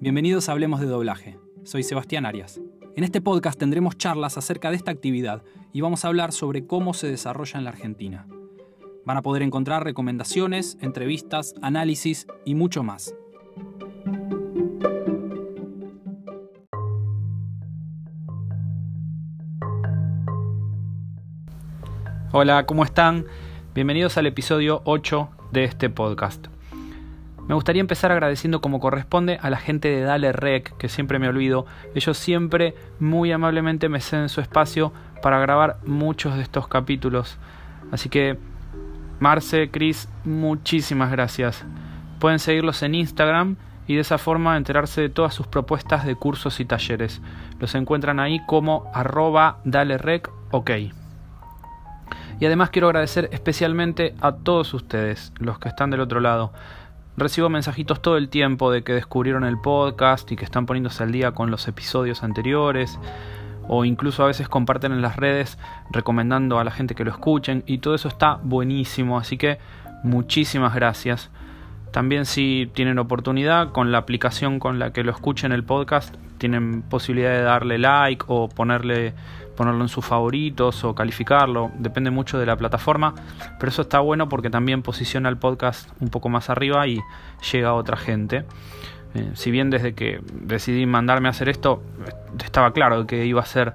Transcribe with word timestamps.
Bienvenidos 0.00 0.48
a 0.48 0.52
Hablemos 0.52 0.78
de 0.78 0.86
Doblaje. 0.86 1.40
Soy 1.64 1.82
Sebastián 1.82 2.24
Arias. 2.24 2.60
En 2.94 3.02
este 3.02 3.20
podcast 3.20 3.58
tendremos 3.58 3.98
charlas 3.98 4.38
acerca 4.38 4.70
de 4.70 4.76
esta 4.76 4.92
actividad 4.92 5.42
y 5.72 5.80
vamos 5.80 6.04
a 6.04 6.08
hablar 6.08 6.30
sobre 6.30 6.68
cómo 6.68 6.94
se 6.94 7.08
desarrolla 7.08 7.58
en 7.58 7.64
la 7.64 7.70
Argentina. 7.70 8.28
Van 9.04 9.16
a 9.16 9.22
poder 9.22 9.42
encontrar 9.42 9.82
recomendaciones, 9.82 10.78
entrevistas, 10.80 11.56
análisis 11.62 12.28
y 12.44 12.54
mucho 12.54 12.84
más. 12.84 13.12
Hola, 22.30 22.66
¿cómo 22.66 22.84
están? 22.84 23.26
Bienvenidos 23.74 24.16
al 24.16 24.26
episodio 24.26 24.80
8 24.84 25.28
de 25.50 25.64
este 25.64 25.90
podcast. 25.90 26.46
Me 27.48 27.54
gustaría 27.54 27.80
empezar 27.80 28.12
agradeciendo 28.12 28.60
como 28.60 28.78
corresponde 28.78 29.38
a 29.40 29.48
la 29.48 29.56
gente 29.56 29.88
de 29.88 30.02
Dale 30.02 30.32
Rec, 30.32 30.76
que 30.76 30.90
siempre 30.90 31.18
me 31.18 31.28
olvido. 31.28 31.64
Ellos 31.94 32.18
siempre 32.18 32.74
muy 33.00 33.32
amablemente 33.32 33.88
me 33.88 34.02
ceden 34.02 34.28
su 34.28 34.42
espacio 34.42 34.92
para 35.22 35.40
grabar 35.40 35.78
muchos 35.86 36.36
de 36.36 36.42
estos 36.42 36.68
capítulos. 36.68 37.38
Así 37.90 38.10
que, 38.10 38.38
Marce, 39.18 39.70
Chris, 39.70 40.10
muchísimas 40.24 41.10
gracias. 41.10 41.64
Pueden 42.18 42.38
seguirlos 42.38 42.82
en 42.82 42.94
Instagram 42.94 43.56
y 43.86 43.94
de 43.94 44.02
esa 44.02 44.18
forma 44.18 44.58
enterarse 44.58 45.00
de 45.00 45.08
todas 45.08 45.32
sus 45.32 45.46
propuestas 45.46 46.04
de 46.04 46.16
cursos 46.16 46.60
y 46.60 46.66
talleres. 46.66 47.22
Los 47.58 47.74
encuentran 47.74 48.20
ahí 48.20 48.40
como 48.46 48.90
arroba 48.92 49.60
dalerec 49.64 50.30
ok. 50.50 50.70
Y 52.40 52.46
además 52.46 52.68
quiero 52.68 52.88
agradecer 52.88 53.30
especialmente 53.32 54.14
a 54.20 54.32
todos 54.32 54.74
ustedes, 54.74 55.32
los 55.38 55.58
que 55.58 55.70
están 55.70 55.88
del 55.88 56.00
otro 56.00 56.20
lado. 56.20 56.52
Recibo 57.18 57.48
mensajitos 57.48 58.00
todo 58.00 58.16
el 58.16 58.28
tiempo 58.28 58.70
de 58.70 58.84
que 58.84 58.92
descubrieron 58.92 59.42
el 59.42 59.58
podcast 59.58 60.30
y 60.30 60.36
que 60.36 60.44
están 60.44 60.66
poniéndose 60.66 61.02
al 61.02 61.10
día 61.10 61.32
con 61.32 61.50
los 61.50 61.66
episodios 61.66 62.22
anteriores 62.22 62.96
o 63.66 63.84
incluso 63.84 64.22
a 64.22 64.28
veces 64.28 64.48
comparten 64.48 64.92
en 64.92 65.02
las 65.02 65.16
redes 65.16 65.58
recomendando 65.90 66.60
a 66.60 66.64
la 66.64 66.70
gente 66.70 66.94
que 66.94 67.02
lo 67.02 67.10
escuchen 67.10 67.64
y 67.66 67.78
todo 67.78 67.96
eso 67.96 68.06
está 68.06 68.38
buenísimo, 68.44 69.18
así 69.18 69.36
que 69.36 69.58
muchísimas 70.04 70.76
gracias. 70.76 71.28
También 71.90 72.24
si 72.24 72.70
tienen 72.72 73.00
oportunidad 73.00 73.72
con 73.72 73.90
la 73.90 73.98
aplicación 73.98 74.60
con 74.60 74.78
la 74.78 74.92
que 74.92 75.02
lo 75.02 75.10
escuchen 75.10 75.50
el 75.50 75.64
podcast, 75.64 76.14
tienen 76.38 76.82
posibilidad 76.82 77.32
de 77.32 77.42
darle 77.42 77.78
like 77.78 78.24
o 78.28 78.48
ponerle 78.48 79.12
ponerlo 79.58 79.82
en 79.82 79.88
sus 79.88 80.04
favoritos 80.04 80.84
o 80.84 80.94
calificarlo, 80.94 81.72
depende 81.80 82.12
mucho 82.12 82.38
de 82.38 82.46
la 82.46 82.56
plataforma, 82.56 83.12
pero 83.58 83.70
eso 83.70 83.82
está 83.82 83.98
bueno 83.98 84.28
porque 84.28 84.50
también 84.50 84.82
posiciona 84.82 85.28
el 85.28 85.36
podcast 85.36 85.90
un 85.98 86.10
poco 86.10 86.28
más 86.28 86.48
arriba 86.48 86.86
y 86.86 87.00
llega 87.50 87.70
a 87.70 87.74
otra 87.74 87.96
gente. 87.96 88.44
Eh, 89.14 89.32
si 89.34 89.50
bien 89.50 89.68
desde 89.68 89.94
que 89.94 90.20
decidí 90.30 90.86
mandarme 90.86 91.26
a 91.26 91.32
hacer 91.32 91.48
esto, 91.48 91.82
estaba 92.40 92.72
claro 92.72 93.04
que 93.08 93.26
iba 93.26 93.40
a 93.40 93.46
ser 93.46 93.74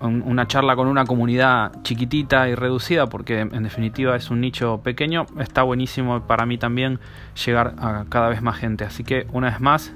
una 0.00 0.46
charla 0.46 0.76
con 0.76 0.86
una 0.86 1.04
comunidad 1.04 1.72
chiquitita 1.82 2.48
y 2.48 2.54
reducida, 2.54 3.08
porque 3.08 3.40
en 3.40 3.62
definitiva 3.64 4.14
es 4.14 4.30
un 4.30 4.40
nicho 4.40 4.82
pequeño, 4.84 5.26
está 5.40 5.64
buenísimo 5.64 6.22
para 6.28 6.46
mí 6.46 6.58
también 6.58 7.00
llegar 7.44 7.74
a 7.78 8.04
cada 8.08 8.28
vez 8.28 8.40
más 8.40 8.56
gente. 8.56 8.84
Así 8.84 9.02
que 9.02 9.26
una 9.32 9.50
vez 9.50 9.60
más, 9.60 9.92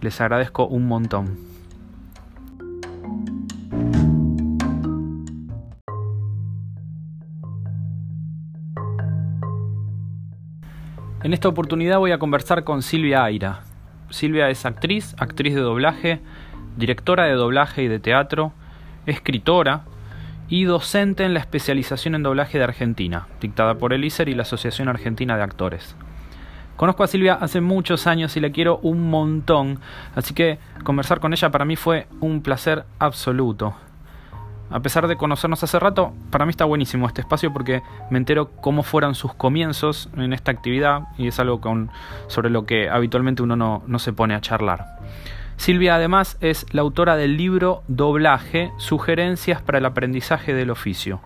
les 0.00 0.20
agradezco 0.20 0.66
un 0.66 0.88
montón. 0.88 1.53
En 11.24 11.32
esta 11.32 11.48
oportunidad 11.48 12.00
voy 12.00 12.12
a 12.12 12.18
conversar 12.18 12.64
con 12.64 12.82
Silvia 12.82 13.24
Aira. 13.24 13.60
Silvia 14.10 14.50
es 14.50 14.66
actriz, 14.66 15.16
actriz 15.16 15.54
de 15.54 15.62
doblaje, 15.62 16.20
directora 16.76 17.24
de 17.24 17.32
doblaje 17.32 17.82
y 17.82 17.88
de 17.88 17.98
teatro, 17.98 18.52
escritora 19.06 19.84
y 20.50 20.64
docente 20.64 21.24
en 21.24 21.32
la 21.32 21.40
especialización 21.40 22.14
en 22.14 22.24
doblaje 22.24 22.58
de 22.58 22.64
Argentina, 22.64 23.26
dictada 23.40 23.76
por 23.76 23.94
el 23.94 24.04
ISER 24.04 24.28
y 24.28 24.34
la 24.34 24.42
Asociación 24.42 24.88
Argentina 24.88 25.38
de 25.38 25.44
Actores. 25.44 25.96
Conozco 26.76 27.04
a 27.04 27.06
Silvia 27.06 27.38
hace 27.40 27.62
muchos 27.62 28.06
años 28.06 28.36
y 28.36 28.40
la 28.40 28.50
quiero 28.50 28.76
un 28.82 29.08
montón, 29.08 29.80
así 30.14 30.34
que 30.34 30.58
conversar 30.82 31.20
con 31.20 31.32
ella 31.32 31.50
para 31.50 31.64
mí 31.64 31.76
fue 31.76 32.06
un 32.20 32.42
placer 32.42 32.84
absoluto 32.98 33.74
a 34.70 34.80
pesar 34.80 35.06
de 35.08 35.16
conocernos 35.16 35.62
hace 35.62 35.78
rato, 35.78 36.12
para 36.30 36.46
mí 36.46 36.50
está 36.50 36.64
buenísimo 36.64 37.06
este 37.06 37.20
espacio 37.20 37.52
porque 37.52 37.82
me 38.10 38.18
entero 38.18 38.50
cómo 38.60 38.82
fueron 38.82 39.14
sus 39.14 39.34
comienzos 39.34 40.08
en 40.16 40.32
esta 40.32 40.50
actividad 40.50 41.08
y 41.18 41.28
es 41.28 41.38
algo 41.38 41.60
con, 41.60 41.90
sobre 42.26 42.50
lo 42.50 42.66
que 42.66 42.88
habitualmente 42.88 43.42
uno 43.42 43.56
no, 43.56 43.82
no 43.86 43.98
se 43.98 44.12
pone 44.12 44.34
a 44.34 44.40
charlar. 44.40 44.86
Silvia 45.56 45.94
además 45.94 46.36
es 46.40 46.66
la 46.72 46.82
autora 46.82 47.16
del 47.16 47.36
libro 47.36 47.84
Doblaje, 47.88 48.72
Sugerencias 48.78 49.62
para 49.62 49.78
el 49.78 49.86
Aprendizaje 49.86 50.52
del 50.54 50.70
Oficio. 50.70 51.20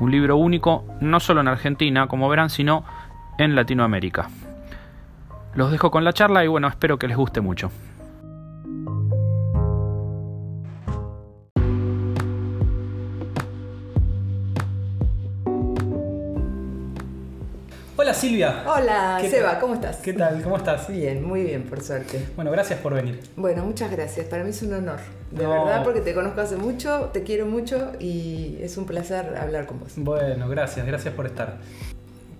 Un 0.00 0.10
libro 0.10 0.36
único 0.36 0.84
no 1.00 1.20
solo 1.20 1.40
en 1.40 1.48
Argentina, 1.48 2.06
como 2.08 2.28
verán, 2.28 2.50
sino 2.50 2.84
en 3.38 3.54
Latinoamérica. 3.54 4.28
Los 5.54 5.70
dejo 5.70 5.90
con 5.90 6.04
la 6.04 6.12
charla 6.12 6.44
y 6.44 6.48
bueno, 6.48 6.68
espero 6.68 6.98
que 6.98 7.08
les 7.08 7.16
guste 7.16 7.40
mucho. 7.40 7.70
Hola 18.04 18.12
Silvia. 18.12 18.64
Hola 18.66 19.18
Seba, 19.30 19.58
¿cómo 19.58 19.72
estás? 19.72 19.96
¿Qué 19.96 20.12
tal? 20.12 20.42
¿Cómo 20.42 20.58
estás? 20.58 20.88
Bien, 20.88 21.26
muy 21.26 21.42
bien, 21.42 21.62
por 21.62 21.80
suerte. 21.80 22.22
Bueno, 22.36 22.50
gracias 22.50 22.78
por 22.80 22.92
venir. 22.92 23.18
Bueno, 23.34 23.64
muchas 23.64 23.90
gracias. 23.90 24.26
Para 24.26 24.44
mí 24.44 24.50
es 24.50 24.60
un 24.60 24.74
honor. 24.74 24.98
De 25.30 25.46
verdad, 25.46 25.82
porque 25.82 26.02
te 26.02 26.12
conozco 26.12 26.42
hace 26.42 26.56
mucho, 26.56 27.08
te 27.14 27.22
quiero 27.22 27.46
mucho 27.46 27.92
y 27.98 28.58
es 28.60 28.76
un 28.76 28.84
placer 28.84 29.34
hablar 29.40 29.64
con 29.64 29.80
vos. 29.80 29.94
Bueno, 29.96 30.50
gracias, 30.50 30.84
gracias 30.84 31.14
por 31.14 31.24
estar. 31.24 31.56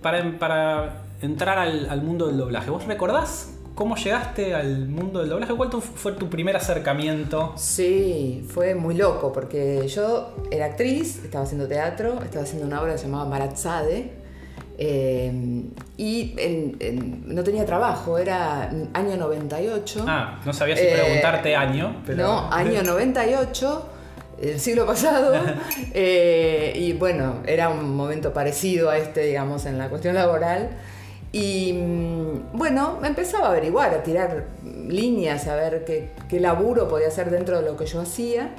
Para, 0.03 0.37
para 0.37 1.01
entrar 1.23 1.57
al, 1.57 1.99
mundo 2.03 2.27
del 2.27 2.37
doblaje, 2.37 2.69
¿vos 2.69 2.85
recordás 2.85 3.49
¿Cómo 3.73 3.95
llegaste 3.95 4.53
al 4.53 4.87
mundo 4.87 5.19
del 5.19 5.29
doblaje? 5.29 5.55
¿Cuál 5.55 5.69
fue 5.81 6.11
tu 6.11 6.29
primer 6.29 6.55
acercamiento? 6.55 7.53
Sí, 7.57 8.45
fue 8.47 8.75
muy 8.75 8.95
loco 8.95 9.33
porque 9.33 9.87
yo 9.87 10.35
era 10.51 10.67
actriz, 10.67 11.23
estaba 11.23 11.43
haciendo 11.43 11.67
teatro, 11.67 12.21
estaba 12.21 12.43
haciendo 12.43 12.67
una 12.67 12.81
obra 12.81 12.95
llamada 12.95 13.25
Maratzade, 13.25 14.24
eh, 14.77 15.31
y 15.97 16.35
no 17.25 17.43
tenía 17.43 17.65
trabajo, 17.65 18.17
era 18.17 18.69
año 18.93 19.15
98. 19.17 20.05
Ah, 20.07 20.39
no 20.45 20.53
sabía 20.53 20.75
si 20.75 20.85
preguntarte 20.85 21.51
eh, 21.51 21.55
año, 21.55 22.01
pero... 22.05 22.23
No, 22.23 22.51
año 22.51 22.83
98, 22.83 23.89
el 24.41 24.59
siglo 24.59 24.85
pasado. 24.85 25.33
Eh, 25.97 26.73
y 26.75 26.91
bueno, 26.91 27.37
era 27.47 27.69
un 27.69 27.95
momento 27.95 28.33
parecido 28.33 28.89
a 28.89 28.97
este, 28.97 29.21
digamos, 29.21 29.65
en 29.65 29.77
la 29.77 29.87
cuestión 29.87 30.13
laboral. 30.13 30.71
Y 31.31 31.71
mm, 31.71 32.57
bueno, 32.57 32.99
empezaba 33.03 33.47
a 33.47 33.51
averiguar, 33.51 33.93
a 33.93 34.03
tirar 34.03 34.47
líneas, 34.63 35.47
a 35.47 35.55
ver 35.55 35.85
qué, 35.85 36.09
qué 36.27 36.41
laburo 36.41 36.89
podía 36.89 37.07
hacer 37.07 37.29
dentro 37.29 37.61
de 37.61 37.65
lo 37.65 37.77
que 37.77 37.85
yo 37.85 38.01
hacía. 38.01 38.51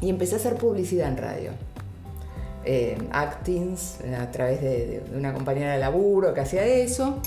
Y 0.00 0.10
empecé 0.10 0.34
a 0.34 0.38
hacer 0.38 0.56
publicidad 0.56 1.08
en 1.08 1.16
radio 1.16 1.50
eh, 2.64 2.96
actings 3.12 3.98
eh, 4.02 4.14
a 4.14 4.30
través 4.30 4.60
de, 4.60 5.02
una 5.14 5.32
compañera 5.32 5.72
de 5.72 5.78
laburo 5.78 6.32
que 6.34 6.40
hacía 6.40 6.64
eso. 6.64 7.20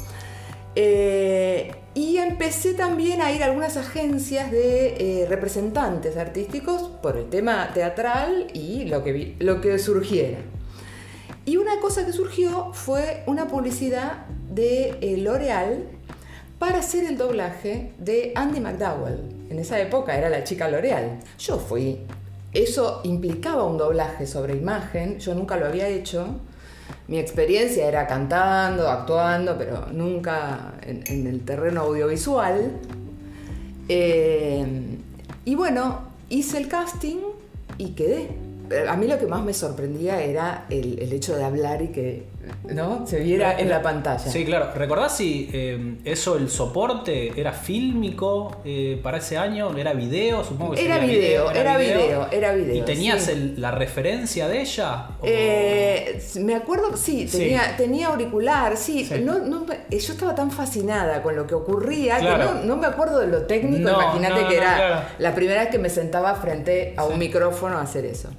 Eh, 0.75 1.71
y 1.93 2.17
empecé 2.17 2.73
también 2.73 3.21
a 3.21 3.31
ir 3.31 3.41
a 3.41 3.47
algunas 3.47 3.77
agencias 3.77 4.51
de 4.51 5.25
representantes 5.27 6.17
artísticos 6.17 6.83
por 7.01 7.17
el 7.17 7.29
tema 7.29 7.71
teatral 7.73 8.47
y 8.53 8.85
lo 8.85 9.03
que, 9.03 9.35
lo 9.39 9.59
que 9.59 9.79
surgiera. 9.79 10.37
Y 11.45 11.57
una 11.57 11.79
cosa 11.79 12.05
que 12.05 12.13
surgió 12.13 12.73
fue 12.73 13.23
una 13.25 13.47
publicidad 13.47 14.27
de 14.49 15.17
L'Oreal 15.19 15.85
para 16.59 16.79
hacer 16.79 17.05
el 17.05 17.17
doblaje 17.17 17.93
de 17.97 18.33
Andy 18.35 18.59
McDowell. 18.59 19.37
En 19.49 19.59
esa 19.59 19.79
época 19.79 20.17
era 20.17 20.29
la 20.29 20.43
chica 20.43 20.69
L'Oreal. 20.69 21.19
Yo 21.39 21.57
fui 21.57 22.05
eso 22.63 23.01
implicaba 23.03 23.63
un 23.63 23.77
doblaje 23.77 24.25
sobre 24.25 24.55
imagen, 24.55 25.19
yo 25.19 25.35
nunca 25.35 25.57
lo 25.57 25.67
había 25.67 25.87
hecho. 25.87 26.25
Mi 27.07 27.19
experiencia 27.19 27.87
era 27.87 28.07
cantando, 28.07 28.89
actuando, 28.89 29.57
pero 29.57 29.87
nunca 29.91 30.73
en, 30.81 31.27
el 31.27 31.41
terreno 31.41 31.81
audiovisual. 31.81 32.71
Eh, 33.89 34.65
y 35.45 35.55
bueno, 35.55 36.01
hice 36.29 36.57
el 36.57 36.67
casting 36.67 37.17
y 37.77 37.91
quedé. 37.91 38.29
A 38.89 38.97
mí 38.97 39.07
lo 39.07 39.17
que 39.17 39.27
más 39.27 39.43
me 39.43 39.53
sorprendía 39.53 40.21
era 40.21 40.65
el, 40.69 41.13
hecho 41.13 41.35
de 41.37 41.43
hablar 41.43 41.81
y 41.81 41.87
que 41.89 42.25
¿no? 42.73 43.05
se 43.07 43.19
viera 43.19 43.59
en 43.59 43.69
la 43.69 43.81
pantalla. 43.81 44.29
Sí, 44.29 44.45
claro. 44.45 44.71
¿Recordás 44.75 45.17
si 45.17 45.49
eh, 45.53 45.97
eso, 46.03 46.37
el 46.37 46.49
soporte, 46.49 47.33
era 47.39 47.53
fílmico 47.53 48.57
eh, 48.65 48.99
para 49.01 49.17
ese 49.17 49.37
año? 49.37 49.75
¿Era 49.77 49.93
video? 49.93 50.43
Supongo 50.43 50.73
que 50.73 50.85
era 50.85 50.99
video, 50.99 51.51
era 51.51 51.77
video, 51.77 52.27
era 52.31 52.53
video. 52.53 52.75
¿Y 52.75 52.81
tenías 52.81 53.29
la 53.57 53.71
referencia 53.71 54.47
de 54.47 54.61
ella? 54.61 55.07
Eh, 55.23 56.21
me 56.39 56.55
acuerdo, 56.55 56.95
sí, 56.97 57.27
tenía, 57.31 57.75
tenía 57.77 58.07
auricular, 58.07 58.77
sí. 58.77 59.09
No, 59.21 59.39
no, 59.39 59.65
yo 59.65 59.97
estaba 60.13 60.35
tan 60.35 60.51
fascinada 60.51 61.21
con 61.21 61.35
lo 61.35 61.47
que 61.47 61.55
ocurría 61.55 62.17
que 62.19 62.65
no, 62.65 62.77
me 62.77 62.87
acuerdo 62.87 63.19
de 63.19 63.27
lo 63.27 63.43
técnico. 63.43 63.89
Imagínate 63.89 64.47
que 64.47 64.57
era 64.57 65.15
la 65.17 65.35
primera 65.35 65.61
vez 65.61 65.69
que 65.69 65.79
me 65.79 65.89
sentaba 65.89 66.35
frente 66.35 66.93
a 66.97 67.05
un 67.05 67.17
micrófono 67.17 67.77
a 67.77 67.81
hacer 67.81 68.05
eso. 68.05 68.29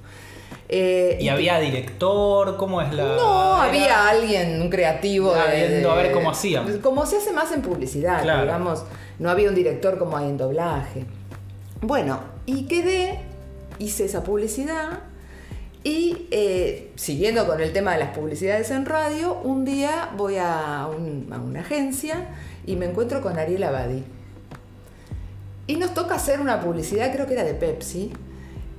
Eh, 0.71 1.17
¿Y, 1.19 1.29
había 1.29 1.59
director? 1.59 2.55
¿Cómo 2.55 2.79
es 2.79 2.93
la.? 2.93 3.15
No, 3.15 3.55
había 3.55 4.07
alguien, 4.07 4.61
un 4.61 4.69
creativo. 4.69 5.33
a 5.33 5.45
ver 5.47 6.11
cómo 6.11 6.29
hacían. 6.29 6.79
Como 6.79 7.05
se 7.07 7.17
hace 7.17 7.33
más 7.33 7.51
en 7.51 7.61
publicidad, 7.63 8.21
digamos. 8.21 8.85
No 9.17 9.29
había 9.29 9.49
un 9.49 9.55
director 9.55 9.97
como 9.97 10.15
hay 10.15 10.29
en 10.29 10.37
doblaje. 10.37 11.05
Bueno, 11.81 12.19
y 12.45 12.67
quedé, 12.67 13.19
hice 13.79 14.05
esa 14.05 14.23
publicidad. 14.23 14.99
Y 15.83 16.27
eh, 16.31 16.91
siguiendo 16.95 17.47
con 17.47 17.61
el 17.61 17.71
tema 17.71 17.93
de 17.93 17.99
las 17.99 18.15
publicidades 18.15 18.69
en 18.69 18.85
radio, 18.85 19.39
un 19.43 19.65
día 19.65 20.09
voy 20.15 20.35
a, 20.37 20.87
una 20.87 21.61
agencia 21.61 22.27
y 22.65 22.75
me 22.75 22.85
encuentro 22.85 23.21
con 23.21 23.39
Ariel 23.39 23.63
Abadi. 23.63 24.03
Y 25.67 25.75
nos 25.77 25.93
toca 25.93 26.15
hacer 26.15 26.41
una 26.41 26.61
publicidad, 26.61 27.13
creo 27.13 27.27
que 27.27 27.33
era 27.33 27.43
de 27.43 27.53
Pepsi, 27.53 28.11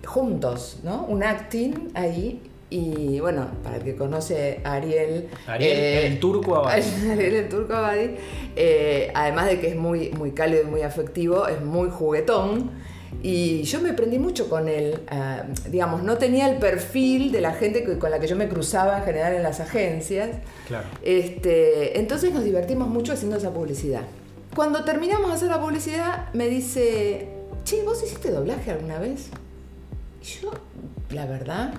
juntos, 0.06 0.80
¿no? 0.82 1.04
Un 1.04 1.22
acting 1.22 1.90
ahí. 1.94 2.40
Y 2.72 3.18
bueno, 3.18 3.48
para 3.64 3.78
el 3.78 3.82
que 3.82 3.96
conoce 3.96 4.60
a 4.62 4.74
Ariel. 4.74 5.28
Ariel, 5.48 5.76
eh, 5.76 6.06
el 6.06 6.20
turco 6.20 6.54
Abadi. 6.54 6.82
Ariel, 7.10 7.34
el 7.34 7.48
turco 7.48 7.74
Abadi. 7.74 8.10
Eh, 8.54 9.10
además 9.12 9.46
de 9.46 9.60
que 9.60 9.68
es 9.68 9.76
muy, 9.76 10.10
muy 10.10 10.30
cálido 10.32 10.62
y 10.62 10.66
muy 10.66 10.82
afectivo, 10.82 11.48
es 11.48 11.60
muy 11.62 11.90
juguetón. 11.90 12.70
Y 13.22 13.64
yo 13.64 13.80
me 13.80 13.92
prendí 13.92 14.18
mucho 14.18 14.48
con 14.48 14.68
él. 14.68 15.00
Ah, 15.08 15.42
digamos, 15.68 16.02
no 16.04 16.16
tenía 16.16 16.48
el 16.48 16.58
perfil 16.58 17.32
de 17.32 17.40
la 17.40 17.52
gente 17.52 17.98
con 17.98 18.10
la 18.10 18.20
que 18.20 18.26
yo 18.26 18.36
me 18.36 18.48
cruzaba 18.48 18.98
en 18.98 19.04
general 19.04 19.34
en 19.34 19.42
las 19.42 19.60
agencias. 19.60 20.30
Claro. 20.68 20.86
Este, 21.02 21.98
entonces 21.98 22.32
nos 22.32 22.44
divertimos 22.44 22.88
mucho 22.88 23.12
haciendo 23.12 23.36
esa 23.36 23.52
publicidad. 23.52 24.02
Cuando 24.54 24.84
terminamos 24.84 25.28
de 25.30 25.36
hacer 25.36 25.48
la 25.48 25.60
publicidad, 25.60 26.32
me 26.32 26.48
dice: 26.48 27.28
Che, 27.64 27.82
¿vos 27.82 28.02
hiciste 28.02 28.30
doblaje 28.30 28.70
alguna 28.70 28.98
vez? 28.98 29.28
Yo, 30.22 30.50
la 31.10 31.26
verdad, 31.26 31.72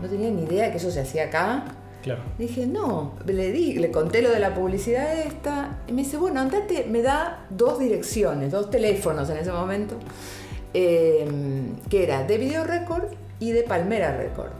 no 0.00 0.08
tenía 0.08 0.30
ni 0.30 0.44
idea 0.44 0.70
que 0.70 0.78
eso 0.78 0.90
se 0.90 1.00
hacía 1.00 1.24
acá. 1.24 1.64
Claro. 2.02 2.22
Dije, 2.38 2.66
no, 2.66 3.14
le 3.24 3.50
di, 3.50 3.74
le 3.74 3.90
conté 3.90 4.20
lo 4.20 4.30
de 4.30 4.38
la 4.38 4.54
publicidad 4.54 5.18
esta, 5.20 5.78
y 5.86 5.92
me 5.92 6.02
dice, 6.02 6.18
bueno, 6.18 6.40
andate, 6.40 6.84
me 6.84 7.00
da 7.00 7.46
dos 7.48 7.78
direcciones, 7.78 8.52
dos 8.52 8.70
teléfonos 8.70 9.30
en 9.30 9.38
ese 9.38 9.50
momento, 9.50 9.96
em, 10.74 11.76
que 11.88 12.04
era 12.04 12.24
de 12.24 12.36
Video 12.36 12.64
Record 12.64 13.04
y 13.40 13.52
de 13.52 13.62
Palmera 13.62 14.14
Record. 14.16 14.50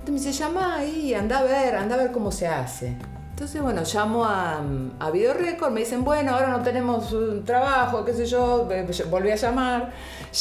Entonces 0.00 0.10
me 0.10 0.30
dice, 0.30 0.32
llama 0.32 0.76
ahí, 0.76 1.14
anda 1.14 1.38
a 1.38 1.42
ver, 1.44 1.76
anda 1.76 1.94
a 1.94 1.98
ver 1.98 2.10
cómo 2.10 2.32
se 2.32 2.48
hace. 2.48 2.96
Entonces, 3.30 3.62
bueno, 3.62 3.82
llamo 3.84 4.24
a, 4.24 4.60
a 4.98 5.10
Video 5.12 5.34
Record, 5.34 5.70
me 5.70 5.80
dicen, 5.80 6.02
bueno, 6.02 6.34
ahora 6.34 6.48
no 6.48 6.64
tenemos 6.64 7.12
un 7.12 7.44
trabajo, 7.44 8.04
qué 8.04 8.12
sé 8.12 8.26
yo, 8.26 8.68
volví 9.08 9.30
a 9.30 9.36
llamar, 9.36 9.92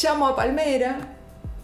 llamo 0.01 0.29
a 0.29 0.35
Palmera, 0.35 1.16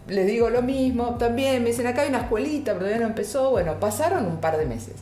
les 0.07 0.27
digo 0.27 0.49
lo 0.49 0.61
mismo, 0.61 1.15
también 1.17 1.63
me 1.63 1.69
dicen, 1.69 1.87
acá 1.87 2.01
hay 2.01 2.09
una 2.09 2.21
escuelita, 2.21 2.73
pero 2.73 2.85
todavía 2.85 2.99
no 2.99 3.07
empezó. 3.07 3.51
Bueno, 3.51 3.79
pasaron 3.79 4.25
un 4.25 4.37
par 4.37 4.57
de 4.57 4.65
meses. 4.65 4.95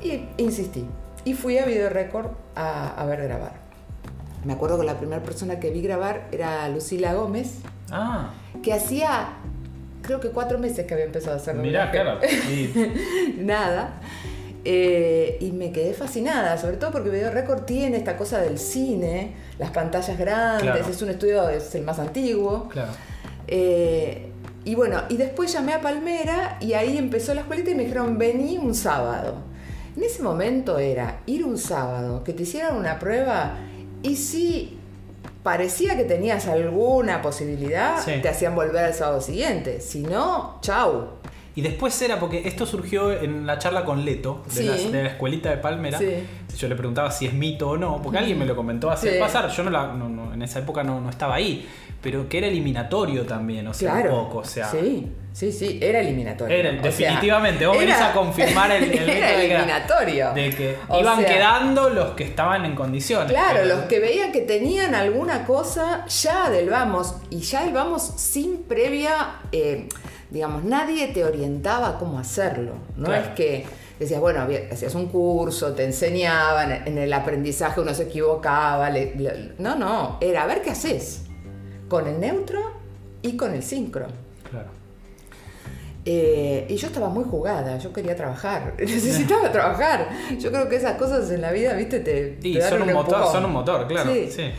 Y 0.00 0.24
insistí. 0.38 0.86
Y 1.24 1.34
fui 1.34 1.58
a 1.58 1.64
Video 1.64 1.88
Record 1.88 2.30
a, 2.56 3.04
ver 3.06 3.22
grabar. 3.22 3.52
Me 4.44 4.54
acuerdo 4.54 4.78
que 4.80 4.86
la 4.86 4.98
primera 4.98 5.22
persona 5.22 5.60
que 5.60 5.70
vi 5.70 5.82
grabar 5.82 6.26
era 6.32 6.68
Lucila 6.68 7.14
Gómez, 7.14 7.58
ah. 7.90 8.30
que 8.62 8.72
hacía, 8.72 9.34
creo 10.02 10.18
que 10.18 10.30
cuatro 10.30 10.58
meses 10.58 10.86
que 10.86 10.94
había 10.94 11.06
empezado 11.06 11.36
a 11.36 11.40
hacer 11.40 11.54
Mirá, 11.54 11.90
claro. 11.92 12.18
Nada. 13.38 14.00
Eh, 14.64 15.38
y 15.40 15.52
me 15.52 15.72
quedé 15.72 15.92
fascinada, 15.92 16.56
sobre 16.56 16.76
todo 16.76 16.92
porque 16.92 17.10
Video 17.10 17.30
Record 17.30 17.64
tiene 17.64 17.96
esta 17.96 18.16
cosa 18.16 18.40
del 18.40 18.58
cine, 18.58 19.34
las 19.58 19.70
pantallas 19.70 20.16
grandes, 20.18 20.88
es 20.88 21.02
un 21.02 21.10
estudio, 21.10 21.48
es 21.48 21.74
el 21.74 21.82
más 21.82 21.98
antiguo. 21.98 22.68
Claro. 22.68 22.92
Eh, 23.46 24.28
y 24.64 24.74
bueno, 24.74 25.02
y 25.08 25.16
después 25.16 25.52
llamé 25.52 25.72
a 25.72 25.80
Palmera 25.80 26.56
y 26.60 26.74
ahí 26.74 26.96
empezó 26.96 27.34
la 27.34 27.40
escuelita 27.40 27.70
y 27.70 27.74
me 27.74 27.82
dijeron, 27.82 28.16
vení 28.16 28.58
un 28.58 28.74
sábado. 28.74 29.36
En 29.96 30.02
ese 30.02 30.22
momento 30.22 30.78
era 30.78 31.20
ir 31.26 31.44
un 31.44 31.58
sábado, 31.58 32.22
que 32.24 32.32
te 32.32 32.44
hicieran 32.44 32.76
una 32.76 32.98
prueba 32.98 33.56
y 34.02 34.16
si 34.16 34.78
parecía 35.42 35.96
que 35.96 36.04
tenías 36.04 36.46
alguna 36.46 37.20
posibilidad, 37.20 38.04
te 38.04 38.28
hacían 38.28 38.54
volver 38.54 38.84
al 38.84 38.94
sábado 38.94 39.20
siguiente. 39.20 39.80
Si 39.80 40.00
no, 40.00 40.58
chau. 40.60 41.22
Y 41.54 41.60
después 41.60 42.00
era, 42.00 42.18
porque 42.18 42.48
esto 42.48 42.64
surgió 42.64 43.12
en 43.12 43.46
la 43.46 43.58
charla 43.58 43.84
con 43.84 44.04
Leto, 44.06 44.42
de, 44.54 44.64
la, 44.90 45.08
escuelita 45.08 45.50
de 45.50 45.58
Palmera. 45.58 45.98
Yo 46.56 46.68
le 46.68 46.76
preguntaba 46.76 47.10
si 47.10 47.26
es 47.26 47.34
mito 47.34 47.70
o 47.70 47.76
no, 47.76 48.00
porque 48.00 48.18
alguien 48.18 48.38
me 48.38 48.46
lo 48.46 48.56
comentó 48.56 48.90
hace 48.90 49.18
pasar. 49.18 49.50
Yo 49.50 49.62
no, 49.64 50.32
en 50.32 50.42
esa 50.42 50.60
época 50.60 50.82
no, 50.82 51.10
estaba 51.10 51.34
ahí 51.34 51.68
pero 52.02 52.28
que 52.28 52.38
era 52.38 52.48
eliminatorio 52.48 53.24
también, 53.24 53.66
o 53.68 53.72
sea, 53.72 53.94
un 53.94 54.08
poco, 54.08 54.38
o 54.38 54.44
sea. 54.44 54.68
Sí, 54.68 55.08
sí, 55.32 55.52
sí, 55.52 55.78
era 55.80 56.00
eliminatorio. 56.00 56.56
Era, 56.56 56.72
definitivamente, 56.72 57.64
vos 57.64 57.78
venís 57.78 57.94
a 57.94 58.12
confirmar 58.12 58.72
el, 58.72 58.84
el 58.92 59.08
era 59.08 59.40
eliminatorio. 59.40 60.32
De 60.32 60.50
que, 60.50 60.76
iban 60.98 61.24
quedando 61.24 61.90
los 61.90 62.10
que 62.10 62.24
estaban 62.24 62.64
en 62.64 62.74
condiciones. 62.74 63.30
Claro, 63.30 63.64
los 63.64 63.82
que 63.82 64.00
veían 64.00 64.32
que 64.32 64.40
tenían 64.40 64.96
alguna 64.96 65.46
cosa 65.46 66.04
ya 66.06 66.50
del 66.50 66.68
vamos, 66.68 67.14
y 67.30 67.38
ya 67.38 67.62
del 67.64 67.72
vamos 67.72 68.02
sin 68.16 68.64
previa, 68.64 69.36
eh, 69.52 69.88
digamos, 70.30 70.64
nadie 70.64 71.06
te 71.08 71.24
orientaba 71.24 72.00
cómo 72.00 72.18
hacerlo. 72.18 72.72
No 72.96 73.14
es 73.14 73.28
que 73.28 73.64
decías, 74.00 74.18
bueno, 74.18 74.44
hacías 74.72 74.96
un 74.96 75.06
curso, 75.06 75.72
te 75.72 75.84
enseñaban, 75.84 76.82
en 76.84 76.98
el 76.98 77.12
aprendizaje 77.12 77.80
uno 77.80 77.94
se 77.94 78.04
equivocaba. 78.04 78.90
no, 79.58 79.76
no, 79.76 80.18
era 80.20 80.42
a 80.42 80.46
ver 80.46 80.62
qué 80.62 80.70
haces 80.70 81.26
con 81.92 82.08
el 82.08 82.18
neutro 82.18 82.58
y 83.20 83.36
con 83.36 83.52
el 83.52 83.62
sincro. 83.62 84.06
Claro. 84.50 84.68
Eh, 86.06 86.66
y 86.70 86.76
yo 86.76 86.86
estaba 86.86 87.10
muy 87.10 87.22
jugada, 87.24 87.76
yo 87.76 87.92
quería 87.92 88.16
trabajar, 88.16 88.72
necesitaba 88.78 89.52
trabajar. 89.52 90.08
Yo 90.40 90.50
creo 90.50 90.70
que 90.70 90.76
esas 90.76 90.96
cosas 90.96 91.30
en 91.30 91.42
la 91.42 91.52
vida, 91.52 91.74
viste, 91.74 92.00
te, 92.00 92.62
son, 92.66 92.80
un 92.80 92.94
motor, 92.94 93.30
son 93.30 93.44
un 93.44 93.52
motor, 93.52 93.86
claro. 93.86 94.10
Sí. 94.10 94.52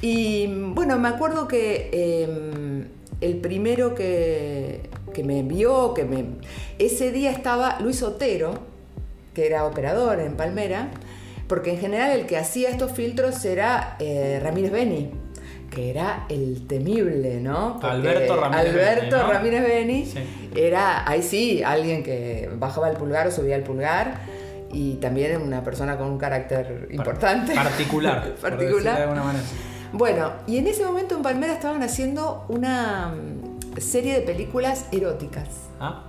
Y 0.00 0.46
bueno, 0.46 0.98
me 0.98 1.08
acuerdo 1.08 1.46
que 1.46 1.90
em, 1.92 2.88
el 3.20 3.36
primero 3.42 3.94
que, 3.94 4.88
que, 5.12 5.22
me 5.22 5.42
vio, 5.42 5.92
que 5.92 6.06
me. 6.06 6.24
Ese 6.78 7.12
día 7.12 7.30
estaba 7.30 7.78
Luis 7.80 8.02
Otero, 8.02 8.54
que 9.34 9.46
era 9.46 9.66
operador 9.66 10.18
en 10.18 10.34
Palmera, 10.34 10.92
porque 11.46 11.72
en 11.72 11.78
general 11.78 12.18
el 12.18 12.24
que 12.24 12.38
hacía 12.38 12.70
estos 12.70 12.92
filtros 12.92 13.44
era 13.44 13.96
eh, 13.98 14.40
Ramírez 14.42 14.72
Beni 14.72 15.10
que 15.70 15.90
era 15.90 16.26
el 16.28 16.66
temible, 16.66 17.40
¿no? 17.40 17.78
Alberto 17.82 18.36
Ramírez 18.36 18.72
Alberto 18.72 19.16
Beni, 19.16 19.32
Ramírez 19.32 19.62
Beni 19.62 20.12
era, 20.54 21.08
ahí 21.08 21.22
sí, 21.22 21.62
alguien 21.62 22.02
que 22.02 22.50
bajaba 22.58 22.90
el 22.90 22.96
pulgar 22.96 23.28
o 23.28 23.30
subía 23.30 23.56
el 23.56 23.62
pulgar 23.62 24.20
y 24.72 24.94
también 24.94 25.40
una 25.40 25.62
persona 25.62 25.96
con 25.96 26.08
un 26.08 26.18
carácter 26.18 26.88
importante. 26.90 27.54
Particular. 27.54 28.34
particular. 28.40 28.96
De 28.96 29.02
alguna 29.02 29.22
manera. 29.22 29.44
Bueno, 29.92 30.32
y 30.46 30.58
en 30.58 30.66
ese 30.66 30.84
momento 30.84 31.16
en 31.16 31.22
Palmera 31.22 31.52
estaban 31.52 31.82
haciendo 31.82 32.44
una 32.48 33.08
mm, 33.08 33.80
serie 33.80 34.14
de 34.14 34.20
películas 34.20 34.86
eróticas. 34.92 35.48
Ah. 35.80 36.04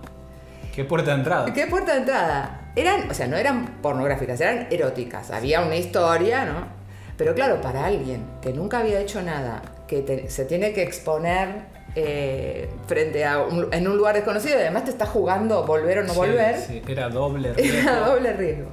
¿Qué 0.75 0.85
puerta 0.85 1.11
de 1.11 1.17
entrada? 1.17 1.53
¿Qué 1.53 1.67
puerta 1.67 1.93
de 1.93 1.99
entrada? 1.99 2.71
Eran, 2.75 3.09
o 3.09 3.13
sea, 3.13 3.27
no 3.27 3.35
eran 3.35 3.81
pornográficas, 3.81 4.39
eran 4.39 4.67
eróticas. 4.71 5.31
Había 5.31 5.61
una 5.61 5.75
historia, 5.75 6.45
¿no? 6.45 6.80
Pero 7.21 7.35
claro, 7.35 7.61
para 7.61 7.85
alguien 7.85 8.23
que 8.41 8.51
nunca 8.51 8.79
había 8.79 8.99
hecho 8.99 9.21
nada, 9.21 9.61
que 9.85 10.25
se 10.27 10.43
tiene 10.45 10.73
que 10.73 10.81
exponer 10.81 11.49
eh, 11.93 12.67
frente 12.87 13.23
a 13.25 13.45
en 13.71 13.87
un 13.87 13.95
lugar 13.95 14.15
desconocido 14.15 14.57
y 14.57 14.61
además 14.61 14.85
te 14.85 14.89
está 14.89 15.05
jugando 15.05 15.63
volver 15.63 15.99
o 15.99 16.03
no 16.03 16.15
volver. 16.15 16.57
Sí, 16.57 16.81
era 16.87 17.09
doble 17.09 17.53
riesgo. 17.53 17.77
Era 17.77 17.99
doble 17.99 18.33
riesgo. 18.33 18.69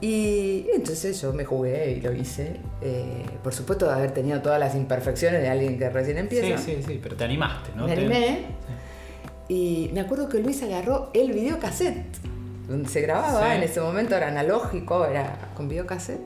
Y 0.00 0.66
entonces 0.74 1.20
yo 1.22 1.32
me 1.32 1.44
jugué 1.44 1.92
y 1.92 2.00
lo 2.00 2.12
hice. 2.12 2.56
Eh, 2.80 3.24
por 3.44 3.54
supuesto, 3.54 3.86
de 3.86 3.92
haber 3.92 4.10
tenido 4.10 4.42
todas 4.42 4.58
las 4.58 4.74
imperfecciones 4.74 5.40
de 5.40 5.48
alguien 5.48 5.78
que 5.78 5.88
recién 5.88 6.18
empieza. 6.18 6.58
Sí, 6.58 6.78
sí, 6.78 6.82
sí, 6.84 7.00
pero 7.00 7.14
te 7.14 7.22
animaste, 7.22 7.70
¿no? 7.76 7.86
Me 7.86 7.92
animé. 7.92 8.40
Y 9.46 9.88
me 9.94 10.00
acuerdo 10.00 10.28
que 10.28 10.40
Luis 10.40 10.60
agarró 10.64 11.10
el 11.14 11.30
videocassette, 11.30 12.16
donde 12.66 12.88
se 12.88 13.02
grababa, 13.02 13.54
en 13.54 13.62
ese 13.62 13.80
momento 13.80 14.16
era 14.16 14.26
analógico, 14.26 15.06
era 15.06 15.52
con 15.54 15.68
videocassette 15.68 16.18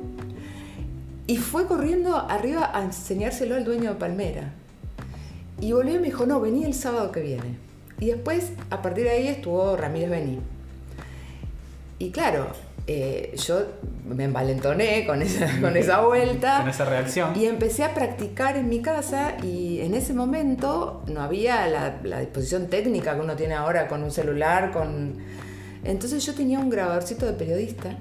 y 1.27 1.39
fue 1.39 1.67
corriendo 1.67 2.17
arriba 2.17 2.71
a 2.73 2.83
enseñárselo 2.83 3.57
al 3.57 3.65
dueño 3.65 3.91
de 3.95 3.97
Palmera. 3.97 4.53
Y 5.61 5.73
volvió 5.73 5.97
y 5.97 5.99
me 5.99 6.07
dijo, 6.07 6.27
no, 6.27 6.41
vení 6.41 6.65
el 6.65 6.75
sábado 6.75 7.11
que 7.11 7.21
viene. 7.21 7.57
Y 7.99 8.07
después, 8.07 8.53
a 8.71 8.83
partir 8.83 9.05
de 9.05 9.11
ahí, 9.11 9.29
estuvo 9.29 9.77
Ramírez 9.77 10.11
Bení. 10.11 10.39
y 11.99 12.11
claro, 12.11 12.49
eh, 12.87 13.35
yo 13.37 13.63
me 14.07 14.25
envalentoné 14.25 15.05
con 15.07 15.23
esa, 15.23 15.49
con 15.61 15.77
esa 15.77 16.03
vuelta. 16.03 16.61
Con 16.61 16.69
esa 16.69 16.85
reacción. 16.85 17.37
Y 17.37 17.47
empecé 17.47 17.83
a 17.83 17.95
practicar 17.95 18.57
en 18.57 18.69
mi 18.69 18.81
casa 18.81 19.37
y 19.43 19.81
en 19.81 19.95
ese 19.95 20.13
momento 20.15 21.03
no 21.09 21.23
había 21.23 21.67
la, 21.67 21.99
la 22.05 22.21
disposición 22.21 22.69
técnica 22.69 23.15
que 23.15 23.21
uno 23.23 23.35
tiene 23.35 23.55
ahora 23.55 23.89
con 23.89 24.03
un 24.03 24.13
celular, 24.13 24.71
con... 24.73 25.15
Entonces 25.83 26.25
yo 26.25 26.35
tenía 26.35 26.59
un 26.59 26.69
grabadorcito 26.69 27.27
de 27.27 27.33
periodista 27.33 27.97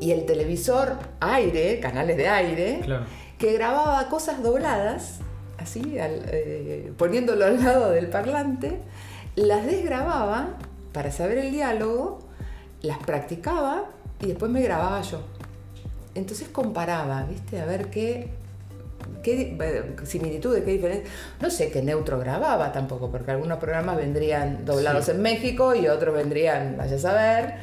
y 0.00 0.12
el 0.12 0.24
televisor 0.26 0.94
aire, 1.20 1.80
canales 1.80 2.16
de 2.16 2.28
aire, 2.28 2.80
Claro. 2.84 3.04
que 3.38 3.52
grababa 3.52 4.08
cosas 4.08 4.42
dobladas, 4.42 5.18
así, 5.58 5.98
al- 5.98 6.22
eh, 6.30 6.92
poniéndolo 6.96 7.44
al 7.46 7.62
lado 7.62 7.90
del 7.90 8.08
parlante, 8.08 8.78
las 9.36 9.66
desgrababa 9.66 10.50
para 10.92 11.10
saber 11.10 11.38
el 11.38 11.50
diálogo, 11.50 12.20
las 12.82 12.98
practicaba 12.98 13.86
y 14.20 14.26
después 14.26 14.50
me 14.50 14.62
grababa 14.62 15.00
yo. 15.02 15.20
Entonces 16.14 16.48
comparaba, 16.48 17.22
¿viste? 17.24 17.60
A 17.60 17.64
ver 17.66 17.90
qué, 17.90 18.28
qué 19.22 19.56
eh, 19.60 19.96
similitudes, 20.04 20.64
qué 20.64 20.72
diferencia. 20.72 21.08
No 21.40 21.50
sé 21.50 21.70
qué 21.70 21.82
neutro 21.82 22.18
grababa 22.18 22.72
tampoco, 22.72 23.10
porque 23.10 23.30
algunos 23.32 23.58
programas 23.58 23.96
vendrían 23.96 24.64
doblados 24.64 25.04
Sí. 25.06 25.10
en 25.12 25.22
México 25.22 25.74
y 25.74 25.86
otros 25.88 26.14
vendrían, 26.14 26.76
vaya 26.76 26.96
a 26.96 26.98
saber. 26.98 27.54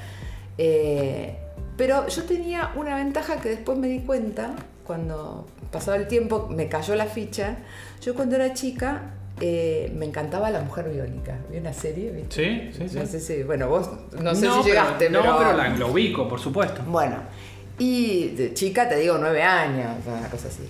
Eh, 0.57 1.37
pero 1.77 2.07
yo 2.07 2.23
tenía 2.23 2.71
una 2.75 2.95
ventaja 2.95 3.37
que 3.41 3.49
después 3.49 3.77
me 3.77 3.87
di 3.87 3.99
cuenta, 3.99 4.55
cuando 4.85 5.47
pasaba 5.71 5.97
el 5.97 6.07
tiempo, 6.07 6.47
me 6.49 6.67
cayó 6.69 6.95
la 6.95 7.05
ficha. 7.05 7.57
Yo 8.01 8.13
cuando 8.15 8.35
era 8.35 8.53
chica 8.53 9.11
eh, 9.41 9.91
me 9.95 10.05
encantaba 10.05 10.49
La 10.51 10.61
Mujer 10.61 10.89
Biónica. 10.89 11.37
Vi 11.51 11.57
una 11.57 11.73
serie, 11.73 12.11
¿viste? 12.11 12.71
Sí, 12.71 12.77
sí, 12.83 12.89
sí. 12.89 12.97
No 12.99 13.05
sé 13.05 13.19
si, 13.19 13.43
bueno, 13.43 13.67
vos 13.67 13.89
no 14.21 14.33
sé 14.35 14.45
No, 14.45 14.53
si 14.57 14.61
pero- 14.61 14.63
llegaste, 14.63 15.09
no, 15.09 15.21
pero, 15.21 15.37
pero 15.37 15.57
la, 15.57 15.69
lo 15.69 15.87
ubico, 15.91 16.27
por 16.29 16.39
supuesto. 16.39 16.81
bueno, 16.87 17.17
y 17.77 18.29
de 18.29 18.53
chica 18.53 18.87
te 18.87 18.95
digo 18.97 19.17
nueve 19.19 19.43
años, 19.43 19.95
una 20.07 20.29
cosa 20.29 20.47
así. 20.47 20.63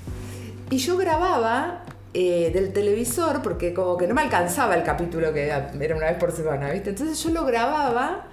Y 0.72 0.78
yo 0.78 0.98
grababa 0.98 1.84
eh, 2.16 2.50
del 2.54 2.74
televisor 2.74 3.42
porque 3.44 3.74
como 3.74 3.98
que 3.98 4.08
no 4.08 4.16
me 4.16 4.22
alcanzaba 4.22 4.74
el 4.76 4.82
capítulo 4.84 5.32
que 5.34 5.46
era, 5.46 5.72
era 5.80 5.96
una 5.96 6.08
vez 6.08 6.18
por 6.18 6.32
semana, 6.32 6.72
¿viste? 6.72 6.90
Entonces 6.92 7.22
yo 7.22 7.30
lo 7.30 7.46
grababa 7.46 8.26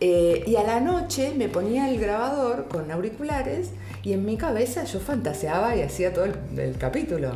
eh, 0.00 0.44
y 0.46 0.56
a 0.56 0.62
la 0.62 0.80
noche 0.80 1.32
me 1.36 1.48
ponía 1.48 1.88
el 1.90 1.98
grabador 2.00 2.68
con 2.68 2.90
auriculares 2.90 3.70
y 4.02 4.12
en 4.12 4.24
mi 4.24 4.36
cabeza 4.36 4.84
yo 4.84 5.00
fantaseaba 5.00 5.74
y 5.76 5.82
hacía 5.82 6.12
todo 6.12 6.24
el, 6.26 6.34
el 6.58 6.76
capítulo. 6.78 7.32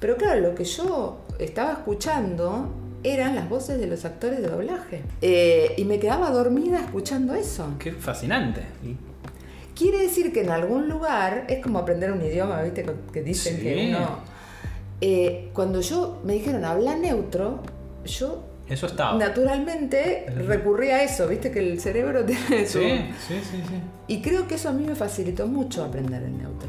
Pero 0.00 0.16
claro, 0.16 0.40
lo 0.40 0.54
que 0.54 0.64
yo 0.64 1.20
estaba 1.38 1.72
escuchando 1.72 2.68
eran 3.04 3.34
las 3.34 3.48
voces 3.48 3.78
de 3.80 3.86
los 3.86 4.04
actores 4.04 4.40
de 4.42 4.48
doblaje. 4.48 5.02
Eh, 5.22 5.74
y 5.76 5.84
me 5.84 5.98
quedaba 5.98 6.30
dormida 6.30 6.80
escuchando 6.80 7.34
eso. 7.34 7.66
Qué 7.78 7.92
fascinante. 7.92 8.62
Quiere 9.74 9.98
decir 9.98 10.32
que 10.32 10.42
en 10.42 10.50
algún 10.50 10.88
lugar 10.88 11.46
es 11.48 11.60
como 11.62 11.78
aprender 11.78 12.12
un 12.12 12.20
idioma, 12.24 12.62
¿viste? 12.62 12.84
Que 13.12 13.22
dicen 13.22 13.56
Sí. 13.56 13.62
que 13.62 13.88
uno. 13.88 14.18
Eh, 15.00 15.50
cuando 15.52 15.80
yo 15.80 16.20
me 16.24 16.34
dijeron 16.34 16.64
habla 16.64 16.94
neutro, 16.94 17.60
yo 18.04 18.44
Eso 18.68 18.86
estaba. 18.86 19.18
naturalmente 19.18 20.26
recurrí 20.46 20.90
a 20.90 21.02
eso, 21.02 21.26
¿viste? 21.28 21.50
Que 21.50 21.58
el 21.58 21.80
cerebro 21.80 22.24
tiene 22.26 22.66
su. 22.66 22.78
Sí, 22.78 23.10
sí, 23.28 23.40
sí, 23.40 23.62
sí. 23.68 23.82
Y 24.08 24.22
creo 24.22 24.46
que 24.48 24.54
eso 24.54 24.68
a 24.68 24.72
mí 24.72 24.84
me 24.86 24.94
facilitó 24.94 25.46
mucho 25.46 25.84
aprender 25.84 26.22
el 26.22 26.38
neutro. 26.38 26.68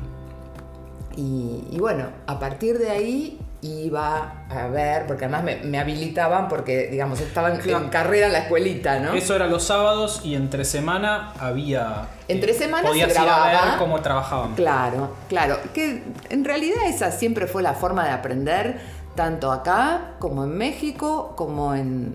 Y, 1.15 1.63
y 1.71 1.77
bueno, 1.79 2.07
a 2.25 2.39
partir 2.39 2.79
de 2.79 2.89
ahí 2.89 3.39
iba 3.61 4.45
a 4.49 4.67
ver, 4.67 5.05
porque 5.05 5.25
además 5.25 5.43
me, 5.43 5.55
me 5.57 5.79
habilitaban 5.79 6.49
porque, 6.49 6.87
digamos, 6.87 7.21
estaban 7.21 7.57
Claro. 7.57 7.85
en 7.85 7.89
carrera 7.91 8.25
en 8.27 8.33
la 8.33 8.39
escuelita, 8.39 8.99
¿no? 8.99 9.13
Eso 9.13 9.35
era 9.35 9.45
los 9.47 9.63
sábados 9.63 10.21
y 10.25 10.33
entre 10.35 10.65
semana 10.65 11.31
había. 11.39 12.07
Entre 12.27 12.51
eh, 12.51 12.55
semana 12.55 12.89
podías 12.89 13.13
se 13.13 13.21
ir 13.21 13.21
a 13.21 13.23
grababa. 13.25 13.65
ver 13.69 13.77
cómo 13.79 14.01
trabajaban. 14.01 14.55
Claro, 14.55 15.15
claro. 15.29 15.59
Que 15.73 16.03
en 16.29 16.43
realidad 16.43 16.79
esa 16.87 17.11
siempre 17.11 17.45
fue 17.47 17.61
la 17.61 17.73
forma 17.75 18.03
de 18.05 18.09
aprender, 18.11 18.79
tanto 19.15 19.51
acá 19.51 20.15
como 20.19 20.43
en 20.43 20.57
México, 20.57 21.33
como 21.35 21.73
en, 21.75 22.13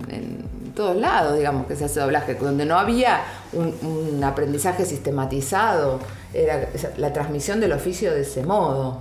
todos 0.74 0.96
lados, 0.96 1.36
digamos, 1.36 1.66
que 1.66 1.74
se 1.74 1.86
hace 1.86 1.98
doblaje, 1.98 2.34
donde 2.34 2.64
no 2.64 2.78
había 2.78 3.22
un 3.52 4.22
aprendizaje 4.22 4.84
sistematizado, 4.84 5.98
era 6.32 6.68
la 6.96 7.12
transmisión 7.12 7.58
del 7.60 7.72
oficio 7.72 8.12
de 8.12 8.20
ese 8.20 8.44
modo. 8.44 8.98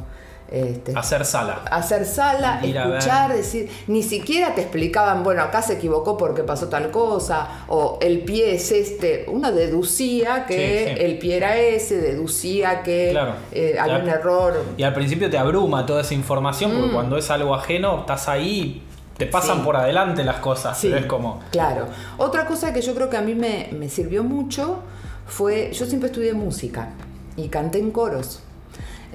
Este, 0.50 0.94
Hacer 0.98 1.26
sala. 1.26 1.62
hacer 1.70 2.06
sala, 2.06 2.62
Ir 2.64 2.78
escuchar, 2.78 3.34
decir, 3.34 3.70
ni 3.88 4.02
siquiera 4.02 4.56
te 4.56 4.62
explicaban, 4.62 5.22
bueno, 5.24 5.42
acá 5.42 5.62
se 5.62 5.74
equivocó 5.74 6.16
porque 6.16 6.44
pasó 6.44 6.70
tal 6.70 6.90
cosa, 6.90 7.66
o 7.68 7.98
el 8.02 8.22
pie 8.22 8.56
es 8.56 8.72
este. 8.72 9.26
Uno 9.28 9.52
deducía 9.52 10.46
que 10.46 10.86
Sí, 10.88 10.94
sí. 10.96 11.04
el 11.06 11.18
pie 11.20 11.36
era 11.38 11.58
ese, 11.58 11.98
deducía 11.98 12.82
que 12.82 13.10
Claro. 13.12 13.34
eh, 13.52 13.76
había 13.80 13.98
un 13.98 14.08
error. 14.10 14.64
Y 14.78 14.84
al 14.84 14.94
principio 14.94 15.30
te 15.30 15.38
abruma 15.38 15.86
toda 15.86 16.02
esa 16.02 16.14
información 16.14 16.72
porque 16.72 16.94
cuando 16.94 17.18
es 17.18 17.30
algo 17.30 17.54
ajeno, 17.54 18.00
estás 18.02 18.30
ahí, 18.30 18.84
te 19.18 19.26
pasan 19.26 19.58
Mm. 19.58 19.60
Sí. 19.60 19.66
por 19.66 19.76
adelante 19.76 20.24
las 20.24 20.38
cosas. 20.38 20.78
Sí, 20.80 20.94
es 20.94 21.06
como. 21.08 21.42
Claro. 21.52 21.88
Otra 22.18 22.46
cosa 22.46 22.72
que 22.72 22.82
yo 22.82 22.96
creo 22.96 23.10
que 23.10 23.18
a 23.18 23.22
mí 23.22 23.36
me, 23.36 23.68
me 23.74 23.90
sirvió 23.90 24.24
mucho 24.24 24.80
fue, 25.26 25.72
yo 25.74 25.86
siempre 25.86 26.08
estudié 26.08 26.34
música 26.34 26.90
y 27.36 27.50
canté 27.50 27.80
en 27.80 27.92
coros. 27.92 28.44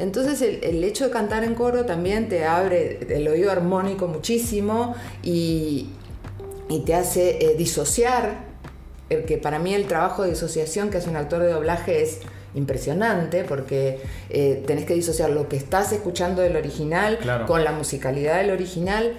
Entonces 0.02 0.42
el, 0.42 0.62
el 0.64 0.82
hecho 0.84 1.04
de 1.06 1.10
cantar 1.10 1.44
en 1.44 1.54
coro 1.54 1.86
también 1.86 2.28
te 2.28 2.44
abre 2.44 2.98
el 3.08 3.26
oído 3.28 3.50
armónico 3.52 4.08
muchísimo 4.08 4.94
y, 5.22 5.90
y 6.68 6.80
te 6.80 6.94
hace 6.94 7.38
eh, 7.44 7.54
disociar, 7.56 8.50
el 9.10 9.24
que 9.24 9.38
para 9.38 9.58
mí 9.58 9.74
el 9.74 9.86
trabajo 9.86 10.22
de 10.24 10.30
disociación 10.30 10.90
que 10.90 10.98
hace 10.98 11.08
un 11.08 11.16
actor 11.16 11.40
de 11.42 11.52
doblaje 11.52 12.02
es 12.02 12.18
impresionante 12.54 13.44
porque 13.44 14.00
eh, 14.30 14.62
tenés 14.66 14.84
que 14.86 14.94
disociar 14.94 15.30
lo 15.30 15.48
que 15.48 15.56
estás 15.56 15.92
escuchando 15.92 16.42
del 16.42 16.56
original 16.56 17.18
Claro. 17.18 17.46
con 17.46 17.62
la 17.64 17.72
musicalidad 17.72 18.38
del 18.38 18.50
original 18.50 19.14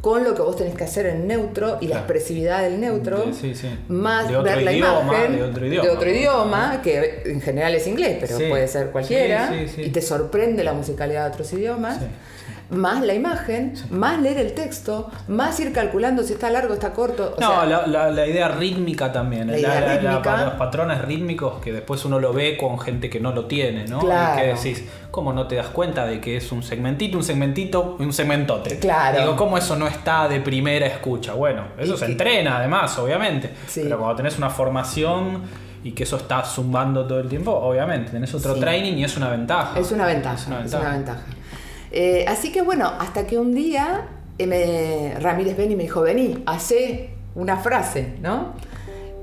con 0.00 0.24
lo 0.24 0.34
que 0.34 0.40
vos 0.42 0.56
tenés 0.56 0.74
que 0.74 0.84
hacer 0.84 1.06
en 1.06 1.26
neutro 1.26 1.76
y 1.80 1.86
la 1.88 1.96
expresividad 1.98 2.62
del 2.62 2.80
neutro, 2.80 3.32
Sí, 3.38 3.54
sí. 3.54 3.68
más 3.88 4.28
De 4.28 4.38
ver 4.38 4.62
la 4.62 4.72
idioma, 4.72 5.02
imagen 5.02 5.36
de 5.36 5.42
otro 5.42 5.66
idioma. 5.66 6.10
idioma, 6.10 6.80
que 6.82 7.22
en 7.26 7.40
general 7.42 7.74
es 7.74 7.86
inglés, 7.86 8.16
pero 8.20 8.38
Sí. 8.38 8.44
puede 8.48 8.66
ser 8.66 8.86
cualquiera, 8.90 9.52
y 9.76 9.90
te 9.90 10.00
sorprende 10.00 10.64
la 10.64 10.72
musicalidad 10.72 11.26
de 11.26 11.32
otros 11.32 11.52
idiomas, 11.52 11.98
más 12.70 13.02
la 13.04 13.14
imagen, 13.14 13.74
más 13.90 14.20
leer 14.20 14.38
el 14.38 14.52
texto, 14.54 15.10
más 15.28 15.58
ir 15.60 15.72
calculando 15.72 16.22
si 16.22 16.32
está 16.34 16.50
largo, 16.50 16.74
está 16.74 16.92
corto. 16.92 17.34
o 17.36 17.40
No, 17.40 17.48
sea, 17.50 17.66
la, 17.66 17.86
la- 17.86 18.10
la 18.10 18.26
idea 18.26 18.48
rítmica 18.48 19.10
también. 19.12 19.48
La 19.50 19.58
idea 19.58 19.96
rítmica. 19.98 20.44
los 20.44 20.54
patrones 20.54 21.02
rítmicos 21.02 21.60
que 21.60 21.72
después 21.72 22.04
uno 22.04 22.18
lo 22.20 22.32
ve 22.32 22.56
con 22.56 22.78
gente 22.78 23.10
que 23.10 23.18
no 23.20 23.32
lo 23.32 23.46
tiene, 23.46 23.86
¿no? 23.86 23.98
Claro. 24.00 24.38
Y 24.38 24.42
que 24.42 24.46
decís, 24.54 24.84
¿cómo 25.10 25.32
no 25.32 25.46
te 25.46 25.56
das 25.56 25.66
cuenta 25.68 26.06
de 26.06 26.20
que 26.20 26.36
es 26.36 26.52
un 26.52 26.62
segmentito, 26.62 27.16
un 27.18 27.24
segmentito 27.24 27.96
y 27.98 28.04
un 28.04 28.12
segmentote? 28.12 28.78
Claro. 28.78 29.20
Digo, 29.20 29.36
¿cómo 29.36 29.58
eso 29.58 29.76
no 29.76 29.86
está 29.88 30.28
de 30.28 30.40
primera 30.40 30.86
escucha? 30.86 31.32
Bueno, 31.34 31.64
eso 31.78 31.94
Y 31.94 31.96
se 31.98 32.06
que- 32.06 32.12
entrena 32.12 32.58
además, 32.58 32.96
obviamente. 32.98 33.50
Sí. 33.66 33.80
Pero 33.82 33.98
cuando 33.98 34.16
tenés 34.16 34.38
una 34.38 34.50
formación 34.50 35.42
y 35.82 35.92
que 35.92 36.02
eso 36.04 36.16
está 36.18 36.44
zumbando 36.44 37.06
todo 37.06 37.20
el 37.20 37.28
tiempo, 37.28 37.50
obviamente, 37.52 38.10
tenés 38.12 38.32
otro 38.34 38.54
Sí. 38.54 38.60
training 38.60 38.92
y 38.98 39.04
es 39.04 39.16
una 39.16 39.30
ventaja. 39.30 39.78
Es 39.78 39.90
una 39.92 40.06
ventaja, 40.06 40.34
Es 40.36 40.46
una 40.46 40.60
es 40.64 40.74
una 40.74 40.90
ventaja. 40.90 41.20
Eh, 41.92 42.24
así 42.28 42.52
que 42.52 42.62
bueno, 42.62 42.92
hasta 42.98 43.26
que 43.26 43.38
un 43.38 43.54
día 43.54 44.08
me- 44.38 45.14
Ramírez 45.20 45.56
Beni 45.56 45.76
me 45.76 45.82
dijo, 45.84 46.02
vení, 46.02 46.42
hace 46.46 47.10
una 47.34 47.56
frase, 47.56 48.14
¿no? 48.22 48.54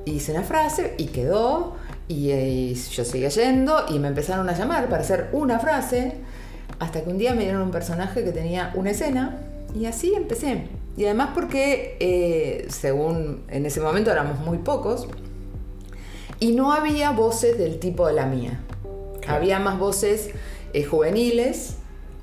Hice 0.05 0.31
una 0.31 0.43
frase 0.43 0.93
y 0.97 1.07
quedó, 1.07 1.75
y, 2.07 2.31
eh, 2.31 2.50
y 2.50 2.74
yo 2.75 3.03
seguía 3.03 3.29
yendo, 3.29 3.86
y 3.89 4.00
me 4.00 4.07
empezaron 4.07 4.47
a 4.50 4.53
llamar 4.53 4.88
para 4.89 5.01
hacer 5.01 5.29
una 5.33 5.59
frase, 5.59 6.13
hasta 6.79 7.03
que 7.03 7.09
un 7.09 7.17
día 7.17 7.33
me 7.33 7.43
dieron 7.43 7.62
un 7.62 7.71
personaje 7.71 8.24
que 8.24 8.31
tenía 8.31 8.71
una 8.75 8.91
escena, 8.91 9.41
y 9.75 9.86
así 9.86 10.13
empecé. 10.15 10.67
Y 10.95 11.05
además 11.05 11.31
porque, 11.33 11.97
eh, 12.00 12.67
según 12.69 13.43
en 13.50 13.65
ese 13.65 13.81
momento 13.81 14.12
éramos 14.12 14.39
muy 14.39 14.59
pocos, 14.59 15.07
y 16.39 16.51
no 16.53 16.71
había 16.71 17.12
voces 17.12 17.57
del 17.57 17.79
tipo 17.79 18.07
de 18.07 18.13
la 18.13 18.25
mía. 18.27 18.59
Claro. 19.21 19.38
Había 19.38 19.59
más 19.59 19.79
voces 19.79 20.29
eh, 20.74 20.83
juveniles 20.83 21.77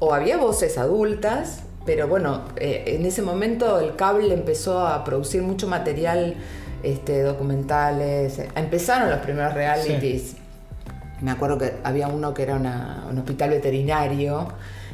o 0.05 0.15
había 0.15 0.37
voces 0.37 0.79
adultas, 0.79 1.61
pero 1.87 2.09
bueno, 2.09 2.43
eh, 2.57 2.85
en 2.87 3.05
ese 3.07 3.23
momento 3.23 3.79
el 3.79 3.97
cable 3.97 4.33
empezó 4.35 4.81
a 4.87 5.05
producir 5.05 5.43
mucho 5.43 5.67
material, 5.69 6.35
este, 6.83 7.23
documentales, 7.23 8.39
eh, 8.39 8.49
empezaron 8.55 9.11
los 9.11 9.19
primeros 9.21 9.55
realities. 9.55 10.37
Me 11.21 11.31
acuerdo 11.31 11.59
que 11.59 11.75
había 11.85 12.09
uno 12.09 12.35
que 12.35 12.43
era 12.43 12.57
una- 12.57 13.05
un 13.11 13.19
hospital 13.19 13.51
veterinario, 13.51 14.49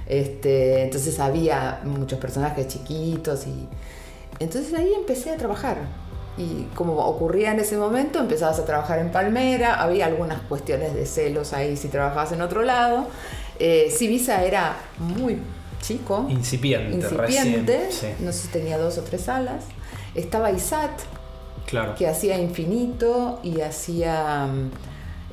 este, 0.07 0.83
entonces 0.83 1.19
había 1.21 1.81
muchos 1.85 2.19
personajes 2.19 2.69
chiquitos 2.69 3.47
y 3.47 3.69
entonces 4.39 4.73
ahí 4.75 4.93
empecé 4.95 5.31
a 5.31 5.37
trabajar. 5.37 5.79
Y 6.39 6.69
como 6.75 6.95
ocurría 7.05 7.53
en 7.53 7.61
ese 7.61 7.77
momento, 7.77 8.19
empezabas 8.21 8.59
a 8.61 8.65
trabajar 8.65 8.99
en 9.01 9.11
Palmera, 9.11 9.75
había 9.83 10.07
algunas 10.07 10.41
cuestiones 10.43 10.95
de 10.95 11.05
celos 11.05 11.53
ahí 11.53 11.77
si 11.77 11.89
trabajabas 11.89 12.33
en 12.33 12.41
otro 12.41 12.63
lado. 12.63 13.07
Eh, 13.63 13.93
Sibisa 13.95 14.43
era 14.43 14.75
muy 14.99 15.39
chico, 15.83 16.27
Incipiente, 16.31 16.97
incipiente, 16.97 17.79
recién. 17.91 18.17
Sí. 18.19 18.25
no 18.25 18.33
sé 18.33 18.39
si 18.39 18.49
tenía 18.49 18.79
dos 18.79 18.97
o 18.99 19.03
tres 19.03 19.21
salas. 19.23 19.65
Estaba 20.15 20.51
ISAT, 20.51 20.91
Claro. 21.67 21.95
que 21.95 22.09
hacía 22.09 22.39
infinito 22.39 23.39
y 23.45 23.61
hacía, 23.61 24.47
mm, 24.47 24.71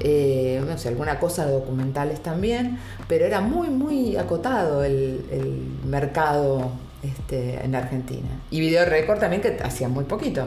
eh, 0.01 0.62
no 0.67 0.77
sé, 0.77 0.89
alguna 0.89 1.19
cosa 1.19 1.46
de 1.46 1.53
documentales 1.53 2.22
también, 2.22 2.77
pero 3.07 3.25
era 3.25 3.41
muy, 3.41 3.69
muy 3.69 4.17
acotado 4.17 4.84
el, 4.84 5.25
el 5.31 5.67
mercado 5.89 6.69
este, 7.03 7.63
en 7.63 7.74
Argentina. 7.75 8.27
Y 8.51 8.60
Video 8.60 8.86
Record 8.86 9.19
también, 9.19 9.41
que 9.41 9.57
hacía 9.63 9.88
muy 9.89 10.03
poquito. 10.03 10.46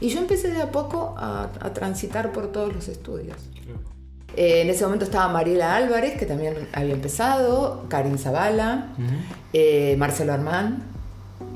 Y 0.00 0.08
yo 0.10 0.18
empecé 0.20 0.50
de 0.50 0.60
a 0.62 0.70
poco 0.70 1.14
a, 1.16 1.50
a 1.60 1.72
transitar 1.72 2.30
por 2.32 2.52
todos 2.52 2.72
los 2.74 2.88
estudios. 2.88 3.36
Eh, 4.40 4.62
en 4.62 4.70
ese 4.70 4.84
momento 4.84 5.04
estaba 5.04 5.26
Mariela 5.32 5.74
Álvarez, 5.74 6.16
que 6.16 6.24
también 6.24 6.54
había 6.72 6.94
empezado, 6.94 7.86
Karin 7.88 8.18
Zavala, 8.18 8.90
eh, 9.52 9.96
Marcelo 9.98 10.32
Armán, 10.32 10.84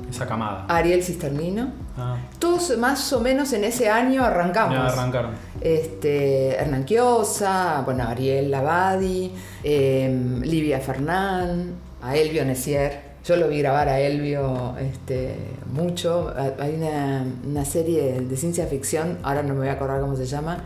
Esa 0.09 0.27
camada. 0.27 0.65
Ariel 0.67 1.01
Cisternino. 1.01 1.71
Ah, 1.97 2.17
Todos 2.39 2.77
más 2.77 3.13
o 3.13 3.21
menos 3.21 3.53
en 3.53 3.63
ese 3.63 3.87
año 3.89 4.25
arrancamos. 4.25 4.75
ya 4.75 4.87
arrancaron. 4.87 5.31
Este, 5.61 6.55
Hernán 6.55 6.83
Quiosa, 6.83 7.83
bueno, 7.85 8.03
Ariel 8.03 8.51
Labadi, 8.51 9.31
eh, 9.63 10.39
Livia 10.43 10.79
Fernán, 10.81 11.75
a 12.01 12.17
Elvio 12.17 12.43
Necier. 12.43 13.13
Yo 13.23 13.37
lo 13.37 13.47
vi 13.47 13.59
grabar 13.59 13.87
a 13.87 13.99
Elvio 14.01 14.75
este, 14.77 15.35
mucho. 15.71 16.33
Ha- 16.35 16.61
Hay 16.61 16.75
una, 16.75 17.23
una 17.47 17.63
serie 17.63 18.19
de 18.19 18.35
ciencia 18.35 18.67
ficción, 18.67 19.19
ahora 19.23 19.41
no 19.41 19.53
me 19.53 19.59
voy 19.61 19.69
a 19.69 19.73
acordar 19.73 20.01
cómo 20.01 20.17
se 20.17 20.25
llama, 20.25 20.57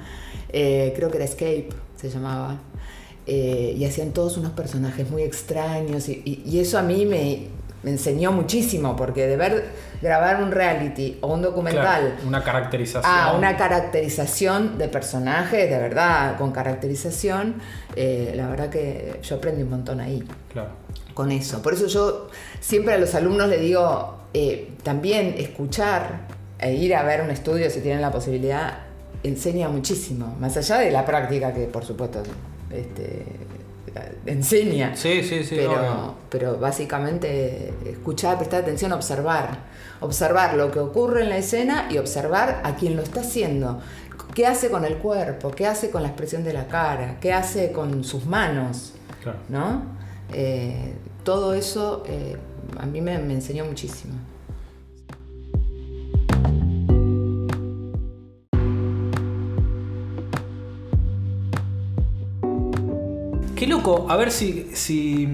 eh, 0.49 0.93
creo 0.95 1.11
que 1.11 1.17
era 1.17 1.25
Escape, 1.25 1.69
se 1.97 2.09
llamaba. 2.09 2.55
Eh, 3.25 3.75
y 3.77 3.83
hacían 3.83 4.11
todos 4.11 4.37
unos 4.37 4.51
personajes 4.53 5.09
muy 5.09 5.23
extraños 5.23 6.07
y, 6.07 6.21
y- 6.23 6.43
y 6.45 6.59
eso 6.61 6.77
a 6.79 6.81
mí 6.81 7.05
me, 7.05 7.47
me 7.83 7.91
enseñó 7.91 8.31
muchísimo, 8.31 8.95
porque 8.95 9.27
de 9.27 9.35
ver 9.35 9.65
grabar 10.01 10.41
un 10.41 10.51
reality 10.51 11.17
o 11.21 11.33
un 11.33 11.41
documental 11.41 11.83
Claro, 12.13 12.27
una 12.27 12.41
caracterización. 12.43 13.03
Ah, 13.05 13.33
una 13.37 13.57
caracterización 13.57 14.77
de 14.77 14.87
personajes, 14.87 15.69
de 15.69 15.77
verdad, 15.77 16.37
con 16.37 16.51
caracterización. 16.51 17.55
eh, 17.95 18.31
la 18.35 18.47
verdad 18.47 18.69
que 18.69 19.19
yo 19.23 19.35
aprendí 19.37 19.63
un 19.63 19.71
montón 19.71 19.99
ahí 19.99 20.23
Claro. 20.53 20.69
con 21.13 21.31
eso. 21.31 21.61
Por 21.61 21.73
eso 21.73 21.87
yo 21.87 22.29
siempre 22.61 22.93
a 22.93 22.97
los 22.97 23.13
alumnos 23.15 23.49
les 23.49 23.59
digo, 23.59 24.19
eh, 24.33 24.69
también 24.83 25.35
escuchar 25.37 26.27
e 26.59 26.73
ir 26.75 26.95
a 26.95 27.03
ver 27.03 27.21
un 27.21 27.31
estudio 27.31 27.69
si 27.69 27.81
tienen 27.81 28.01
la 28.01 28.11
posibilidad, 28.11 28.86
enseña 29.27 29.69
muchísimo, 29.69 30.35
más 30.39 30.57
allá 30.57 30.77
de 30.79 30.91
la 30.91 31.05
práctica 31.05 31.53
que 31.53 31.65
por 31.65 31.83
supuesto 31.83 32.21
este, 32.71 33.25
enseña. 34.25 34.95
Sí, 34.95 35.23
sí, 35.23 35.43
sí. 35.43 35.55
pero, 35.57 36.15
pero 36.29 36.57
básicamente 36.57 37.73
escuchar, 37.85 38.37
prestar 38.37 38.61
atención, 38.61 38.91
observar. 38.91 39.77
Observar 39.99 40.53
lo 40.53 40.69
que 40.69 40.79
ocurre 40.79 41.23
en 41.23 41.29
la 41.29 41.37
escena 41.37 41.87
y 41.89 41.97
observar 41.97 42.61
a 42.63 42.75
quien 42.75 42.95
lo 42.95 43.01
está 43.01 43.21
haciendo. 43.21 43.79
¿Qué 44.35 44.45
hace 44.45 44.69
con 44.69 44.85
el 44.85 44.97
cuerpo? 44.97 45.49
¿Qué 45.49 45.65
hace 45.65 45.89
con 45.89 46.03
la 46.03 46.09
expresión 46.09 46.43
de 46.43 46.53
la 46.53 46.67
cara? 46.67 47.17
¿Qué 47.19 47.33
hace 47.33 47.71
con 47.71 48.03
sus 48.03 48.25
manos? 48.27 48.93
Claro. 49.23 49.39
¿No? 49.49 49.81
Eh, 50.31 50.93
todo 51.23 51.53
eso 51.55 52.03
eh, 52.07 52.35
a 52.77 52.85
mí 52.85 53.01
me, 53.01 53.17
me 53.17 53.33
enseñó 53.33 53.65
muchísimo. 53.65 54.13
Qué 63.67 63.73
loco, 63.73 64.05
a 64.09 64.15
ver 64.15 64.31
si, 64.31 64.69
si, 64.71 65.27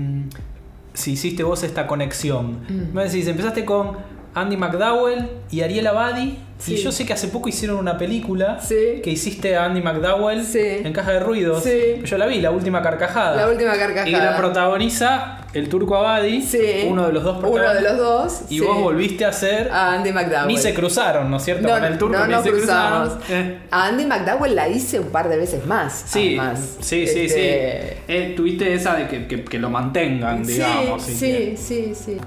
si 0.95 1.11
hiciste 1.11 1.43
vos 1.43 1.61
esta 1.61 1.85
conexión. 1.85 2.61
Mm. 2.67 2.95
Me 2.95 3.03
decís, 3.03 3.27
empezaste 3.27 3.63
con 3.63 3.97
Andy 4.35 4.57
McDowell 4.57 5.27
y 5.51 5.61
Ariel 5.61 5.87
Abadi. 5.87 6.39
Sí. 6.57 6.75
Y 6.75 6.77
yo 6.77 6.91
sé 6.93 7.05
que 7.05 7.11
hace 7.11 7.27
poco 7.27 7.49
hicieron 7.49 7.77
una 7.77 7.97
película 7.97 8.57
Sí. 8.61 9.01
que 9.03 9.09
hiciste 9.09 9.57
a 9.57 9.65
Andy 9.65 9.81
McDowell 9.81 10.45
Sí. 10.45 10.59
en 10.61 10.93
Caja 10.93 11.11
de 11.11 11.19
Ruidos. 11.19 11.61
Sí. 11.63 12.01
Yo 12.05 12.17
la 12.17 12.25
vi, 12.25 12.39
la 12.39 12.51
última 12.51 12.81
carcajada. 12.81 13.35
La 13.35 13.49
última 13.49 13.73
carcajada. 13.73 14.07
Y 14.07 14.11
la 14.13 14.37
protagoniza 14.37 15.39
el 15.53 15.67
turco 15.67 15.97
Abadi, 15.97 16.41
Sí. 16.41 16.85
uno 16.87 17.05
de 17.07 17.13
los 17.13 17.23
dos 17.23 17.37
Uno 17.39 17.47
de 17.47 17.53
protagonistas. 17.53 17.97
los 17.97 18.07
dos. 18.39 18.41
Y 18.51 18.59
vos 18.61 18.79
volviste 18.81 19.25
a 19.25 19.29
hacer. 19.29 19.69
A 19.71 19.93
Andy 19.93 20.11
McDowell. 20.13 20.47
Ni 20.47 20.57
se 20.57 20.73
cruzaron, 20.73 21.29
¿no 21.29 21.37
es 21.37 21.43
cierto? 21.43 21.67
No, 21.67 21.73
Con 21.73 21.83
el 21.83 21.97
turco 21.97 22.17
no 22.19 22.37
ni 22.37 22.43
se 22.43 22.49
cruzamos. 22.51 23.09
cruzaron. 23.15 23.47
Eh. 23.47 23.59
A 23.69 23.85
Andy 23.87 24.05
McDowell 24.05 24.55
la 24.55 24.67
hice 24.69 24.99
un 24.99 25.09
par 25.09 25.27
de 25.29 25.37
veces 25.37 25.65
más. 25.65 26.05
Sí, 26.07 26.37
además. 26.39 26.77
sí, 26.79 27.05
sí, 27.07 27.19
Este, 27.25 27.97
sí. 27.97 28.03
Eh, 28.07 28.33
tuviste 28.37 28.73
esa 28.73 28.95
de 28.95 29.07
que, 29.07 29.27
que- 29.27 29.43
que 29.43 29.59
lo 29.59 29.69
mantengan, 29.69 30.43
digamos. 30.43 31.03
sí, 31.03 31.13
sí, 31.15 31.55
sí, 31.57 31.93
sí. 31.93 32.17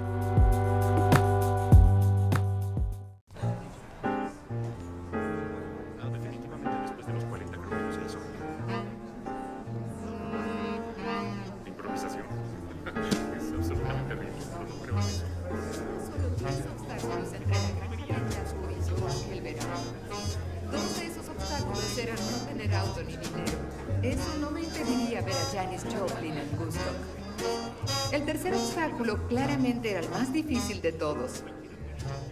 A 25.33 25.53
Janis 25.53 25.83
Joplin 25.85 26.33
en 26.33 26.59
Woodstock. 26.59 28.12
El 28.12 28.25
tercer 28.25 28.55
obstáculo 28.55 29.27
claramente 29.29 29.91
era 29.91 30.01
el 30.01 30.09
más 30.11 30.33
difícil 30.33 30.81
de 30.81 30.93
todos. 30.93 31.43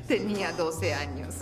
Tenía 0.07 0.53
12 0.53 0.95
años. 0.95 1.35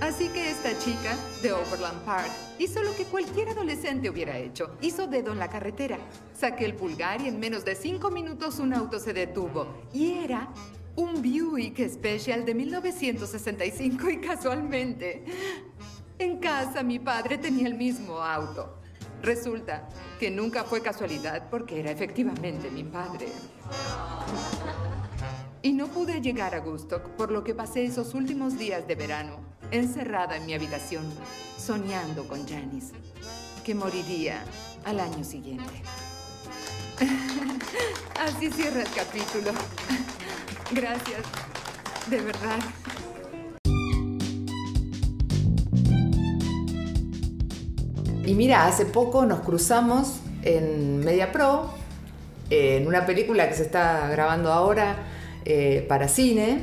Así 0.00 0.28
que 0.28 0.50
esta 0.50 0.76
chica 0.78 1.16
de 1.42 1.52
Overland 1.52 2.04
Park 2.04 2.30
hizo 2.58 2.82
lo 2.82 2.94
que 2.96 3.04
cualquier 3.04 3.50
adolescente 3.50 4.10
hubiera 4.10 4.36
hecho. 4.38 4.76
Hizo 4.80 5.06
dedo 5.06 5.32
en 5.32 5.38
la 5.38 5.48
carretera. 5.48 5.98
Saqué 6.34 6.64
el 6.64 6.74
pulgar 6.74 7.20
y 7.20 7.28
en 7.28 7.38
menos 7.38 7.64
de 7.64 7.74
cinco 7.74 8.10
minutos 8.10 8.58
un 8.58 8.72
auto 8.72 8.98
se 8.98 9.12
detuvo. 9.12 9.66
Y 9.92 10.14
era 10.14 10.48
un 10.96 11.22
Buick 11.22 11.88
Special 11.88 12.44
de 12.44 12.54
1965 12.54 14.10
y 14.10 14.20
casualmente 14.20 15.24
en 16.18 16.38
casa 16.38 16.82
mi 16.82 16.98
padre 16.98 17.38
tenía 17.38 17.68
el 17.68 17.74
mismo 17.74 18.18
auto. 18.20 18.81
Resulta 19.22 19.88
que 20.18 20.30
nunca 20.30 20.64
fue 20.64 20.82
casualidad 20.82 21.48
porque 21.48 21.78
era 21.78 21.90
efectivamente 21.92 22.70
mi 22.70 22.82
padre. 22.82 23.28
Y 25.62 25.72
no 25.72 25.86
pude 25.86 26.20
llegar 26.20 26.56
a 26.56 26.58
Gustock, 26.58 27.10
por 27.10 27.30
lo 27.30 27.44
que 27.44 27.54
pasé 27.54 27.84
esos 27.84 28.14
últimos 28.14 28.58
días 28.58 28.86
de 28.88 28.96
verano 28.96 29.52
encerrada 29.70 30.36
en 30.36 30.46
mi 30.46 30.54
habitación, 30.54 31.04
soñando 31.56 32.26
con 32.26 32.46
Janice, 32.46 32.94
que 33.64 33.74
moriría 33.74 34.44
al 34.84 35.00
año 35.00 35.24
siguiente. 35.24 35.82
Así 38.20 38.50
cierra 38.50 38.82
el 38.82 38.90
capítulo. 38.90 39.52
Gracias. 40.72 41.22
De 42.10 42.20
verdad. 42.20 42.58
Y 48.24 48.34
mira, 48.34 48.66
hace 48.66 48.84
poco 48.86 49.26
nos 49.26 49.40
cruzamos 49.40 50.20
en 50.42 51.00
Media 51.04 51.32
Pro, 51.32 51.70
en 52.50 52.86
una 52.86 53.06
película 53.06 53.48
que 53.48 53.54
se 53.54 53.62
está 53.62 54.08
grabando 54.10 54.52
ahora 54.52 54.96
eh, 55.44 55.84
para 55.88 56.08
cine. 56.08 56.60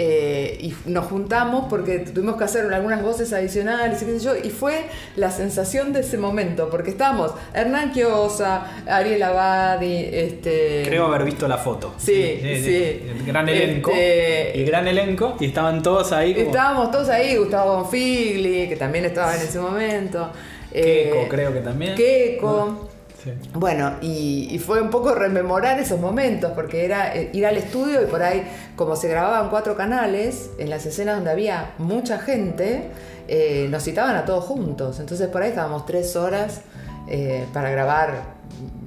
eh, 0.00 0.56
y 0.60 0.72
nos 0.88 1.06
juntamos 1.06 1.64
porque 1.68 1.98
tuvimos 2.00 2.36
que 2.36 2.44
hacer 2.44 2.72
algunas 2.72 3.02
voces 3.02 3.32
adicionales 3.32 4.00
y 4.00 4.04
qué 4.06 4.18
sé 4.20 4.24
yo, 4.24 4.36
y 4.36 4.50
fue 4.50 4.84
la 5.16 5.32
sensación 5.32 5.92
de 5.92 6.00
ese 6.00 6.16
momento, 6.18 6.68
porque 6.70 6.90
estábamos 6.90 7.32
Hernán 7.52 7.90
Quiosa, 7.90 8.64
Ariel 8.86 9.20
Abadi, 9.24 10.04
este... 10.12 10.82
Creo 10.86 11.06
haber 11.06 11.24
visto 11.24 11.48
la 11.48 11.58
foto. 11.58 11.94
Sí, 11.98 12.38
sí. 12.40 13.02
El 13.08 13.24
gran 13.26 13.48
elenco. 13.48 13.90
Este- 13.90 14.60
El 14.60 14.66
gran 14.66 14.86
elenco. 14.86 15.36
Y 15.40 15.46
estaban 15.46 15.82
todos 15.82 16.12
ahí 16.12 16.32
como. 16.32 16.46
Estábamos 16.46 16.90
todos 16.92 17.08
ahí, 17.08 17.36
Gustavo 17.36 17.78
Bonfigli, 17.78 18.68
que 18.68 18.76
también 18.76 19.04
estaba 19.06 19.34
en 19.34 19.42
ese 19.42 19.58
momento. 19.58 20.30
Keiko, 20.72 21.16
eh, 21.16 21.26
creo 21.28 21.52
que 21.52 21.60
también. 21.60 21.94
Keiko. 21.94 22.88
Sí. 23.22 23.30
Bueno, 23.54 23.94
y, 24.00 24.48
y 24.52 24.58
fue 24.60 24.80
un 24.80 24.90
poco 24.90 25.12
rememorar 25.14 25.80
esos 25.80 25.98
momentos, 26.00 26.52
porque 26.54 26.84
era 26.84 27.14
eh, 27.16 27.30
ir 27.32 27.46
al 27.46 27.56
estudio 27.56 28.00
y 28.02 28.06
por 28.06 28.22
ahí, 28.22 28.44
como 28.76 28.94
se 28.94 29.08
grababan 29.08 29.50
cuatro 29.50 29.76
canales, 29.76 30.50
en 30.58 30.70
las 30.70 30.86
escenas 30.86 31.16
donde 31.16 31.32
había 31.32 31.72
mucha 31.78 32.18
gente, 32.18 32.84
eh, 33.26 33.66
nos 33.70 33.82
citaban 33.82 34.14
a 34.14 34.24
todos 34.24 34.44
juntos. 34.44 35.00
Entonces 35.00 35.26
por 35.28 35.42
ahí 35.42 35.48
estábamos 35.48 35.84
tres 35.84 36.14
horas 36.14 36.60
eh, 37.08 37.44
para 37.52 37.70
grabar, 37.70 38.36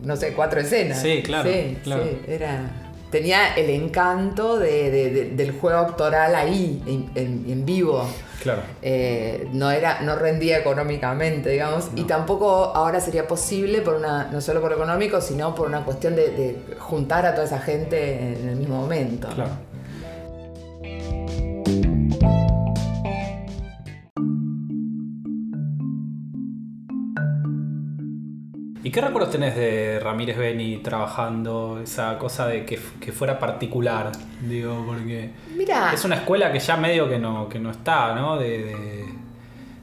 no 0.03 0.15
sé, 0.15 0.31
cuatro 0.33 0.61
escenas. 0.61 1.01
Sí, 1.01 1.21
claro, 1.23 1.49
Sí, 1.51 1.77
claro. 1.83 2.03
sí, 2.03 2.17
era... 2.27 2.61
Tenía 3.11 3.55
el 3.55 3.69
encanto 3.69 4.57
de- 4.57 4.89
de- 4.89 5.09
de- 5.09 5.29
del 5.31 5.51
juego 5.51 5.79
actoral 5.79 6.33
ahí, 6.33 6.81
en, 6.87 7.09
en- 7.21 7.45
en 7.51 7.65
vivo. 7.65 8.07
Claro. 8.41 8.61
Eh, 8.81 9.47
no 9.53 9.69
era 9.71 10.01
no 10.01 10.15
rendía 10.15 10.57
económicamente 10.57 11.49
digamos 11.51 11.89
y 11.95 12.03
tampoco 12.03 12.49
ahora 12.49 12.99
sería 12.99 13.27
posible 13.27 13.81
por 13.81 13.95
una 13.95 14.25
no 14.31 14.41
solo 14.41 14.61
por 14.61 14.71
lo 14.71 14.77
económico 14.77 15.21
sino 15.21 15.53
por 15.53 15.67
una 15.67 15.85
cuestión 15.85 16.15
de, 16.15 16.29
de 16.31 16.75
juntar 16.79 17.25
a 17.25 17.33
toda 17.33 17.45
esa 17.45 17.59
gente 17.59 18.33
en 18.33 18.49
el 18.49 18.55
mismo 18.55 18.81
momento. 18.81 19.27
Claro. 19.29 19.51
¿Y 28.91 28.93
qué 28.93 28.99
recuerdos 28.99 29.31
tenés 29.31 29.55
de 29.55 30.01
Ramírez 30.01 30.37
Beni 30.37 30.79
trabajando 30.79 31.79
esa 31.81 32.17
cosa 32.17 32.45
de 32.47 32.65
que, 32.65 32.77
que 32.99 33.13
fuera 33.13 33.39
particular? 33.39 34.11
Digo, 34.41 34.83
porque 34.85 35.29
Mira, 35.55 35.93
es 35.93 36.03
una 36.03 36.15
escuela 36.15 36.51
que 36.51 36.59
ya 36.59 36.75
medio 36.75 37.07
que 37.07 37.17
no, 37.17 37.47
que 37.47 37.57
no 37.57 37.71
está, 37.71 38.13
¿no? 38.15 38.37
De, 38.37 38.49
de- 38.65 39.05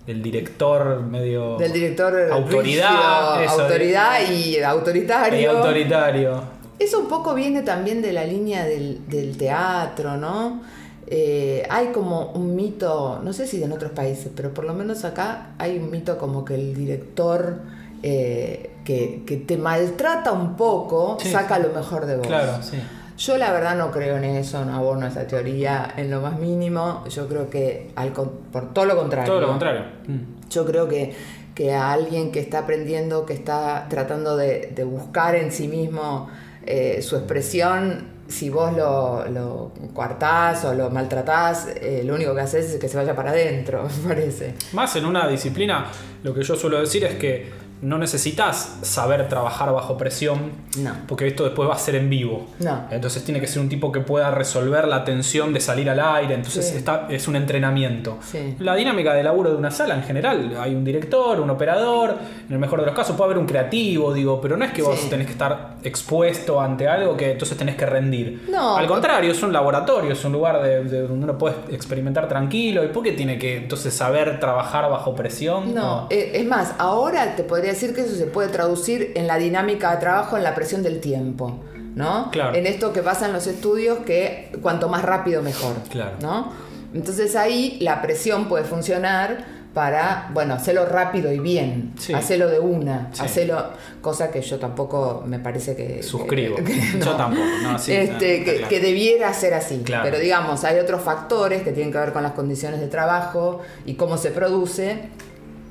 del 0.04 0.22
director 0.22 1.00
medio... 1.00 1.56
del 1.56 1.72
director 1.72 2.14
Autoridad, 2.30 3.38
rígido, 3.38 3.54
eso, 3.54 3.62
autoridad 3.62 4.20
de- 4.28 4.34
y 4.34 4.58
autoritario. 4.62 5.40
y 5.40 5.44
autoritario. 5.46 6.42
Eso 6.78 7.00
un 7.00 7.08
poco 7.08 7.32
viene 7.32 7.62
también 7.62 8.02
de 8.02 8.12
la 8.12 8.24
línea 8.24 8.66
del, 8.66 9.08
del 9.08 9.38
teatro, 9.38 10.18
¿no? 10.18 10.60
Eh, 11.06 11.66
hay 11.70 11.86
como 11.92 12.32
un 12.32 12.54
mito, 12.54 13.22
no 13.24 13.32
sé 13.32 13.46
si 13.46 13.62
en 13.62 13.72
otros 13.72 13.92
países, 13.92 14.30
pero 14.36 14.52
por 14.52 14.64
lo 14.66 14.74
menos 14.74 15.06
acá 15.06 15.52
hay 15.56 15.78
un 15.78 15.90
mito 15.90 16.18
como 16.18 16.44
que 16.44 16.56
el 16.56 16.74
director 16.74 17.56
eh, 18.02 18.72
que, 18.88 19.22
que 19.26 19.36
te 19.36 19.58
maltrata 19.58 20.32
un 20.32 20.56
poco 20.56 21.18
Sí. 21.20 21.30
saca 21.30 21.58
lo 21.58 21.68
mejor 21.74 22.06
de 22.06 22.16
vos. 22.16 22.26
Claro, 22.26 22.62
sí. 22.62 22.78
Yo 23.18 23.36
la 23.36 23.52
verdad 23.52 23.76
no 23.76 23.90
creo 23.90 24.16
en 24.16 24.24
eso, 24.24 24.64
no 24.64 24.74
abono 24.74 25.06
esa 25.06 25.26
teoría 25.26 25.92
en 25.98 26.10
lo 26.10 26.22
más 26.22 26.38
mínimo. 26.38 27.04
Yo 27.10 27.28
creo 27.28 27.50
que 27.50 27.90
al 27.96 28.12
por 28.12 28.72
todo 28.72 28.86
lo 28.86 28.96
contrario. 28.96 29.30
Todo 29.30 29.40
lo 29.42 29.48
contrario. 29.48 29.82
Mm. 30.06 30.48
Yo 30.48 30.64
creo 30.64 30.88
que, 30.88 31.14
que 31.54 31.74
a 31.74 31.92
alguien 31.92 32.32
que 32.32 32.40
está 32.40 32.60
aprendiendo, 32.60 33.26
que 33.26 33.34
está 33.34 33.84
tratando 33.90 34.38
de, 34.38 34.72
de 34.74 34.84
buscar 34.84 35.34
en 35.34 35.52
sí 35.52 35.68
mismo 35.68 36.30
eh, 36.64 37.02
su 37.02 37.16
expresión, 37.16 38.16
si 38.26 38.48
vos 38.48 38.74
lo, 38.74 39.26
lo 39.28 39.72
coartás 39.92 40.64
o 40.64 40.72
lo 40.72 40.88
maltratás, 40.88 41.66
eh, 41.82 42.02
lo 42.06 42.14
único 42.14 42.34
que 42.34 42.40
haces 42.40 42.72
es 42.72 42.80
que 42.80 42.88
se 42.88 42.96
vaya 42.96 43.14
para 43.14 43.32
adentro, 43.32 43.86
me 44.02 44.08
parece. 44.14 44.54
Más 44.72 44.96
en 44.96 45.04
una 45.04 45.28
disciplina, 45.28 45.86
lo 46.22 46.32
que 46.32 46.42
yo 46.42 46.56
suelo 46.56 46.80
decir 46.80 47.04
es 47.04 47.16
que 47.16 47.67
no 47.82 47.98
necesitas 47.98 48.78
saber 48.82 49.28
trabajar 49.28 49.72
bajo 49.72 49.96
presión, 49.96 50.52
No. 50.78 50.92
porque 51.06 51.26
esto 51.26 51.44
después 51.44 51.68
va 51.68 51.74
a 51.74 51.78
ser 51.78 51.94
en 51.94 52.10
vivo. 52.10 52.46
No. 52.58 52.82
Entonces 52.90 53.24
tiene 53.24 53.40
que 53.40 53.46
ser 53.46 53.60
un 53.62 53.68
tipo 53.68 53.92
que 53.92 54.00
pueda 54.00 54.30
resolver 54.30 54.86
la 54.88 55.04
tensión 55.04 55.52
de 55.52 55.60
salir 55.60 55.88
al 55.90 56.00
aire, 56.00 56.34
entonces 56.34 56.66
Sí. 56.68 56.76
está, 56.76 57.06
es 57.08 57.28
un 57.28 57.36
entrenamiento. 57.36 58.18
Sí. 58.22 58.56
La 58.58 58.74
dinámica 58.74 59.14
de 59.14 59.22
laburo 59.22 59.50
de 59.50 59.56
una 59.56 59.70
sala 59.70 59.94
en 59.94 60.02
general, 60.02 60.56
hay 60.60 60.74
un 60.74 60.84
director, 60.84 61.40
un 61.40 61.50
operador, 61.50 62.16
en 62.48 62.52
el 62.52 62.58
mejor 62.58 62.80
de 62.80 62.86
los 62.86 62.94
casos 62.94 63.14
puede 63.16 63.26
haber 63.28 63.38
un 63.38 63.46
creativo, 63.46 64.12
digo, 64.12 64.40
pero 64.40 64.56
no 64.56 64.64
es 64.64 64.72
que 64.72 64.82
vos 64.82 64.98
Sí. 64.98 65.08
tenés 65.08 65.26
que 65.26 65.32
estar 65.32 65.76
expuesto 65.84 66.60
ante 66.60 66.88
algo 66.88 67.16
que 67.16 67.32
entonces 67.32 67.56
tenés 67.56 67.76
que 67.76 67.86
rendir. 67.86 68.46
No. 68.50 68.76
Al 68.76 68.86
contrario, 68.86 69.30
es 69.32 69.42
un 69.42 69.52
laboratorio, 69.52 70.12
es 70.12 70.24
un 70.24 70.32
lugar 70.32 70.62
de, 70.62 70.84
de 70.84 71.02
donde 71.02 71.24
uno 71.24 71.38
puede 71.38 71.56
experimentar 71.70 72.28
tranquilo. 72.28 72.82
¿Y 72.84 72.88
por 72.88 73.02
qué 73.02 73.12
tiene 73.12 73.38
que 73.38 73.56
entonces 73.58 73.94
saber 73.94 74.40
trabajar 74.40 74.90
bajo 74.90 75.14
presión? 75.14 75.74
No, 75.74 76.04
O- 76.04 76.06
eh, 76.10 76.32
es 76.34 76.46
más, 76.46 76.74
ahora 76.78 77.36
te 77.36 77.42
podría 77.42 77.67
decir 77.72 77.94
que 77.94 78.02
eso 78.02 78.14
se 78.16 78.26
puede 78.26 78.48
traducir 78.48 79.12
en 79.14 79.26
la 79.26 79.36
dinámica 79.38 79.90
de 79.92 79.96
trabajo, 79.98 80.36
en 80.36 80.42
la 80.42 80.54
presión 80.54 80.82
del 80.82 81.00
tiempo, 81.00 81.60
¿no? 81.94 82.30
Claro. 82.30 82.54
En 82.56 82.66
esto 82.66 82.92
que 82.92 83.02
pasa 83.02 83.26
en 83.26 83.32
los 83.32 83.46
estudios, 83.46 83.98
que 83.98 84.50
cuanto 84.62 84.88
más 84.88 85.02
rápido 85.02 85.42
mejor, 85.42 85.74
Claro. 85.90 86.16
¿no? 86.20 86.52
Entonces 86.94 87.36
ahí 87.36 87.76
la 87.80 88.00
presión 88.00 88.48
puede 88.48 88.64
funcionar 88.64 89.58
para, 89.74 90.30
bueno, 90.32 90.54
hacerlo 90.54 90.86
rápido 90.86 91.30
y 91.30 91.38
bien, 91.38 91.92
Sí. 91.98 92.12
hacerlo 92.14 92.48
de 92.48 92.58
una, 92.58 93.10
Sí. 93.12 93.22
hacerlo, 93.22 93.64
cosa 94.00 94.30
que 94.30 94.40
yo 94.40 94.58
tampoco 94.58 95.22
me 95.26 95.38
parece 95.38 95.76
que... 95.76 96.02
Suscribo. 96.02 96.56
que- 96.64 96.64
que 96.64 96.98
Yo 96.98 97.12
tampoco, 97.14 97.44
no, 97.62 97.78
sí, 97.78 97.92
Este, 97.92 98.38
no, 98.38 98.44
que, 98.44 98.54
claro. 98.54 98.68
que 98.68 98.80
debiera 98.80 99.32
ser 99.34 99.54
así. 99.54 99.82
Claro. 99.84 100.04
Pero 100.04 100.18
digamos, 100.18 100.64
hay 100.64 100.78
otros 100.80 101.02
factores 101.02 101.62
que 101.62 101.72
tienen 101.72 101.92
que 101.92 101.98
ver 101.98 102.12
con 102.12 102.22
las 102.22 102.32
condiciones 102.32 102.80
de 102.80 102.88
trabajo 102.88 103.60
y 103.84 103.94
cómo 103.94 104.16
se 104.16 104.30
produce, 104.30 105.10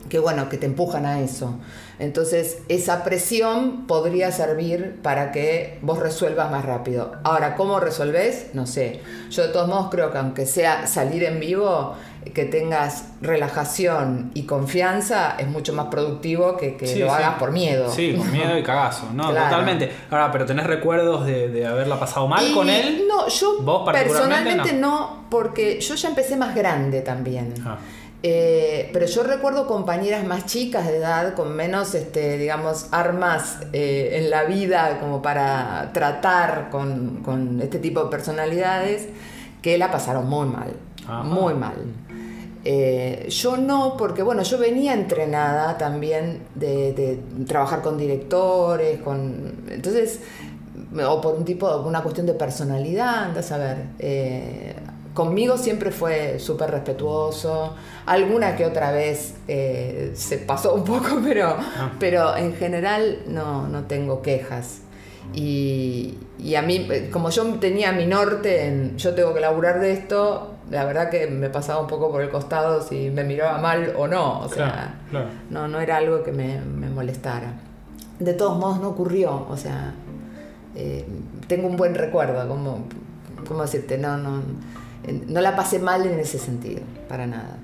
que 0.08 0.20
bueno, 0.20 0.48
que 0.48 0.58
te 0.58 0.68
empujan 0.68 1.06
a 1.06 1.20
eso. 1.20 1.56
Entonces, 2.00 2.60
esa 2.70 3.04
presión 3.04 3.88
podría 3.88 4.32
servir 4.32 5.00
para 5.02 5.32
que 5.32 5.80
vos 5.82 5.98
resuelvas 6.00 6.52
más 6.52 6.64
rápido. 6.64 7.14
Ahora, 7.24 7.56
¿cómo 7.56 7.80
resolvés? 7.80 8.48
No 8.54 8.68
sé. 8.68 9.00
Yo 9.32 9.44
de 9.48 9.50
todos 9.50 9.68
modos 9.68 9.88
creo 9.90 10.12
que 10.12 10.18
aunque 10.20 10.46
sea 10.46 10.86
salir 10.86 11.24
en 11.24 11.40
vivo, 11.40 11.96
que 12.36 12.44
tengas 12.46 13.06
relajación 13.22 14.32
y 14.34 14.44
confianza 14.44 15.36
es 15.40 15.48
mucho 15.48 15.74
más 15.74 15.88
productivo 15.88 16.58
que 16.58 16.76
que 16.76 16.86
Sí, 16.86 17.00
lo 17.00 17.08
sí. 17.08 17.12
hagas 17.16 17.36
por 17.40 17.52
miedo. 17.52 17.90
Sí, 17.90 18.14
con 18.18 18.32
miedo 18.32 18.58
y 18.58 18.64
cagazo. 18.64 19.08
No, 19.14 19.30
Claro. 19.32 19.50
totalmente. 19.50 19.92
Ahora, 20.12 20.32
pero 20.32 20.46
tenés 20.46 20.68
recuerdos 20.68 21.26
de, 21.26 21.48
de 21.50 21.66
haberla 21.66 22.00
pasado 22.00 22.28
mal 22.28 22.46
Y 22.46 22.54
con 22.54 22.70
él. 22.70 23.06
No, 23.08 23.28
yo 23.28 23.60
¿Vos 23.62 23.90
personalmente 23.92 24.74
no. 24.74 25.26
porque 25.30 25.80
yo 25.80 25.96
ya 25.96 26.10
empecé 26.10 26.36
más 26.36 26.54
grande 26.54 27.02
también. 27.02 27.54
Ah. 27.66 27.78
Eh, 28.24 28.90
pero 28.94 29.06
yo 29.06 29.24
recuerdo 29.24 29.68
compañeras 29.68 30.26
más 30.26 30.46
chicas 30.46 30.88
de 30.88 30.98
edad, 30.98 31.36
con 31.36 31.56
menos, 31.56 31.94
este, 31.94 32.38
digamos, 32.38 32.88
armas 32.92 33.60
eh, 33.74 34.12
en 34.14 34.30
la 34.30 34.44
vida 34.46 35.00
como 35.00 35.22
para 35.22 35.92
tratar 35.94 36.70
con, 36.72 37.22
con 37.24 37.62
este 37.62 37.80
tipo 37.80 38.04
de 38.04 38.10
personalidades, 38.10 39.08
que 39.62 39.78
la 39.78 39.92
pasaron 39.92 40.28
muy 40.28 40.48
mal, 40.48 40.74
Ajá. 41.06 41.24
muy 41.24 41.54
mal. 41.54 41.76
Eh, 42.66 43.28
yo 43.30 43.56
no, 43.56 43.96
porque 43.98 44.24
bueno, 44.24 44.44
yo 44.44 44.58
venía 44.58 44.94
entrenada 44.94 45.78
también 45.78 46.42
de, 46.56 46.92
de 46.94 47.20
trabajar 47.46 47.82
con 47.82 47.98
directores, 47.98 49.00
con. 49.02 49.54
Entonces, 49.70 50.20
o 51.08 51.22
por 51.22 51.36
un 51.36 51.46
tipo, 51.46 51.82
una 51.82 52.02
cuestión 52.02 52.26
de 52.26 52.34
personalidad, 52.34 53.26
andas 53.26 53.52
a 53.52 53.58
ver. 53.58 53.78
Eh, 54.00 54.76
conmigo 55.18 55.58
siempre 55.58 55.90
fue 55.92 56.38
súper 56.40 56.70
respetuoso. 56.72 57.74
Alguna 58.06 58.56
que 58.56 58.66
otra 58.66 58.92
vez 58.92 59.34
eh, 59.48 60.12
se 60.14 60.38
pasó 60.38 60.76
un 60.76 60.84
poco, 60.84 61.20
pero, 61.24 61.48
Ah. 61.58 61.92
pero 62.00 62.38
en 62.38 62.54
general 62.56 63.24
no, 63.28 63.68
no 63.68 63.86
tengo 63.86 64.22
quejas. 64.22 64.82
Y, 65.34 66.18
y 66.40 66.56
a 66.56 66.62
mí, 66.62 66.88
como 67.12 67.30
yo 67.32 67.44
tenía 67.60 67.92
mi 67.92 68.06
norte 68.06 68.66
en 68.68 68.96
yo 68.98 69.14
tengo 69.16 69.34
que 69.34 69.40
laburar 69.42 69.80
de 69.82 69.92
esto, 69.92 70.54
la 70.70 70.86
verdad 70.86 71.10
que 71.10 71.28
me 71.28 71.50
pasaba 71.50 71.82
un 71.82 71.88
poco 71.88 72.12
por 72.12 72.22
el 72.22 72.30
costado 72.30 72.82
si 72.82 73.10
me 73.10 73.24
miraba 73.24 73.58
mal 73.58 73.94
o 73.98 74.08
no. 74.08 74.42
O 74.46 74.48
Claro, 74.50 74.72
sea, 74.72 74.96
claro. 75.10 75.28
no, 75.50 75.68
no 75.68 75.80
era 75.82 75.98
algo 75.98 76.24
que 76.24 76.32
me, 76.32 76.62
me 76.62 76.88
molestara. 76.90 77.54
De 78.20 78.34
todos 78.34 78.58
modos 78.58 78.80
no 78.80 78.90
ocurrió, 78.90 79.48
o 79.50 79.58
sea, 79.58 79.94
eh, 80.76 81.06
tengo 81.48 81.68
un 81.68 81.76
buen 81.76 81.94
recuerdo, 81.96 82.48
como, 82.48 82.86
¿cómo 83.48 83.62
decirte? 83.64 83.98
No, 83.98 84.18
no, 84.18 84.42
no 85.08 85.42
la 85.42 85.56
pasé 85.56 85.80
mal 85.80 86.06
en 86.06 86.20
ese 86.20 86.38
sentido, 86.38 86.82
para 87.08 87.28
nada. 87.28 87.58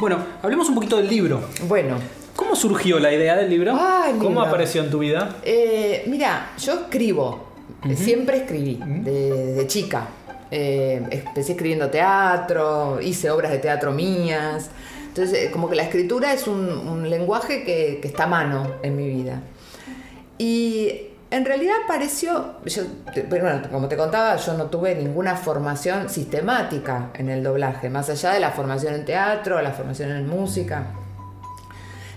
Bueno, 0.00 0.18
hablemos 0.42 0.68
un 0.68 0.74
poquito 0.74 0.96
del 0.96 1.08
libro. 1.08 1.40
Bueno, 1.68 1.96
¿Cómo 2.34 2.56
surgió 2.56 2.98
la 2.98 3.12
idea 3.12 3.36
del 3.36 3.50
libro? 3.50 3.76
Ay, 3.78 4.14
¿Cómo 4.18 4.42
apareció 4.42 4.82
en 4.82 4.90
tu 4.90 4.98
vida? 4.98 5.36
Eh, 5.42 6.04
mira, 6.06 6.52
yo 6.58 6.72
escribo, 6.72 7.46
siempre 7.94 8.38
escribí, 8.38 8.80
de, 8.84 9.54
de 9.54 9.66
chica. 9.66 10.08
Eh, 10.50 11.02
empecé 11.10 11.52
escribiendo 11.52 11.88
teatro, 11.88 13.00
hice 13.00 13.30
obras 13.30 13.52
de 13.52 13.58
teatro 13.58 13.92
mías. 13.92 14.70
Entonces, 15.12 15.44
eh, 15.44 15.50
como 15.50 15.68
que 15.68 15.76
la 15.76 15.82
escritura 15.82 16.32
es 16.32 16.46
un, 16.46 17.10
lenguaje 17.10 17.64
que, 17.64 18.00
está 18.02 18.24
a 18.24 18.28
mano 18.28 18.76
en 18.82 18.96
mi 18.96 19.06
vida. 19.08 19.42
Y 20.38 21.08
en 21.30 21.44
realidad 21.44 21.74
pareció, 21.86 22.54
yo, 22.64 22.84
bueno, 23.28 23.60
como 23.70 23.88
te 23.88 23.98
contaba, 23.98 24.36
yo 24.36 24.54
no 24.54 24.70
tuve 24.70 24.94
ninguna 24.94 25.36
formación 25.36 26.08
sistemática 26.08 27.10
en 27.12 27.28
el 27.28 27.42
doblaje, 27.42 27.90
más 27.90 28.08
allá 28.08 28.32
de 28.32 28.40
la 28.40 28.52
formación 28.52 28.94
en 28.94 29.04
teatro, 29.04 29.60
la 29.60 29.72
formación 29.72 30.12
en 30.12 30.26
música. 30.26 30.86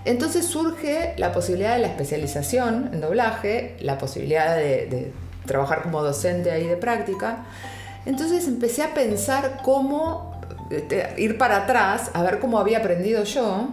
Entonces 0.05 0.45
surge 0.45 1.15
la 1.17 1.33
posibilidad 1.33 1.73
de 1.73 1.81
la 1.81 1.87
especialización 1.87 2.91
en 2.93 3.01
doblaje, 3.01 3.75
la 3.81 3.97
posibilidad 3.97 4.55
de, 4.55 4.85
de 4.85 5.11
trabajar 5.45 5.81
como 5.81 6.01
docente 6.01 6.49
ahí 6.49 6.65
de 6.65 6.77
práctica. 6.77 7.43
Entonces 8.05 8.47
empecé 8.47 8.83
a 8.83 8.93
pensar 8.93 9.59
cómo 9.63 10.34
este, 10.69 11.13
ir 11.17 11.37
para 11.37 11.63
atrás, 11.63 12.11
a 12.13 12.23
ver 12.23 12.39
cómo 12.39 12.59
había 12.59 12.79
aprendido 12.79 13.23
yo 13.23 13.67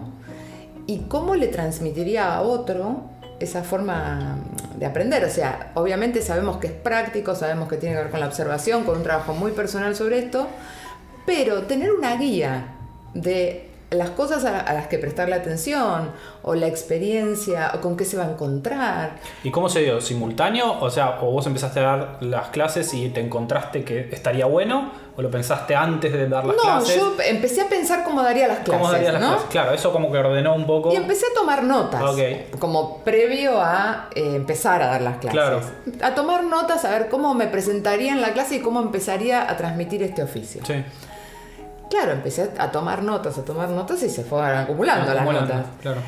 y 0.87 1.01
cómo 1.09 1.35
le 1.35 1.49
transmitiría 1.49 2.35
a 2.35 2.43
otro 2.43 3.03
esa 3.41 3.63
forma 3.63 4.39
de 4.77 4.87
aprender. 4.87 5.25
O 5.25 5.31
sea, 5.31 5.73
obviamente 5.75 6.23
sabemos 6.23 6.59
que 6.59 6.69
es 6.69 6.73
práctico, 6.73 7.35
sabemos 7.35 7.69
que 7.69 7.77
tiene 7.77 7.97
que 7.97 8.03
ver 8.03 8.11
con 8.11 8.21
la 8.21 8.27
observación, 8.27 8.85
con 8.85 8.99
un 8.99 9.03
trabajo 9.03 9.35
muy 9.35 9.53
personal 9.53 9.97
sobre 9.97 10.19
esto, 10.19 10.47
pero 11.27 11.63
tener 11.63 11.93
una 11.93 12.17
guía 12.17 12.67
de 13.15 13.72
las 13.93 14.11
cosas 14.11 14.45
a, 14.45 14.61
a 14.61 14.73
las 14.75 14.87
que 14.89 14.99
prestarle 14.99 15.35
atención, 15.35 16.11
o 16.43 16.55
la 16.55 16.67
experiencia, 16.67 17.73
o 17.75 17.81
con 17.81 17.97
qué 17.97 18.05
se 18.05 18.17
va 18.17 18.25
a 18.25 18.31
encontrar. 18.31 19.17
¿Y 19.45 19.51
cómo 19.51 19.69
se 19.69 19.81
dio? 19.81 20.01
¿Simultáneo? 20.01 20.79
O 20.81 20.91
sea, 20.91 21.19
o 21.21 21.31
vos 21.31 21.47
empezaste 21.47 21.81
a 21.81 21.83
dar 21.83 22.17
las 22.21 22.49
clases 22.49 22.93
y 22.95 23.09
te 23.11 23.21
encontraste 23.21 23.85
que 23.85 24.09
estaría 24.13 24.47
bueno, 24.47 24.91
o 25.17 25.21
lo 25.23 25.31
pensaste 25.31 25.75
antes 25.75 26.13
de 26.13 26.29
dar 26.29 26.45
las 26.47 26.57
no, 26.57 26.63
clases. 26.63 26.97
yo 26.97 27.15
empecé 27.27 27.61
a 27.61 27.69
pensar 27.69 28.03
cómo 28.03 28.23
daría 28.23 28.49
las 28.49 28.59
clases, 28.61 28.81
¿Cómo 28.81 28.91
darías 28.91 29.13
las 29.13 29.23
¿no? 29.23 29.29
clases? 29.33 29.49
Claro, 29.51 29.73
eso 29.75 29.93
como 29.93 30.11
que 30.11 30.19
ordenó 30.19 30.55
un 30.55 30.67
poco. 30.67 30.93
Y 30.93 30.97
empecé 30.97 31.27
a 31.31 31.35
tomar 31.39 31.63
notas, 31.65 32.03
Ok. 32.03 32.59
como 32.59 32.99
previo 33.05 33.61
a 33.61 34.09
eh, 34.15 34.35
empezar 34.37 34.81
a 34.83 34.87
dar 34.87 35.03
las 35.03 35.19
clases. 35.19 35.33
Claro. 35.41 35.61
A 36.03 36.15
tomar 36.15 36.45
notas, 36.45 36.85
a 36.85 36.91
ver 36.91 37.09
cómo 37.09 37.35
me 37.35 37.47
presentaría 37.47 38.13
en 38.13 38.21
la 38.23 38.33
clase 38.33 38.57
y 38.57 38.61
cómo 38.61 38.81
empezaría 38.81 39.51
a 39.51 39.57
transmitir 39.57 40.03
este 40.03 40.23
oficio. 40.23 40.63
Sí. 40.65 40.83
Claro, 41.93 42.13
empecé 42.13 42.49
a 42.57 42.71
tomar 42.73 43.03
notas, 43.03 43.37
a 43.37 43.45
tomar 43.45 43.69
notas 43.69 44.03
y 44.03 44.09
se 44.09 44.25
fueron 44.25 44.57
acumulando 44.57 45.13
las 45.13 45.23
Acumulando, 45.25 45.55
notas. 45.55 45.71
Claro. 45.83 46.01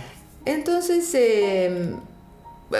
Entonces 0.46 1.10
eh, 1.12 1.94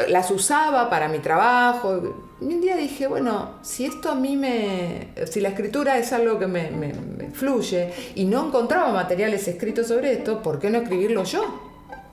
las 0.09 0.31
usaba 0.31 0.89
para 0.89 1.09
mi 1.09 1.19
trabajo. 1.19 2.01
Y 2.41 2.45
un 2.47 2.61
día 2.63 2.77
dije, 2.77 3.07
bueno, 3.07 3.57
si 3.61 3.85
esto 3.85 4.11
a 4.11 4.15
mí 4.15 4.37
me. 4.37 5.09
Si 5.31 5.41
la 5.41 5.51
escritura 5.51 5.99
es 5.99 6.15
algo 6.15 6.39
que 6.39 6.47
me, 6.47 6.71
me- 6.71 6.95
me 6.95 7.31
fluye 7.31 7.93
y 8.15 8.25
no 8.25 8.47
encontraba 8.47 8.91
materiales 8.91 9.47
escritos 9.49 9.87
sobre 9.89 10.15
esto, 10.15 10.41
¿por 10.43 10.59
qué 10.59 10.71
no 10.71 10.79
escribirlo 10.79 11.25
yo? 11.25 11.61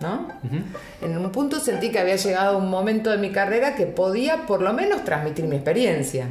¿No? 0.02 0.28
En 1.02 1.18
un 1.18 1.32
punto 1.32 1.60
sentí 1.60 1.90
que 1.92 2.00
había 2.00 2.18
llegado 2.18 2.58
un 2.58 2.70
momento 2.70 3.12
de 3.12 3.18
mi 3.18 3.32
carrera 3.32 3.76
que 3.76 3.86
podía 3.86 4.46
por 4.46 4.62
lo 4.62 4.74
menos 4.74 5.06
transmitir 5.06 5.46
mi 5.46 5.56
experiencia. 5.56 6.28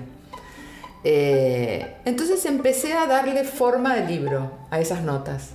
Eh, 1.05 1.97
entonces 2.05 2.45
empecé 2.47 2.93
a 2.93 3.07
darle 3.07 3.45
forma 3.45 3.95
de 3.97 4.07
libro 4.07 4.51
a 4.71 4.81
esas 4.81 5.03
notas. 5.03 5.51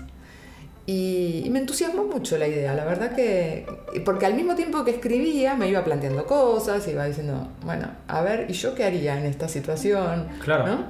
Y, 0.88 1.42
y 1.44 1.50
me 1.50 1.60
entusiasmó 1.60 2.04
mucho 2.04 2.38
la 2.38 2.48
idea, 2.48 2.76
la 2.76 2.86
verdad 2.86 3.16
que... 3.16 3.66
Porque 4.06 4.28
al 4.28 4.36
mismo 4.36 4.56
tiempo 4.56 4.84
que 4.84 4.92
escribía 4.92 5.56
me 5.56 5.68
iba 5.68 5.84
planteando 5.84 6.28
cosas, 6.28 6.88
iba 6.88 7.06
diciendo, 7.06 7.48
bueno, 7.64 7.90
a 8.08 8.22
ver, 8.22 8.46
¿y 8.50 8.54
yo 8.54 8.76
qué 8.76 8.84
haría 8.84 9.18
en 9.18 9.26
esta 9.26 9.48
situación? 9.48 10.28
Claro. 10.44 10.68
¿No? 10.68 10.86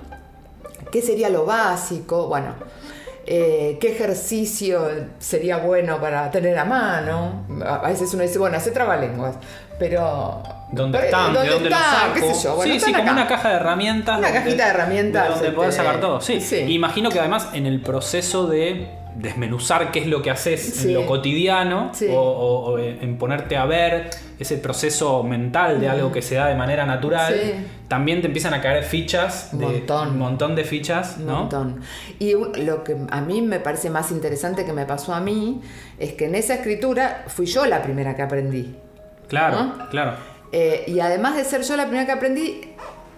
¿Qué 0.91 1.01
sería 1.01 1.29
lo 1.29 1.45
básico? 1.45 2.27
Bueno, 2.27 2.55
eh, 3.25 3.77
¿qué 3.79 3.93
ejercicio 3.93 4.87
sería 5.17 5.57
bueno 5.57 5.99
para 5.99 6.29
tener 6.29 6.57
a 6.57 6.65
mano? 6.65 7.45
A 7.65 7.75
a 7.77 7.89
veces 7.89 8.13
uno 8.13 8.23
dice, 8.23 8.37
bueno, 8.37 8.57
hace 8.57 8.71
trabalenguas, 8.71 9.35
pero... 9.79 10.41
¿Dónde 10.71 10.97
pero, 10.97 11.05
están? 11.05 11.33
¿De 11.33 11.49
dónde 11.49 11.69
los 11.69 11.79
saco? 11.79 12.13
¿Qué 12.15 12.21
sé 12.33 12.43
yo? 12.43 12.55
Bueno, 12.55 12.73
sí, 12.73 12.79
sí, 12.79 12.91
como 12.91 13.03
acá. 13.03 13.11
una 13.13 13.27
caja 13.27 13.49
de 13.49 13.55
herramientas. 13.55 14.17
Una 14.17 14.27
donde- 14.27 14.43
cajita 14.43 14.63
de 14.65 14.69
herramientas, 14.71 15.23
de 15.23 15.29
Donde 15.29 15.45
este, 15.45 15.55
podés 15.55 15.75
sacar 15.75 15.99
todo. 16.01 16.21
Sí. 16.21 16.41
sí. 16.41 16.57
Imagino 16.73 17.09
que 17.09 17.19
además 17.19 17.49
en 17.53 17.65
el 17.65 17.81
proceso 17.81 18.47
de 18.47 18.89
desmenuzar 19.15 19.91
qué 19.91 19.99
es 19.99 20.07
lo 20.07 20.21
que 20.21 20.29
haces 20.31 20.61
Sí. 20.61 20.89
en 20.89 20.93
lo 20.95 21.05
cotidiano 21.05 21.91
Sí. 21.93 22.07
o, 22.11 22.19
o- 22.19 22.71
o 22.73 22.79
en 22.79 23.17
ponerte 23.17 23.55
a 23.55 23.63
ver 23.65 24.09
ese 24.39 24.57
proceso 24.57 25.23
mental 25.23 25.79
de 25.79 25.87
algo 25.87 26.11
que 26.11 26.21
se 26.21 26.35
da 26.35 26.47
de 26.47 26.55
manera 26.55 26.85
natural, 26.85 27.33
Sí. 27.33 27.51
también 27.87 28.19
te 28.19 28.27
empiezan 28.27 28.53
a 28.53 28.59
caer 28.59 28.83
fichas, 28.83 29.51
Un 29.53 29.61
montón. 29.61 30.09
un 30.09 30.19
montón 30.19 30.55
de 30.55 30.65
fichas, 30.65 31.15
Un 31.19 31.27
¿no? 31.27 31.39
montón. 31.41 31.81
Y 32.19 32.33
un- 32.33 32.51
lo 32.65 32.83
que 32.83 32.97
a 33.09 33.21
mí 33.21 33.41
me 33.41 33.61
parece 33.61 33.89
más 33.89 34.11
interesante 34.11 34.65
que 34.65 34.73
me 34.73 34.85
pasó 34.85 35.13
a 35.13 35.21
mí 35.21 35.61
es 35.97 36.11
que 36.13 36.25
en 36.25 36.35
esa 36.35 36.55
escritura 36.55 37.23
fui 37.27 37.45
yo 37.45 37.65
la 37.65 37.81
primera 37.83 38.17
que 38.17 38.23
aprendí. 38.23 38.75
Claro, 39.27 39.63
¿No? 39.63 39.89
claro. 39.89 40.13
Eh, 40.51 40.83
y 40.87 40.99
además 40.99 41.35
de 41.35 41.43
ser 41.43 41.61
yo 41.63 41.75
la 41.75 41.83
primera 41.85 42.05
que 42.05 42.11
aprendí, 42.11 42.61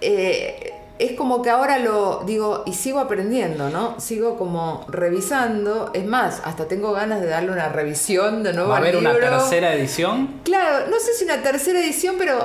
eh, 0.02 0.74
es 1.00 1.12
como 1.12 1.41
que 1.43 1.50
ahora 1.52 1.78
lo 1.78 2.24
digo 2.26 2.63
y 2.65 2.74
sigo 2.74 3.00
aprendiendo, 3.00 3.70
¿no? 3.70 4.00
Sigo 4.00 4.36
como 4.38 4.86
revisando. 4.89 5.91
Es 5.93 6.06
más, 6.06 6.41
hasta 6.43 6.67
tengo 6.67 6.91
ganas 6.91 7.22
de 7.22 7.28
darle 7.28 7.52
una 7.52 7.70
revisión 7.70 8.41
de 8.41 8.54
nuevo 8.54 8.70
¿Va 8.70 8.78
a 8.78 8.80
haber 8.80 8.98
una 8.98 9.13
tercera 9.13 9.74
edición? 9.76 10.41
Claro, 10.43 10.88
no 10.89 11.00
sé 11.00 11.13
si 11.13 11.26
una 11.26 11.43
tercera 11.43 11.80
edición, 11.80 12.15
pero, 12.17 12.39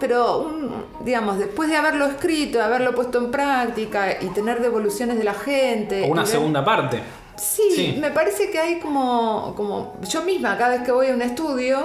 pero 0.00 0.38
un- 0.38 0.86
digamos, 1.04 1.38
después 1.38 1.68
de 1.68 1.76
haberlo 1.76 2.06
escrito, 2.06 2.58
de 2.58 2.64
haberlo 2.64 2.94
puesto 2.96 3.18
en 3.18 3.30
práctica 3.30 4.16
y 4.20 4.26
tener 4.28 4.60
devoluciones 4.60 5.16
de 5.16 5.22
la 5.24 5.34
gente. 5.34 6.02
¿O 6.02 6.06
una 6.06 6.22
ver- 6.22 6.30
segunda 6.32 6.64
parte? 6.64 7.00
Sí, 7.36 7.62
Sí. 7.74 7.98
me 8.00 8.10
parece 8.10 8.50
que 8.50 8.58
hay 8.58 8.80
como, 8.80 9.54
como. 9.56 9.94
Yo 10.08 10.22
misma, 10.22 10.56
cada 10.58 10.70
vez 10.70 10.82
que 10.82 10.90
voy 10.92 11.08
a 11.08 11.14
un 11.14 11.22
estudio, 11.22 11.78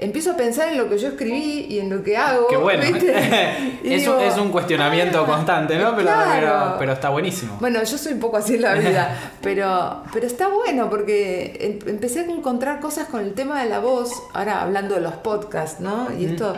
empiezo 0.00 0.32
a 0.32 0.36
pensar 0.36 0.68
en 0.68 0.78
lo 0.78 0.88
que 0.88 0.98
yo 0.98 1.08
escribí 1.08 1.66
y 1.68 1.78
en 1.78 1.90
lo 1.90 2.02
que 2.02 2.16
hago. 2.16 2.46
Qué 2.48 2.56
bueno. 2.56 2.82
es, 3.82 3.82
digo, 3.82 4.18
es 4.20 4.36
un 4.36 4.50
cuestionamiento 4.50 5.20
"Ah, 5.22 5.26
constante, 5.26 5.78
¿no? 5.78 5.94
Pero, 5.94 6.08
claro". 6.08 6.30
pero, 6.34 6.76
pero 6.78 6.92
está 6.92 7.08
buenísimo. 7.10 7.56
Bueno, 7.60 7.82
yo 7.82 7.98
soy 7.98 8.12
un 8.14 8.20
poco 8.20 8.36
así 8.38 8.54
en 8.54 8.62
la 8.62 8.74
vida, 8.74 9.16
pero, 9.42 10.02
pero 10.12 10.26
está 10.26 10.48
bueno 10.48 10.88
porque 10.90 11.56
em- 11.60 11.88
empecé 11.88 12.20
a 12.20 12.24
encontrar 12.24 12.80
cosas 12.80 13.08
con 13.08 13.20
el 13.20 13.34
tema 13.34 13.62
de 13.62 13.68
la 13.68 13.78
voz, 13.80 14.10
ahora 14.34 14.62
hablando 14.62 14.94
de 14.94 15.00
los 15.02 15.14
podcasts, 15.14 15.80
¿no? 15.80 16.08
Y 16.18 16.24
esto, 16.26 16.54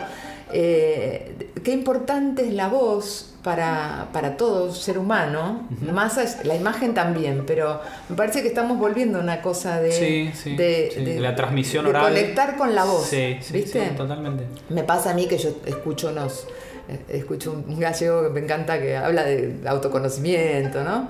eh, 0.53 1.35
qué 1.63 1.71
importante 1.71 2.47
es 2.47 2.53
la 2.53 2.67
voz 2.67 3.29
para, 3.43 4.07
para 4.13 4.37
todo 4.37 4.71
ser 4.73 4.97
humano, 4.97 5.67
más 5.91 6.17
allá- 6.17 6.43
la 6.43 6.55
imagen 6.55 6.93
también, 6.93 7.43
pero 7.45 7.81
me 8.07 8.15
parece 8.15 8.41
que 8.41 8.47
estamos 8.47 8.77
volviendo 8.77 9.17
a 9.19 9.21
una 9.21 9.41
cosa 9.41 9.81
de, 9.81 9.91
Sí, 9.91 10.31
sí, 10.33 10.55
de, 10.55 10.89
sí, 10.93 11.03
de- 11.03 11.19
la 11.19 11.35
transmisión 11.35 11.83
de 11.83 11.89
oral. 11.89 12.05
conectar 12.05 12.55
con 12.55 12.73
la 12.73 12.85
voz, 12.85 13.05
Sí, 13.07 13.37
sí, 13.41 13.53
¿viste? 13.53 13.81
totalmente. 13.97 14.45
Me 14.69 14.83
pasa 14.83 15.11
a 15.11 15.13
mí 15.13 15.27
que 15.27 15.37
yo 15.37 15.49
escucho 15.65 16.09
unos 16.09 16.47
eh, 16.89 16.99
escucho 17.09 17.51
un 17.53 17.79
gallego 17.79 18.23
que 18.23 18.29
me 18.29 18.39
encanta 18.41 18.79
que 18.81 18.95
habla 18.97 19.23
de 19.23 19.55
autoconocimiento, 19.65 20.83
¿no? 20.83 21.09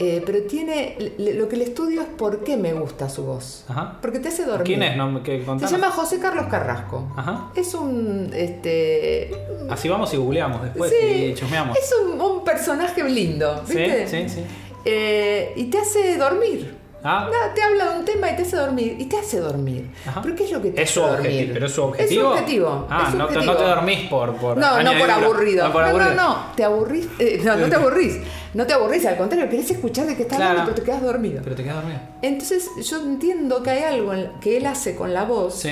Eh, 0.00 0.22
pero 0.24 0.42
tiene 0.42 0.96
le- 1.18 1.34
lo 1.34 1.48
que 1.48 1.56
le 1.56 1.64
estudio 1.64 2.02
es 2.02 2.06
por 2.06 2.44
qué 2.44 2.56
me 2.56 2.72
gusta 2.72 3.08
su 3.08 3.24
voz. 3.24 3.64
Ajá. 3.68 3.98
Porque 4.00 4.20
te 4.20 4.28
hace 4.28 4.44
dormir. 4.44 4.64
¿Quién 4.64 4.82
es? 4.84 4.96
No, 4.96 5.22
¿qué, 5.24 5.44
Se 5.58 5.66
llama 5.66 5.90
José 5.90 6.20
Carlos 6.20 6.46
Carrasco. 6.48 7.08
Ajá. 7.16 7.50
Es 7.56 7.74
un 7.74 8.30
este 8.32 9.30
Así 9.68 9.88
vamos 9.88 10.14
y 10.14 10.16
googleamos 10.16 10.62
después 10.62 10.92
sí, 10.92 11.06
y 11.06 11.34
chusmeamos. 11.34 11.76
es 11.76 11.92
un, 12.04 12.20
un 12.20 12.44
personaje 12.44 13.02
lindo, 13.02 13.62
Sí, 13.66 13.74
sí, 14.06 14.28
sí. 14.28 14.44
Eh, 14.84 15.52
y 15.56 15.64
te 15.64 15.78
hace 15.78 16.16
dormir. 16.16 16.77
Ah, 17.04 17.28
Nada, 17.30 17.54
te 17.54 17.62
habla 17.62 17.92
de 17.92 17.98
un 18.00 18.04
tema 18.04 18.30
y 18.30 18.36
te 18.36 18.42
hace 18.42 18.56
dormir. 18.56 18.96
Y 18.98 19.04
te 19.06 19.18
hace 19.18 19.38
dormir. 19.38 19.88
Ajá. 20.06 20.20
¿Pero 20.22 20.34
qué 20.34 20.44
es 20.44 20.50
lo 20.52 20.60
que 20.60 20.70
te 20.72 20.82
¿Es 20.82 20.90
hace 20.90 21.00
dormir? 21.00 21.50
¿Pero 21.52 21.66
es 21.66 21.72
su 21.72 21.82
objetivo? 21.84 22.10
Es 22.10 22.18
su 22.20 22.26
objetivo. 22.42 22.86
Ah, 22.90 23.02
es 23.06 23.12
su 23.12 23.18
no, 23.18 23.26
te- 23.28 23.46
no 23.46 23.54
dormís 23.54 24.00
por. 24.08 24.34
por 24.36 24.56
No, 24.56 24.82
no 24.82 24.92
por 24.98 25.10
aburrido. 25.10 25.66
No, 25.66 25.72
por 25.72 25.82
No, 25.82 25.88
aburrido. 25.90 26.14
no, 26.14 26.28
no, 26.34 26.42
te 26.56 26.64
aburrís. 26.64 27.08
eh, 27.20 27.40
no, 27.44 27.56
no 27.56 27.68
te 27.68 27.76
aburrís. 27.76 28.18
No 28.54 28.66
te 28.66 28.72
aburrís, 28.72 29.06
al 29.06 29.16
contrario, 29.16 29.48
querés 29.48 29.70
escuchar 29.70 30.06
de 30.06 30.16
qué 30.16 30.22
está 30.22 30.36
Claro. 30.36 30.50
hablando, 30.50 30.72
pero 30.72 30.84
te 30.84 30.90
quedas 30.90 31.02
dormido. 31.02 31.40
Pero 31.44 31.54
te 31.56 31.62
quedas 31.62 31.76
dormido. 31.76 32.00
Entonces, 32.22 32.68
yo 32.82 33.00
entiendo 33.02 33.62
que 33.62 33.70
hay 33.70 33.82
algo 33.84 34.12
que 34.40 34.56
él 34.56 34.66
hace 34.66 34.96
con 34.96 35.14
la 35.14 35.24
voz 35.24 35.54
Sí. 35.60 35.70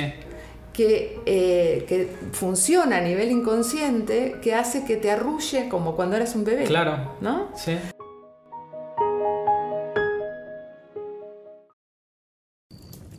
que, 0.73 1.19
eh, 1.27 1.87
que 1.89 2.09
funciona 2.33 2.99
a 2.99 3.01
nivel 3.01 3.33
inconsciente, 3.33 4.37
que 4.43 4.55
hace 4.55 4.85
que 4.85 4.97
te 4.97 5.11
arrulle 5.11 5.69
como 5.71 5.97
cuando 5.97 6.17
eras 6.17 6.35
un 6.37 6.45
bebé. 6.45 6.65
Claro. 6.65 7.13
¿No? 7.21 7.49
Sí. 7.57 7.77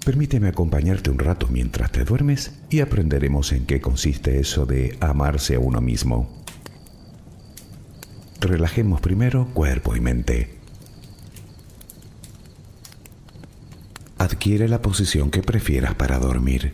Permíteme 0.07 0.47
acompañarte 0.47 1.09
un 1.09 1.19
rato 1.19 1.49
mientras 1.49 1.91
te 1.91 2.05
duermes 2.05 2.53
y 2.69 2.79
aprenderemos 2.79 3.51
en 3.51 3.65
qué 3.65 3.81
consiste 3.81 4.39
eso 4.39 4.65
de 4.65 4.95
amarse 5.01 5.55
a 5.55 5.59
uno 5.59 5.81
mismo. 5.81 6.29
Relajemos 8.39 9.01
primero 9.01 9.49
cuerpo 9.53 9.97
y 9.97 9.99
mente. 9.99 10.59
Adquiere 14.17 14.69
la 14.69 14.81
posición 14.81 15.29
que 15.29 15.43
prefieras 15.43 15.95
para 15.95 16.19
dormir. 16.19 16.71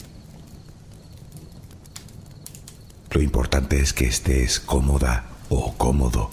Lo 3.10 3.20
importante 3.24 3.80
es 3.80 3.94
que 3.94 4.06
estés 4.06 4.60
cómoda 4.60 5.26
o 5.50 5.74
cómodo. 5.74 6.30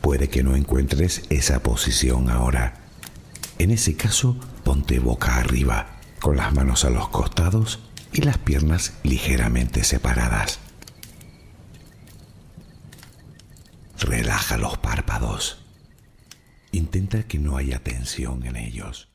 Puede 0.00 0.28
que 0.28 0.44
no 0.44 0.54
encuentres 0.54 1.24
esa 1.28 1.60
posición 1.60 2.30
ahora. 2.30 2.83
En 3.58 3.70
ese 3.70 3.96
caso, 3.96 4.36
ponte 4.64 4.98
boca 4.98 5.36
arriba, 5.36 5.86
con 6.20 6.36
las 6.36 6.52
manos 6.52 6.84
a 6.84 6.90
los 6.90 7.08
costados 7.08 7.80
y 8.12 8.22
las 8.22 8.38
piernas 8.38 8.94
ligeramente 9.02 9.84
separadas. 9.84 10.58
Relaja 13.98 14.56
los 14.58 14.76
párpados. 14.78 15.64
Intenta 16.72 17.22
que 17.22 17.38
no 17.38 17.56
haya 17.56 17.78
tensión 17.78 18.44
en 18.44 18.56
ellos. 18.56 19.08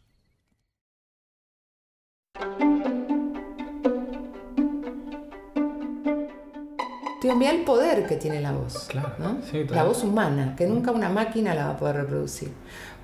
Te 7.22 7.36
mira 7.36 7.52
el 7.52 7.66
poder 7.66 8.08
que 8.08 8.16
tiene 8.16 8.40
la 8.40 8.54
voz. 8.54 8.86
Claro, 8.88 9.14
¿no? 9.20 9.42
sí, 9.52 9.66
la 9.66 9.84
voz 9.84 10.04
humana, 10.04 10.56
que 10.56 10.66
nunca 10.66 10.92
una 10.92 11.10
máquina 11.10 11.54
la 11.54 11.66
va 11.66 11.72
a 11.72 11.78
poder 11.78 11.98
reproducir. 11.98 12.54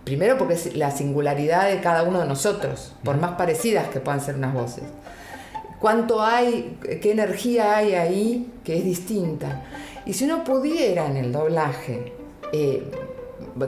Primero 0.05 0.37
porque 0.37 0.53
es 0.53 0.75
la 0.75 0.91
singularidad 0.91 1.67
de 1.67 1.81
cada 1.81 2.03
uno 2.03 2.21
de 2.21 2.27
nosotros, 2.27 2.93
por 3.03 3.17
más 3.17 3.31
parecidas 3.31 3.89
que 3.89 3.99
puedan 3.99 4.21
ser 4.21 4.35
unas 4.35 4.53
voces. 4.53 4.83
¿Cuánto 5.79 6.21
hay, 6.21 6.77
qué 7.01 7.11
energía 7.11 7.75
hay 7.75 7.95
ahí 7.95 8.53
que 8.63 8.77
es 8.77 8.85
distinta? 8.85 9.63
Y 10.05 10.13
si 10.13 10.25
uno 10.25 10.43
pudiera 10.43 11.07
en 11.07 11.17
el 11.17 11.31
doblaje 11.31 12.13
eh, 12.53 12.83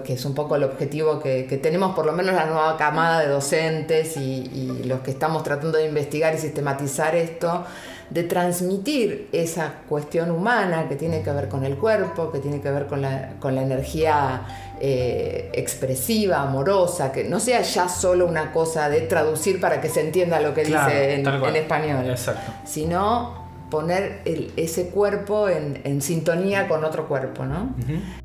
que 0.03 0.13
es 0.13 0.25
un 0.25 0.35
poco 0.35 0.55
el 0.55 0.63
objetivo 0.63 1.19
que, 1.19 1.47
que 1.47 1.57
tenemos, 1.57 1.95
por 1.95 2.05
lo 2.05 2.13
menos 2.13 2.35
la 2.35 2.45
nueva 2.45 2.77
camada 2.77 3.21
de 3.21 3.27
docentes 3.29 4.17
y, 4.17 4.21
y 4.53 4.83
los 4.85 4.99
que 4.99 5.11
estamos 5.11 5.43
tratando 5.43 5.77
de 5.77 5.85
investigar 5.85 6.35
y 6.35 6.37
sistematizar 6.37 7.15
esto, 7.15 7.65
de 8.09 8.23
transmitir 8.23 9.27
esa 9.31 9.73
cuestión 9.89 10.31
humana 10.31 10.87
que 10.87 10.95
tiene 10.95 11.21
que 11.23 11.31
ver 11.31 11.49
con 11.49 11.65
el 11.65 11.75
cuerpo, 11.77 12.31
que 12.31 12.39
tiene 12.39 12.61
que 12.61 12.71
ver 12.71 12.87
con 12.87 13.01
la, 13.01 13.33
con 13.39 13.53
la 13.55 13.61
energía 13.63 14.41
eh, 14.79 15.49
expresiva, 15.53 16.41
amorosa, 16.41 17.11
que 17.11 17.23
no 17.23 17.39
sea 17.39 17.61
ya 17.61 17.89
solo 17.89 18.25
una 18.25 18.51
cosa 18.53 18.89
de 18.89 19.01
traducir 19.01 19.59
para 19.59 19.81
que 19.81 19.89
se 19.89 20.01
entienda 20.01 20.39
lo 20.39 20.53
que 20.53 20.63
Claro, 20.63 20.89
dice 20.89 21.15
en, 21.15 21.55
español, 21.55 22.09
Exacto. 22.09 22.51
sino 22.65 23.45
poner 23.69 24.21
el- 24.23 24.53
ese 24.55 24.87
cuerpo 24.89 25.49
en, 25.49 25.81
en 25.83 26.01
sintonía 26.01 26.67
con 26.69 26.85
otro 26.85 27.07
cuerpo, 27.09 27.43
¿no? 27.45 27.75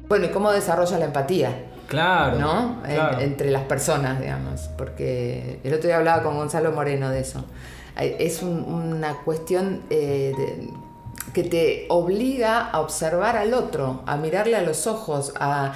Bueno, 0.09 0.27
y 0.27 0.29
cómo 0.29 0.53
desarrolla 0.53 0.99
la 0.99 1.07
empatía. 1.07 1.51
Claro. 1.93 2.39
¿no? 2.39 2.83
En- 2.87 3.21
entre 3.21 3.51
las 3.51 3.63
personas, 3.65 4.19
digamos, 4.19 4.69
porque 4.79 5.61
el 5.63 5.75
otro 5.75 5.87
día 5.89 5.99
hablaba 5.99 6.23
con 6.23 6.37
Gonzalo 6.37 6.73
Moreno 6.73 7.11
de 7.11 7.21
eso. 7.21 7.45
Es 7.97 8.43
un- 8.43 8.65
una 8.65 9.17
cuestión 9.25 9.83
eh, 9.91 10.33
de- 10.37 10.71
que 11.35 11.45
te 11.45 11.87
obliga 11.91 12.69
a 12.71 12.81
observar 12.81 13.37
al 13.37 13.53
otro, 13.55 14.03
a 14.07 14.17
mirarle 14.17 14.57
a 14.57 14.63
los 14.63 14.87
ojos, 14.87 15.33
a 15.39 15.73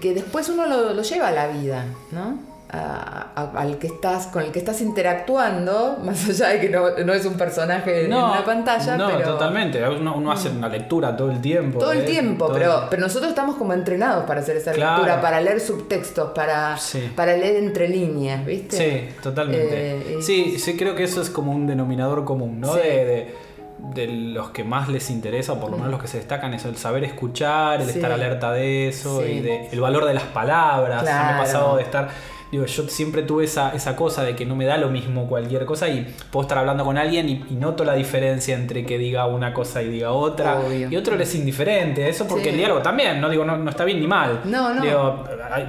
que 0.00 0.14
después 0.14 0.48
uno 0.48 0.66
lo, 0.66 0.92
lo 0.94 1.02
lleva 1.02 1.28
a 1.28 1.32
la 1.32 1.48
vida, 1.48 1.84
¿no? 2.12 2.38
A- 2.68 3.28
a- 3.36 3.60
al 3.60 3.78
que 3.78 3.86
estás, 3.86 4.26
con 4.26 4.42
el 4.42 4.50
que 4.50 4.58
estás 4.58 4.80
interactuando, 4.80 5.98
más 6.04 6.28
allá 6.28 6.48
de 6.48 6.60
que 6.60 6.68
no, 6.68 6.98
no 7.04 7.12
es 7.14 7.24
un 7.24 7.34
personaje 7.34 8.04
en 8.06 8.12
una 8.12 8.44
pantalla, 8.44 8.96
no, 8.96 9.06
pero 9.06 9.32
totalmente. 9.34 9.88
Uno, 9.88 10.16
uno 10.16 10.32
hace 10.32 10.48
una 10.50 10.68
lectura 10.68 11.16
todo 11.16 11.30
el 11.30 11.40
tiempo. 11.40 11.78
todo 11.78 11.92
el 11.92 12.00
¿eh? 12.00 12.02
tiempo, 12.02 12.46
Todo 12.46 12.54
pero, 12.56 12.82
el- 12.82 12.88
pero 12.90 13.02
nosotros 13.02 13.28
estamos 13.30 13.54
como 13.56 13.72
entrenados 13.72 14.24
para 14.24 14.40
hacer 14.40 14.56
esa 14.56 14.72
Claro. 14.72 14.96
lectura, 14.96 15.20
para 15.20 15.40
leer 15.40 15.60
subtextos, 15.60 16.32
para, 16.32 16.76
Sí. 16.76 17.08
para 17.14 17.36
leer 17.36 17.56
entre 17.56 17.88
líneas, 17.88 18.44
¿viste? 18.44 18.76
Sí, 18.76 19.14
totalmente. 19.22 20.16
Eh, 20.16 20.22
sí, 20.22 20.58
sí, 20.58 20.76
creo 20.76 20.96
que 20.96 21.04
eso 21.04 21.22
es 21.22 21.30
como 21.30 21.52
un 21.52 21.68
denominador 21.68 22.24
común, 22.24 22.60
¿no? 22.60 22.74
Sí. 22.74 22.80
De, 22.80 23.04
de- 23.04 23.46
de 23.94 24.06
los 24.08 24.50
que 24.50 24.64
más 24.64 24.88
les 24.88 25.10
interesa, 25.10 25.52
o 25.52 25.60
por 25.60 25.70
lo 25.70 25.76
menos 25.76 25.92
los 25.92 26.00
que 26.02 26.08
se 26.08 26.16
destacan, 26.16 26.52
es 26.54 26.64
el 26.64 26.76
saber 26.76 27.04
escuchar, 27.04 27.80
el 27.80 27.86
Sí. 27.88 27.98
estar 27.98 28.10
alerta 28.10 28.50
de 28.50 28.88
eso, 28.88 29.20
Sí. 29.22 29.32
y 29.32 29.40
de, 29.40 29.68
el 29.68 29.80
valor 29.80 30.04
de 30.06 30.14
las 30.14 30.24
palabras. 30.24 31.02
Me 31.04 31.08
Claro. 31.10 31.34
ha 31.36 31.38
pasado 31.42 31.76
de 31.76 31.82
estar. 31.82 32.08
Digo, 32.52 32.64
yo 32.64 32.88
siempre 32.88 33.22
tuve 33.22 33.44
esa, 33.44 33.74
esa 33.74 33.96
cosa 33.96 34.22
de 34.22 34.36
que 34.36 34.46
no 34.46 34.54
me 34.54 34.64
da 34.66 34.76
lo 34.76 34.88
mismo 34.88 35.26
cualquier 35.28 35.64
cosa 35.64 35.88
y 35.88 36.06
puedo 36.30 36.42
estar 36.42 36.58
hablando 36.58 36.84
con 36.84 36.96
alguien 36.96 37.28
y, 37.28 37.44
y 37.50 37.54
noto 37.54 37.84
la 37.84 37.94
diferencia 37.94 38.54
entre 38.54 38.86
que 38.86 38.98
diga 38.98 39.26
una 39.26 39.52
cosa 39.52 39.82
y 39.82 39.88
diga 39.88 40.12
otra. 40.12 40.60
Obvio. 40.60 40.88
Y 40.90 40.96
otro 40.96 41.16
le 41.16 41.24
es 41.24 41.34
indiferente. 41.34 42.08
Eso 42.08 42.26
porque 42.28 42.44
Sí. 42.44 42.50
el 42.50 42.56
diálogo 42.58 42.82
también, 42.82 43.20
no 43.20 43.28
digo, 43.28 43.44
no, 43.44 43.56
no 43.56 43.70
está 43.70 43.84
bien 43.84 43.98
ni 44.00 44.06
mal. 44.06 44.40
No, 44.44 44.72
no. 44.72 44.82
Digo, 44.82 45.24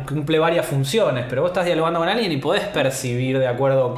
cumple 0.07 0.37
varias 0.39 0.65
funciones, 0.65 1.25
pero 1.27 1.41
vos 1.41 1.49
estás 1.51 1.65
dialogando 1.65 1.99
con 1.99 2.09
alguien 2.09 2.31
y 2.31 2.37
podés 2.37 2.63
percibir 2.65 3.39
de 3.39 3.47
acuerdo 3.47 3.93
a 3.93 3.95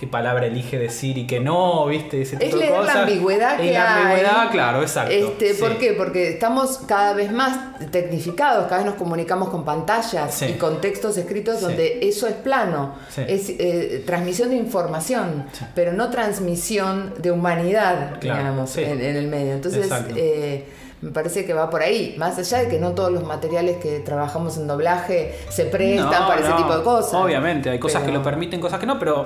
qué, 0.00 0.06
palabra 0.06 0.46
elige 0.46 0.78
decir 0.78 1.18
y 1.18 1.26
qué 1.26 1.40
no, 1.40 1.86
¿viste? 1.86 2.22
Ese 2.22 2.36
Es 2.36 2.40
tipo 2.40 2.56
de 2.56 2.62
leer 2.62 2.72
la 2.72 2.78
cosas. 2.80 2.96
ambigüedad 2.96 3.54
Es 3.54 3.60
que 3.60 3.72
la 3.72 3.94
hay. 3.96 4.02
ambigüedad, 4.02 4.50
claro, 4.50 4.82
exacto. 4.82 5.12
Este, 5.14 5.54
sí. 5.54 5.60
¿Por 5.60 5.76
qué? 5.78 5.92
Porque 5.92 6.28
estamos 6.30 6.78
cada 6.86 7.12
vez 7.12 7.30
más 7.32 7.58
tecnificados, 7.90 8.64
cada 8.64 8.78
vez 8.78 8.86
nos 8.86 8.94
comunicamos 8.94 9.48
con 9.50 9.64
pantallas 9.64 10.34
Sí. 10.34 10.46
y 10.46 10.52
con 10.54 10.80
textos 10.80 11.16
escritos 11.16 11.58
Sí. 11.58 11.64
donde 11.64 11.98
eso 12.08 12.26
es 12.26 12.34
plano, 12.34 12.94
es 13.26 13.50
eh, 13.50 14.02
transmisión 14.06 14.50
de 14.50 14.56
información, 14.56 15.44
pero 15.74 15.92
no 15.92 16.10
transmisión 16.10 17.14
de 17.18 17.30
humanidad, 17.30 18.18
Claro, 18.20 18.38
digamos, 18.40 18.76
en, 18.76 19.00
en 19.02 19.16
el 19.16 19.26
medio. 19.28 19.52
Entonces, 19.54 19.90
eh, 20.16 20.64
me 21.02 21.10
parece 21.12 21.46
que 21.46 21.54
va 21.54 21.70
por 21.70 21.82
ahí, 21.82 22.14
más 22.18 22.38
allá 22.38 22.58
de 22.58 22.68
que 22.68 22.78
no 22.78 22.92
todos 22.92 23.10
los 23.10 23.24
materiales 23.24 23.78
que 23.78 24.00
trabajamos 24.00 24.56
en 24.58 24.66
doblaje 24.66 25.34
se 25.48 25.64
prestan 25.64 26.10
No, 26.10 26.28
para 26.28 26.40
ese 26.42 26.52
tipo 26.52 26.76
de 26.76 26.82
cosas. 26.82 27.14
Obviamente, 27.14 27.70
hay 27.70 27.78
cosas 27.78 28.02
que 28.02 28.12
lo 28.12 28.22
permiten, 28.22 28.60
cosas 28.60 28.78
que 28.80 28.86
no, 28.86 28.98
pero 28.98 29.24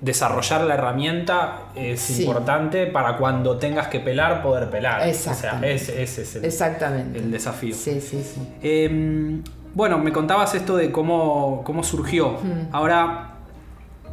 desarrollar 0.00 0.62
la 0.62 0.74
herramienta 0.74 1.64
es 1.74 2.00
Sí. 2.00 2.22
importante 2.22 2.86
para 2.86 3.16
cuando 3.16 3.58
tengas 3.58 3.88
que 3.88 4.00
pelar, 4.00 4.42
poder 4.42 4.70
pelar. 4.70 5.00
O 5.00 5.02
sea, 5.02 5.10
Exactamente. 5.10 5.74
ese, 5.74 6.02
ese 6.02 6.22
es 6.22 6.36
el, 6.36 6.44
Exactamente. 6.46 7.18
el 7.18 7.30
desafío. 7.30 7.74
Sí, 7.74 8.00
sí, 8.00 8.22
sí. 8.22 8.40
Eh, 8.62 9.40
bueno, 9.74 9.98
me 9.98 10.10
contabas 10.12 10.54
esto 10.54 10.76
de 10.76 10.90
cómo, 10.90 11.62
cómo 11.64 11.84
surgió. 11.84 12.38
Ahora, 12.72 13.26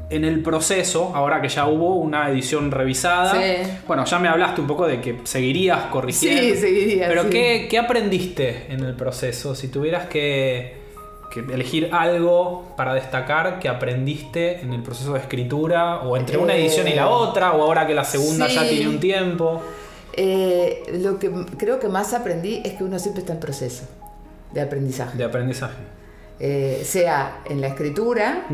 en 0.09 0.23
el 0.23 0.41
proceso, 0.41 1.11
ahora 1.15 1.41
que 1.41 1.49
ya 1.49 1.67
hubo 1.67 1.95
una 1.95 2.29
edición 2.29 2.71
revisada, 2.71 3.33
Sí. 3.33 3.71
bueno, 3.87 4.05
ya 4.05 4.19
me 4.19 4.27
hablaste 4.29 4.61
un 4.61 4.67
poco 4.67 4.87
de 4.87 5.01
que 5.01 5.19
seguirías 5.23 5.85
corrigiendo. 5.85 6.41
Sí, 6.41 6.55
seguiría, 6.55 7.07
Pero 7.07 7.23
sí. 7.23 7.29
¿qué, 7.29 7.67
qué 7.69 7.77
aprendiste 7.77 8.67
en 8.71 8.81
el 8.85 8.93
proceso? 8.95 9.55
Si 9.55 9.67
tuvieras 9.69 10.05
que, 10.07 10.86
que 11.29 11.41
elegir 11.41 11.89
algo 11.91 12.73
para 12.77 12.93
destacar 12.93 13.59
que 13.59 13.69
aprendiste 13.69 14.61
en 14.61 14.73
el 14.73 14.81
proceso 14.81 15.13
de 15.13 15.19
escritura, 15.19 16.01
o 16.01 16.17
entre 16.17 16.37
una 16.37 16.55
Eh, 16.55 16.61
edición 16.61 16.87
y 16.87 16.93
la 16.93 17.09
otra, 17.09 17.53
o 17.53 17.61
ahora 17.63 17.85
que 17.85 17.93
la 17.93 18.03
segunda 18.03 18.47
ya 18.47 18.67
tiene 18.67 18.87
un 18.87 18.99
tiempo. 18.99 19.61
Eh, 20.13 20.83
lo 21.01 21.19
que 21.19 21.29
creo 21.57 21.79
que 21.79 21.89
más 21.89 22.13
aprendí 22.13 22.61
es 22.63 22.73
que 22.73 22.83
uno 22.83 22.97
siempre 22.97 23.21
está 23.21 23.33
en 23.33 23.39
proceso 23.39 23.83
de 24.51 24.61
aprendizaje. 24.61 25.17
De 25.17 25.23
aprendizaje. 25.23 25.77
Eh, 26.39 26.81
sea 26.85 27.41
en 27.45 27.61
la 27.61 27.67
escritura, 27.67 28.45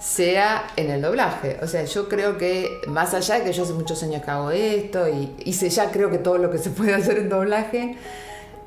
sea 0.00 0.64
en 0.76 0.90
el 0.90 1.00
doblaje. 1.00 1.58
O 1.62 1.66
sea, 1.66 1.84
yo 1.84 2.08
creo 2.08 2.36
que 2.36 2.80
más 2.88 3.14
allá 3.14 3.36
de 3.36 3.44
que 3.44 3.52
yo 3.52 3.62
hace 3.62 3.72
muchos 3.74 4.02
años 4.02 4.22
que 4.22 4.30
hago 4.30 4.50
esto 4.50 5.08
y 5.08 5.30
hice 5.44 5.70
ya 5.70 5.90
creo 5.90 6.10
que 6.10 6.18
todo 6.18 6.38
lo 6.38 6.50
que 6.50 6.58
se 6.58 6.70
puede 6.70 6.94
hacer 6.94 7.18
en 7.18 7.28
doblaje, 7.28 7.96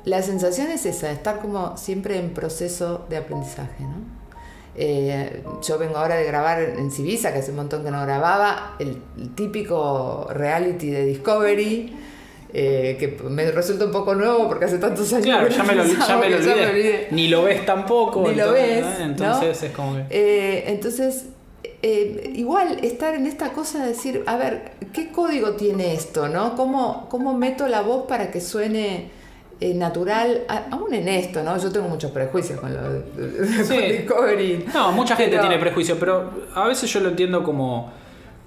la 0.06 0.22
sensación 0.22 0.68
es 0.68 0.86
esa, 0.86 1.10
estar 1.10 1.40
como 1.40 1.76
siempre 1.76 2.18
en 2.18 2.30
proceso 2.30 3.04
de 3.10 3.18
aprendizaje, 3.18 3.82
¿no? 3.82 4.16
Eh, 4.78 5.42
yo 5.66 5.78
vengo 5.78 5.96
ahora 5.96 6.14
de 6.16 6.24
grabar 6.24 6.60
en 6.62 6.90
Civisa, 6.90 7.32
que 7.32 7.40
hace 7.40 7.50
un 7.50 7.56
montón 7.56 7.82
que 7.82 7.90
no 7.90 8.00
grababa, 8.02 8.76
el, 8.78 9.02
el 9.18 9.34
típico 9.34 10.28
reality 10.30 10.90
de 10.90 11.06
Discovery, 11.06 11.96
eh, 12.52 12.96
que 13.00 13.18
me 13.28 13.50
resulta 13.50 13.84
un 13.86 13.90
poco 13.92 14.14
nuevo 14.14 14.46
porque 14.48 14.66
hace 14.66 14.78
tantos 14.78 15.12
años 15.12 15.26
Claro, 15.26 15.48
que 15.48 15.54
ya 15.54 15.64
me 15.64 15.74
lo, 15.74 15.84
ya 15.84 15.92
usaba 15.98 16.20
me 16.20 16.30
lo 16.30 16.38
que 16.38 16.44
ya 16.44 16.52
olvidé. 16.52 16.64
me 16.66 16.70
olvidé. 16.72 17.08
Ni 17.10 17.28
lo 17.28 17.42
ves 17.42 17.66
tampoco. 17.66 18.28
Ni 18.28 18.34
lo 18.34 18.54
entonces, 18.54 18.84
ves, 18.84 18.84
¿eh? 18.84 18.98
¿no? 18.98 19.04
Entonces 19.06 19.62
es 19.62 19.72
como 19.72 19.96
que. 19.96 20.04
Eh, 20.10 20.64
entonces, 20.68 21.24
igual 22.34 22.78
estar 22.84 23.14
en 23.14 23.26
esta 23.26 23.52
cosa 23.52 23.82
de 23.82 23.88
decir, 23.88 24.22
a 24.26 24.36
ver, 24.36 24.72
¿qué 24.92 25.10
código 25.10 25.52
tiene 25.52 25.94
esto? 25.94 26.28
¿no? 26.28 26.54
¿Cómo, 26.54 27.08
cómo 27.10 27.34
meto 27.34 27.66
la 27.66 27.80
voz 27.82 28.06
para 28.06 28.30
que 28.30 28.40
suene 28.40 29.10
eh, 29.60 29.72
natural? 29.74 30.42
A- 30.48 30.64
aún 30.72 30.92
en 30.94 31.08
esto, 31.08 31.42
¿no? 31.42 31.56
Yo 31.58 31.70
tengo 31.72 31.88
muchos 31.88 32.10
prejuicios 32.10 32.60
con 32.60 32.72
lo 32.74 32.80
Sí. 33.64 33.68
con 33.74 33.78
Discovery. 33.88 34.66
No, 34.74 34.92
mucha 34.92 35.16
gente 35.16 35.32
Pero- 35.36 35.42
tiene 35.48 35.58
prejuicio, 35.58 35.98
pero 35.98 36.30
a 36.54 36.66
veces 36.66 36.92
yo 36.92 37.00
lo 37.00 37.08
entiendo 37.08 37.42
como, 37.42 37.90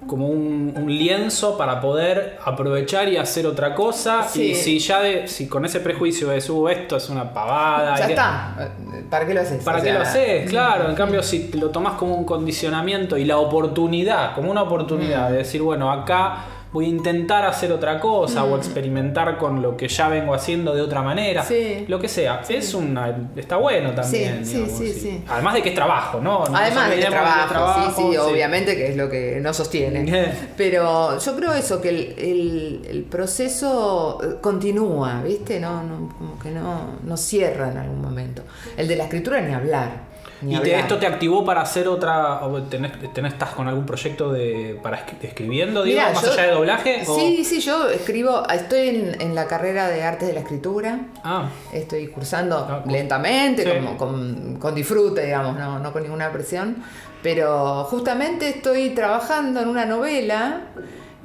como 0.07 0.27
un, 0.27 0.73
un 0.77 0.87
lienzo 0.89 1.57
para 1.57 1.81
poder 1.81 2.37
aprovechar 2.45 3.09
y 3.09 3.17
hacer 3.17 3.45
otra 3.47 3.73
cosa. 3.75 4.23
Sí. 4.23 4.51
Y 4.51 4.55
si 4.55 4.79
ya 4.79 5.01
de, 5.01 5.27
si 5.27 5.47
con 5.47 5.65
ese 5.65 5.79
prejuicio 5.79 6.29
de 6.29 6.41
uh, 6.51 6.67
esto 6.69 6.95
es 6.97 7.09
una 7.09 7.33
pavada. 7.33 7.97
Ya 7.97 8.05
que- 8.05 8.13
está. 8.13 8.69
¿Para 9.09 9.25
qué 9.25 9.33
lo 9.33 9.41
haces? 9.41 9.63
¿Para 9.63 9.79
O 9.79 9.81
qué 9.81 9.89
sea, 9.89 9.97
lo 9.99 10.01
haces? 10.05 10.49
Claro, 10.49 10.89
en 10.89 10.95
cambio 10.95 11.23
si 11.23 11.51
lo 11.53 11.69
tomás 11.71 11.93
como 11.93 12.15
un 12.15 12.23
condicionamiento 12.23 13.17
y 13.17 13.25
la 13.25 13.37
oportunidad, 13.39 14.35
como 14.35 14.51
una 14.51 14.61
oportunidad 14.63 15.31
de 15.31 15.37
decir, 15.37 15.61
bueno, 15.63 15.91
acá 15.91 16.45
voy 16.71 16.85
a 16.85 16.87
intentar 16.89 17.45
hacer 17.45 17.71
otra 17.71 17.99
cosa 17.99 18.43
o 18.43 18.55
experimentar 18.55 19.37
con 19.37 19.61
lo 19.61 19.75
que 19.75 19.87
ya 19.87 20.07
vengo 20.07 20.33
haciendo 20.35 20.75
de 20.75 20.81
otra 20.81 21.01
manera, 21.01 21.43
Sí. 21.43 21.85
lo 21.87 21.99
que 21.99 22.07
sea, 22.07 22.41
es 22.47 22.73
una 22.75 23.29
está 23.35 23.55
bueno 23.57 23.91
también. 23.95 24.45
Sí, 24.45 24.51
sí, 24.53 24.57
digamos, 24.63 24.77
sí. 25.01 25.23
Además 25.27 25.53
de 25.55 25.61
que 25.63 25.69
es 25.69 25.75
trabajo, 25.75 26.19
¿no? 26.21 26.45
No 26.45 26.55
Además 26.55 26.89
de 26.89 26.99
que 26.99 27.05
olvidemos 27.07 27.49
trabajo, 27.49 27.91
sí, 27.95 28.01
sí, 28.03 28.11
sí. 28.11 28.17
obviamente 28.17 28.75
que 28.75 28.87
es 28.91 28.95
lo 28.97 29.09
que 29.09 29.39
nos 29.41 29.57
sostiene. 29.57 30.31
Pero 30.55 31.17
yo 31.17 31.35
creo 31.35 31.53
eso, 31.53 31.81
que 31.81 31.89
el, 31.89 32.13
el- 32.17 32.81
el 32.89 33.03
proceso 33.03 34.19
eh, 34.23 34.35
continúa, 34.41 35.21
¿viste? 35.23 35.59
No, 35.59 35.81
no, 35.83 36.09
como 36.17 36.37
que 36.39 36.51
no, 36.51 36.99
no 37.03 37.17
cierra 37.17 37.71
en 37.71 37.77
algún 37.77 38.01
momento. 38.01 38.43
El 38.77 38.87
de 38.87 38.95
la 38.95 39.05
escritura 39.05 39.41
ni 39.41 39.53
hablar. 39.53 40.08
Ni 40.41 40.55
¿Y 40.55 40.59
te- 40.61 40.79
esto 40.79 40.97
te 40.97 41.05
activó 41.07 41.43
para 41.45 41.61
hacer 41.61 41.87
otra, 41.87 42.39
tenés, 42.69 42.93
tenés- 43.13 43.33
estás 43.33 43.49
con 43.51 43.67
algún 43.67 43.85
proyecto 43.85 44.31
de 44.31 44.79
para 44.81 44.97
escri- 45.05 45.17
escribiendo, 45.23 45.83
digo, 45.83 45.99
Mirá, 45.99 46.13
más 46.13 46.23
yo- 46.25 46.31
allá 46.31 46.43
de 46.43 46.51
doblaje? 46.51 47.03
o- 47.07 47.15
Sí, 47.15 47.43
sí, 47.43 47.59
yo 47.59 47.89
escribo, 47.89 48.47
estoy 48.49 48.87
en, 48.89 49.21
en 49.21 49.35
la 49.35 49.47
carrera 49.47 49.87
de 49.89 50.03
artes 50.03 50.27
de 50.29 50.33
la 50.33 50.39
escritura. 50.41 50.99
Ah, 51.23 51.49
Estoy 51.73 52.07
cursando 52.07 52.57
Ah, 52.57 52.81
cu- 52.83 52.89
lentamente, 52.91 53.63
sí. 53.63 53.69
como, 53.69 53.97
con, 53.97 54.57
con 54.59 54.73
disfrute, 54.75 55.25
digamos, 55.25 55.57
no, 55.57 55.79
no 55.79 55.91
con 55.91 56.03
ninguna 56.03 56.31
presión. 56.31 56.77
Pero 57.21 57.83
justamente 57.85 58.47
estoy 58.49 58.91
trabajando 58.91 59.59
en 59.61 59.67
una 59.67 59.85
novela 59.85 60.61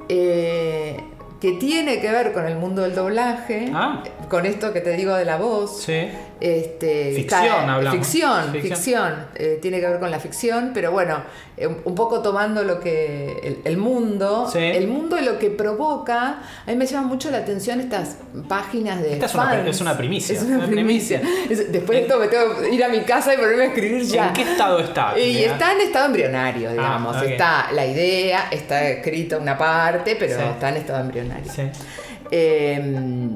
eh, 0.09 0.97
que 1.45 1.57
tiene 1.59 1.99
que 1.99 2.11
ver 2.11 2.33
con 2.33 2.45
el 2.47 2.55
mundo 2.55 2.81
del 2.81 2.95
doblaje, 2.95 3.71
Ah. 3.73 4.01
con 4.29 4.45
esto 4.45 4.73
que 4.73 4.81
te 4.81 4.91
digo 4.97 5.13
de 5.15 5.25
la 5.25 5.37
voz. 5.37 5.81
Sí. 5.83 6.07
Este, 6.41 7.13
Ficción, 7.15 7.69
hablamos. 7.69 7.91
Ficción, 7.99 8.51
Ficción. 8.51 8.61
ficción. 8.77 9.13
eh, 9.35 9.57
tiene 9.61 9.79
que 9.79 9.87
ver 9.87 9.99
con 9.99 10.11
la 10.11 10.19
ficción, 10.19 10.71
pero 10.73 10.91
bueno, 10.91 11.21
eh, 11.55 11.65
un- 11.65 11.95
poco 11.95 12.21
tomando 12.21 12.63
lo 12.63 12.79
que. 12.79 13.39
el, 13.41 13.57
el 13.63 13.77
mundo. 13.77 14.47
Sí. 14.51 14.59
El 14.59 14.87
mundo 14.87 15.17
y 15.17 15.23
lo 15.23 15.39
que 15.39 15.49
provoca. 15.49 16.39
A 16.65 16.69
mí 16.71 16.75
me 16.75 16.85
llama 16.85 17.07
mucho 17.07 17.31
la 17.31 17.37
atención 17.37 17.79
estas 17.79 18.17
páginas 18.49 19.01
de. 19.01 19.13
Esta 19.13 19.25
es 19.27 19.33
una 19.35 19.67
es 19.67 19.81
una 19.81 19.97
primicia, 19.97 20.35
Es 20.35 20.43
una, 20.43 20.65
primicia. 20.67 21.21
Es- 21.49 21.71
después 21.71 21.97
de 21.99 22.01
esto 22.03 22.19
me 22.19 22.27
tengo 22.27 22.57
que 22.59 22.69
ir 22.69 22.83
a 22.83 22.89
mi 22.89 22.99
casa 23.01 23.33
y 23.33 23.37
ponerme 23.37 23.63
a 23.63 23.67
escribir 23.67 24.03
ya. 24.03 24.27
¿En 24.27 24.33
qué 24.33 24.41
estado 24.41 24.79
está? 24.79 25.17
Y 25.17 25.35
Mira. 25.35 25.53
está 25.53 25.71
en 25.73 25.81
estado 25.81 26.05
embrionario, 26.07 26.71
digamos. 26.71 27.15
Ah, 27.15 27.19
ok. 27.21 27.27
Está 27.29 27.71
la 27.71 27.85
idea, 27.85 28.49
está 28.51 28.87
escrita 28.89 29.37
una 29.37 29.57
parte, 29.57 30.17
pero 30.19 30.35
Sí. 30.35 30.41
está 30.53 30.69
en 30.69 30.77
estado 30.77 30.99
embrionario. 30.99 31.34
Sí. 31.43 31.63
Eh, 32.31 33.29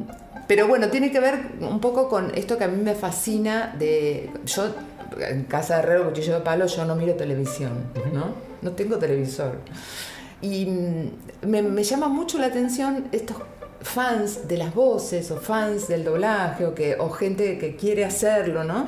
pero 0.48 0.68
bueno, 0.68 0.90
tiene 0.90 1.12
que 1.12 1.20
ver 1.20 1.40
un 1.62 1.80
poco 1.80 2.10
con 2.10 2.36
esto 2.36 2.58
que 2.58 2.64
a 2.64 2.68
mí 2.68 2.82
me 2.82 2.96
fascina 2.96 3.76
de... 3.78 4.32
Yo, 4.46 4.74
en 5.20 5.44
casa 5.44 5.76
de 5.76 5.84
Herrero, 5.84 6.06
Cuchillo 6.06 6.34
de 6.34 6.42
Palo, 6.42 6.66
yo 6.66 6.86
no 6.86 6.96
miro 6.96 7.14
televisión, 7.14 7.92
¿no? 8.14 8.34
No 8.62 8.72
tengo 8.72 8.98
televisor. 8.98 9.60
Y 10.42 10.66
me, 11.44 11.62
me 11.62 11.84
llama 11.84 12.08
mucho 12.08 12.40
la 12.40 12.48
atención 12.48 13.10
estos 13.12 13.38
fans 13.82 14.48
de 14.48 14.58
las 14.58 14.74
voces 14.74 15.30
o 15.32 15.38
fans 15.38 15.88
del 15.88 16.04
doblaje 16.04 16.66
o, 16.66 16.74
que, 16.74 16.96
o 16.98 17.10
gente 17.10 17.58
que 17.60 17.76
quiere 17.76 18.04
hacerlo, 18.04 18.64
¿no? 18.64 18.88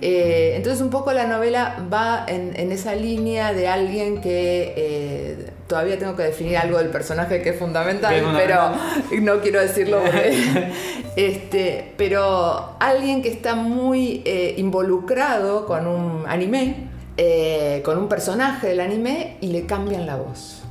Eh, 0.00 0.54
entonces 0.56 0.80
un 0.80 0.90
poco 0.90 1.12
la 1.12 1.26
novela 1.26 1.86
va 1.92 2.24
en, 2.28 2.52
en 2.58 2.72
esa 2.72 2.94
línea 2.94 3.52
de 3.52 3.68
alguien 3.68 4.20
que 4.20 4.74
eh, 4.76 5.46
todavía 5.66 5.98
tengo 5.98 6.16
que 6.16 6.24
definir 6.24 6.56
algo 6.56 6.78
del 6.78 6.88
personaje 6.88 7.42
que 7.42 7.50
es 7.50 7.58
fundamental, 7.58 8.14
pero 8.36 8.72
no 9.22 9.40
quiero 9.40 9.60
decirlo 9.60 10.00
porque, 10.02 10.72
este, 11.16 11.92
pero 11.96 12.76
alguien 12.80 13.22
que 13.22 13.28
está 13.28 13.54
muy 13.54 14.22
eh, 14.24 14.54
involucrado 14.58 15.66
con 15.66 15.86
un 15.86 16.24
anime, 16.26 16.88
eh, 17.16 17.80
con 17.84 17.98
un 17.98 18.08
personaje 18.08 18.68
del 18.68 18.80
anime 18.80 19.36
y 19.40 19.48
le 19.48 19.66
cambian 19.66 20.06
la 20.06 20.16
voz. 20.16 20.63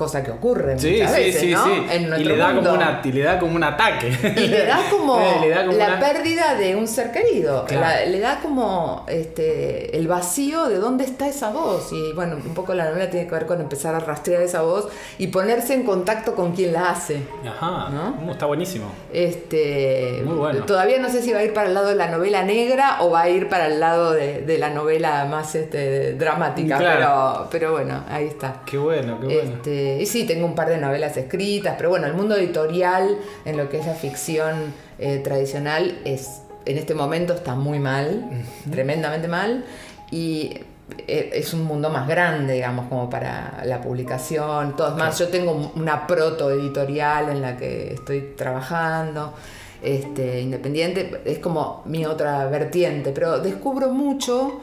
Cosa 0.00 0.22
que 0.24 0.30
ocurre 0.30 0.78
Sí, 0.78 0.92
muchas 0.92 1.12
sí, 1.14 1.20
veces, 1.24 1.40
sí, 1.42 1.50
¿no? 1.52 2.16
y 2.18 2.24
le 2.24 2.36
da, 2.38 2.48
mundo. 2.54 2.70
como 2.70 2.82
una, 2.82 3.00
y 3.04 3.12
le 3.12 3.22
da 3.22 3.38
como 3.38 3.54
un 3.56 3.62
ataque. 3.64 4.08
Y 4.34 4.46
le 4.48 4.64
da 4.64 4.80
como, 4.90 5.20
Eh, 5.20 5.36
le 5.42 5.48
da 5.50 5.66
como 5.66 5.76
la 5.76 5.86
una- 5.88 6.00
pérdida 6.00 6.54
de 6.54 6.74
un 6.74 6.88
ser 6.88 7.12
querido. 7.12 7.66
Claro. 7.66 7.82
La- 7.82 8.06
le 8.06 8.18
da 8.18 8.40
como 8.40 9.04
este, 9.08 9.94
el 9.98 10.08
vacío 10.08 10.68
de 10.68 10.76
dónde 10.78 11.04
está 11.04 11.28
esa 11.28 11.50
voz. 11.50 11.92
Y 11.92 12.14
bueno, 12.14 12.36
un 12.36 12.54
poco 12.54 12.72
la 12.72 12.86
novela 12.88 13.10
tiene 13.10 13.26
que 13.26 13.34
ver 13.34 13.44
con 13.44 13.60
empezar 13.60 13.94
a 13.94 14.00
rastrear 14.00 14.40
esa 14.42 14.62
voz 14.62 14.88
y 15.18 15.26
ponerse 15.26 15.74
en 15.74 15.82
contacto 15.82 16.34
con 16.34 16.52
quien 16.54 16.72
la 16.72 16.88
hace. 16.92 17.20
Ajá. 17.46 17.90
¿No? 17.90 18.16
Uh, 18.26 18.30
está 18.32 18.46
buenísimo. 18.46 18.86
Este, 19.12 20.22
Muy 20.24 20.36
bueno. 20.36 20.64
Todavía 20.64 20.98
no 20.98 21.10
sé 21.10 21.20
si 21.22 21.32
va 21.32 21.40
a 21.40 21.44
ir 21.44 21.52
para 21.52 21.68
el 21.68 21.74
lado 21.74 21.88
de 21.88 21.94
la 21.94 22.06
novela 22.08 22.42
negra 22.42 22.98
o 23.02 23.10
va 23.10 23.22
a 23.22 23.28
ir 23.28 23.48
para 23.50 23.66
el 23.66 23.80
lado 23.80 24.12
de, 24.12 24.40
de 24.42 24.56
la 24.58 24.70
novela 24.70 25.26
más 25.26 25.54
este, 25.54 26.14
dramática. 26.14 26.78
Claro. 26.78 26.98
Pero, 27.00 27.48
pero 27.50 27.72
bueno, 27.72 28.04
ahí 28.08 28.26
está. 28.26 28.62
Qué 28.64 28.78
bueno, 28.78 29.18
qué 29.20 29.26
bueno. 29.26 29.40
Este, 29.56 29.89
y 30.00 30.06
sí, 30.06 30.24
tengo 30.24 30.46
un 30.46 30.54
par 30.54 30.68
de 30.68 30.78
novelas 30.78 31.16
escritas, 31.16 31.74
pero 31.76 31.90
bueno, 31.90 32.06
el 32.06 32.14
mundo 32.14 32.36
editorial 32.36 33.16
en 33.44 33.56
lo 33.56 33.68
que 33.68 33.78
es 33.78 33.86
la 33.86 33.94
ficción 33.94 34.74
eh, 34.98 35.20
tradicional 35.24 35.98
es 36.04 36.42
en 36.66 36.78
este 36.78 36.94
momento 36.94 37.32
está 37.32 37.54
muy 37.54 37.78
mal, 37.78 38.28
tremendamente 38.70 39.28
mal, 39.28 39.64
y 40.10 40.60
eh, 41.06 41.30
es 41.34 41.54
un 41.54 41.64
mundo 41.64 41.90
más 41.90 42.06
grande, 42.08 42.54
digamos, 42.54 42.86
como 42.88 43.08
para 43.08 43.62
la 43.64 43.80
publicación, 43.80 44.76
todo 44.76 44.88
es 44.88 44.96
más. 44.96 45.18
Yo 45.18 45.28
tengo 45.28 45.72
una 45.74 46.06
proto 46.06 46.50
editorial 46.50 47.30
en 47.30 47.40
la 47.40 47.56
que 47.56 47.94
estoy 47.94 48.34
trabajando. 48.36 49.34
Este, 49.82 50.42
independiente, 50.42 51.22
es 51.24 51.38
como 51.38 51.82
mi 51.86 52.04
otra 52.04 52.46
vertiente, 52.48 53.12
pero 53.12 53.38
descubro 53.38 53.88
mucho 53.88 54.60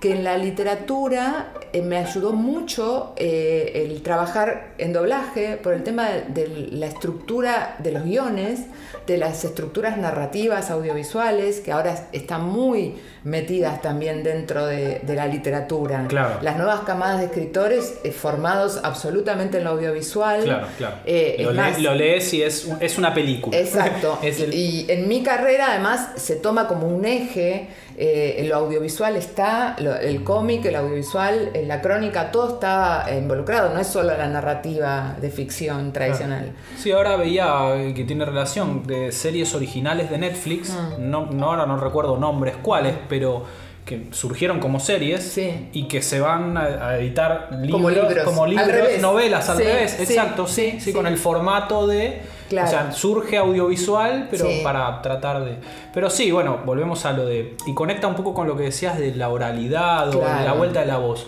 que 0.00 0.12
en 0.12 0.22
la 0.22 0.36
literatura 0.38 1.52
eh, 1.72 1.82
me 1.82 1.96
ayudó 1.98 2.32
mucho 2.32 3.14
eh, 3.16 3.84
el 3.86 4.00
trabajar 4.02 4.74
en 4.78 4.92
doblaje 4.92 5.56
por 5.56 5.72
el 5.74 5.82
tema 5.82 6.08
de, 6.08 6.22
de 6.46 6.68
la 6.72 6.86
estructura 6.86 7.74
de 7.80 7.92
los 7.92 8.04
guiones, 8.04 8.60
de 9.06 9.16
las 9.18 9.44
estructuras 9.44 9.96
narrativas 9.98 10.70
audiovisuales, 10.70 11.60
que 11.60 11.72
ahora 11.72 12.08
están 12.12 12.44
muy 12.44 12.94
metidas 13.24 13.82
también 13.82 14.22
dentro 14.22 14.66
de, 14.66 15.00
de 15.00 15.14
la 15.14 15.26
literatura. 15.26 16.06
Claro. 16.08 16.38
Las 16.42 16.56
nuevas 16.56 16.80
camadas 16.80 17.18
de 17.18 17.26
escritores 17.26 17.98
eh, 18.04 18.12
formados 18.12 18.80
absolutamente 18.84 19.58
en 19.58 19.64
lo 19.64 19.70
audiovisual. 19.70 20.44
Claro, 20.44 20.66
claro. 20.78 20.96
Lo, 21.38 21.50
le- 21.52 21.56
más, 21.60 21.80
lo 21.80 21.94
lees 21.94 22.32
y 22.34 22.42
es, 22.42 22.68
es 22.80 22.98
una 22.98 23.12
película. 23.12 23.58
Exacto. 23.58 24.18
Es 24.22 24.40
el- 24.40 24.54
y, 24.54 24.86
y 24.86 24.90
en 24.90 25.08
mi 25.08 25.22
carrera 25.22 25.68
además 25.70 26.10
se 26.16 26.36
toma 26.36 26.68
como 26.68 26.86
un 26.86 27.04
eje, 27.04 27.68
eh, 28.00 28.44
lo 28.48 28.54
audiovisual 28.56 29.16
está, 29.16 29.74
lo- 29.80 29.96
el 29.96 30.22
cómic, 30.22 30.64
el 30.66 30.76
audiovisual, 30.76 31.50
en 31.54 31.66
la 31.66 31.80
crónica, 31.80 32.30
todo 32.30 32.54
está 32.54 33.06
eh, 33.10 33.18
involucrado, 33.18 33.74
no 33.74 33.80
es 33.80 33.88
solo 33.88 34.16
la 34.16 34.28
narrativa 34.28 35.16
de 35.20 35.30
ficción 35.30 35.92
tradicional. 35.92 36.52
Sí, 36.76 36.92
ahora 36.92 37.16
veía 37.16 37.74
eh, 37.76 37.94
que 37.94 38.04
tiene 38.04 38.24
relación 38.24 38.84
de 38.86 39.10
series 39.12 39.54
originales 39.54 40.10
de 40.10 40.18
Netflix. 40.18 40.70
Ah. 40.78 40.90
No, 40.98 41.26
no, 41.26 41.46
ahora 41.46 41.66
no 41.66 41.76
recuerdo 41.76 42.16
nombres 42.18 42.54
cuáles, 42.62 42.94
pero 43.08 43.44
que 43.84 44.06
surgieron 44.12 44.60
como 44.60 44.80
series 44.80 45.22
Sí. 45.24 45.68
y 45.72 45.88
que 45.88 46.02
se 46.02 46.20
van 46.20 46.56
a, 46.56 46.88
a 46.88 46.98
editar 46.98 47.48
libros, 47.52 47.70
Como 47.72 47.90
libros, 47.90 48.24
como 48.24 48.46
libros, 48.46 49.00
novelas 49.00 49.48
al 49.48 49.56
Sí, 49.56 49.62
revés. 49.64 49.90
sí, 49.96 50.02
Exacto, 50.02 50.46
sí, 50.46 50.78
sí, 50.78 50.92
con 50.92 51.06
el 51.06 51.16
formato 51.16 51.86
de. 51.86 52.20
Claro. 52.48 52.66
O 52.66 52.70
sea, 52.70 52.92
surge 52.92 53.36
audiovisual, 53.36 54.28
pero 54.30 54.46
Sí. 54.46 54.60
para 54.64 55.02
tratar 55.02 55.44
de. 55.44 55.56
Pero 55.92 56.08
sí, 56.10 56.30
bueno, 56.30 56.60
volvemos 56.64 57.04
a 57.04 57.12
lo 57.12 57.26
de. 57.26 57.56
Y 57.66 57.74
conecta 57.74 58.06
un 58.06 58.14
poco 58.14 58.32
con 58.34 58.46
lo 58.46 58.56
que 58.56 58.64
decías 58.64 58.98
de 58.98 59.14
la 59.14 59.28
oralidad 59.28 60.08
o 60.08 60.20
de 60.20 60.44
la 60.44 60.52
vuelta 60.54 60.80
de 60.80 60.86
la 60.86 60.98
voz. 60.98 61.26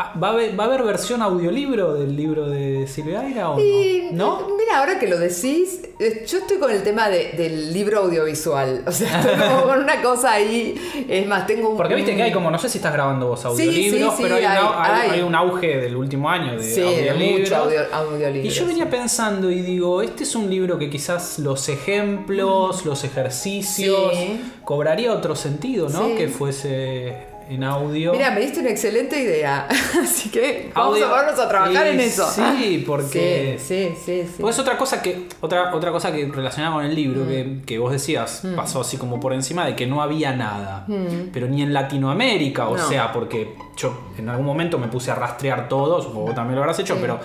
Ah, 0.00 0.12
¿Va 0.22 0.28
a, 0.28 0.30
haber, 0.30 0.58
¿Va 0.58 0.62
a 0.62 0.66
haber 0.68 0.84
versión 0.84 1.22
audiolibro 1.22 1.94
del 1.94 2.14
libro 2.16 2.48
de 2.48 2.86
Silveira 2.86 3.50
o 3.50 3.58
Y, 3.58 4.10
no? 4.12 4.42
¿No? 4.42 4.56
Mira, 4.56 4.78
ahora 4.78 4.96
que 5.00 5.08
lo 5.08 5.18
decís, 5.18 5.80
eh, 5.98 6.24
yo 6.24 6.38
estoy 6.38 6.58
con 6.58 6.70
el 6.70 6.84
tema 6.84 7.08
de- 7.08 7.32
del 7.36 7.72
libro 7.72 8.00
audiovisual. 8.00 8.84
O 8.86 8.92
sea, 8.92 9.20
estoy 9.20 9.34
como 9.48 9.62
con 9.64 9.80
una 9.82 10.00
cosa 10.00 10.34
ahí. 10.34 10.76
Es 11.08 11.26
más, 11.26 11.48
tengo 11.48 11.70
un. 11.70 11.76
Porque 11.76 11.96
viste 11.96 12.14
que 12.14 12.22
hay 12.22 12.30
como, 12.32 12.48
no 12.48 12.58
sé 12.60 12.68
si 12.68 12.78
estás 12.78 12.92
grabando 12.92 13.26
vos 13.26 13.44
audiolibros, 13.44 14.12
sí, 14.12 14.16
sí, 14.18 14.22
pero 14.22 14.36
hay, 14.36 14.42
un 14.44 14.48
hay, 14.52 15.00
hay- 15.02 15.10
hay. 15.10 15.20
un 15.22 15.34
auge 15.34 15.78
del 15.78 15.96
último 15.96 16.30
año 16.30 16.56
de 16.56 16.62
Sí, 16.62 16.80
audiolibros. 16.80 17.40
mucho 17.40 17.56
audio, 17.56 17.80
audiolibro. 17.92 18.46
Y 18.48 18.50
yo 18.50 18.66
venía 18.66 18.88
pensando 18.88 19.50
y 19.50 19.62
digo, 19.62 20.00
este 20.02 20.22
es 20.22 20.36
un 20.36 20.48
libro 20.48 20.78
que 20.78 20.88
quizás 20.90 21.40
los 21.40 21.68
ejemplos, 21.68 22.86
los 22.86 23.02
ejercicios, 23.02 24.12
Sí. 24.14 24.40
cobraría 24.64 25.12
otro 25.12 25.34
sentido, 25.34 25.88
¿no? 25.88 26.06
Sí. 26.06 26.14
Que 26.16 26.28
fuese 26.28 27.16
en 27.48 27.64
audio. 27.64 28.12
Mira, 28.12 28.30
me 28.30 28.40
diste 28.40 28.60
una 28.60 28.70
excelente 28.70 29.20
idea. 29.20 29.66
Así 30.02 30.28
que 30.30 30.70
vamos 30.74 30.94
Audio- 30.94 31.06
a 31.06 31.10
ponernos 31.10 31.38
a 31.40 31.48
trabajar 31.48 31.86
Y 31.86 31.90
en 31.90 32.00
eso. 32.00 32.26
Sí, 32.30 32.84
porque... 32.86 33.56
Sí, 33.58 33.64
sí, 33.90 33.94
sí. 34.04 34.22
sí. 34.28 34.36
Pues 34.42 34.58
otra 34.58 34.76
cosa 34.76 35.00
que 35.02 35.26
otra 35.40 35.74
otra 35.74 35.90
cosa 35.90 36.12
que 36.12 36.26
relacionada 36.26 36.74
con 36.74 36.84
el 36.84 36.94
libro 36.94 37.26
que, 37.26 37.60
que 37.66 37.78
vos 37.78 37.92
decías 37.92 38.44
Mm. 38.44 38.54
pasó 38.56 38.80
así 38.82 38.96
como 38.98 39.18
por 39.20 39.32
encima 39.32 39.64
de 39.66 39.74
que 39.74 39.86
no 39.86 40.02
había 40.02 40.32
nada 40.34 40.86
pero 41.32 41.46
ni 41.48 41.62
en 41.62 41.72
Latinoamérica 41.72 42.68
o 42.68 42.76
No. 42.76 42.86
sea 42.88 43.12
porque 43.12 43.54
yo 43.76 43.98
en 44.18 44.28
algún 44.28 44.46
momento 44.46 44.78
me 44.78 44.88
puse 44.88 45.10
a 45.10 45.14
rastrear 45.14 45.68
todo 45.68 46.00
supongo 46.02 46.28
que 46.28 46.34
también 46.34 46.56
lo 46.56 46.62
habrás 46.62 46.78
hecho 46.78 46.94
Sí. 46.94 47.00
pero 47.00 47.18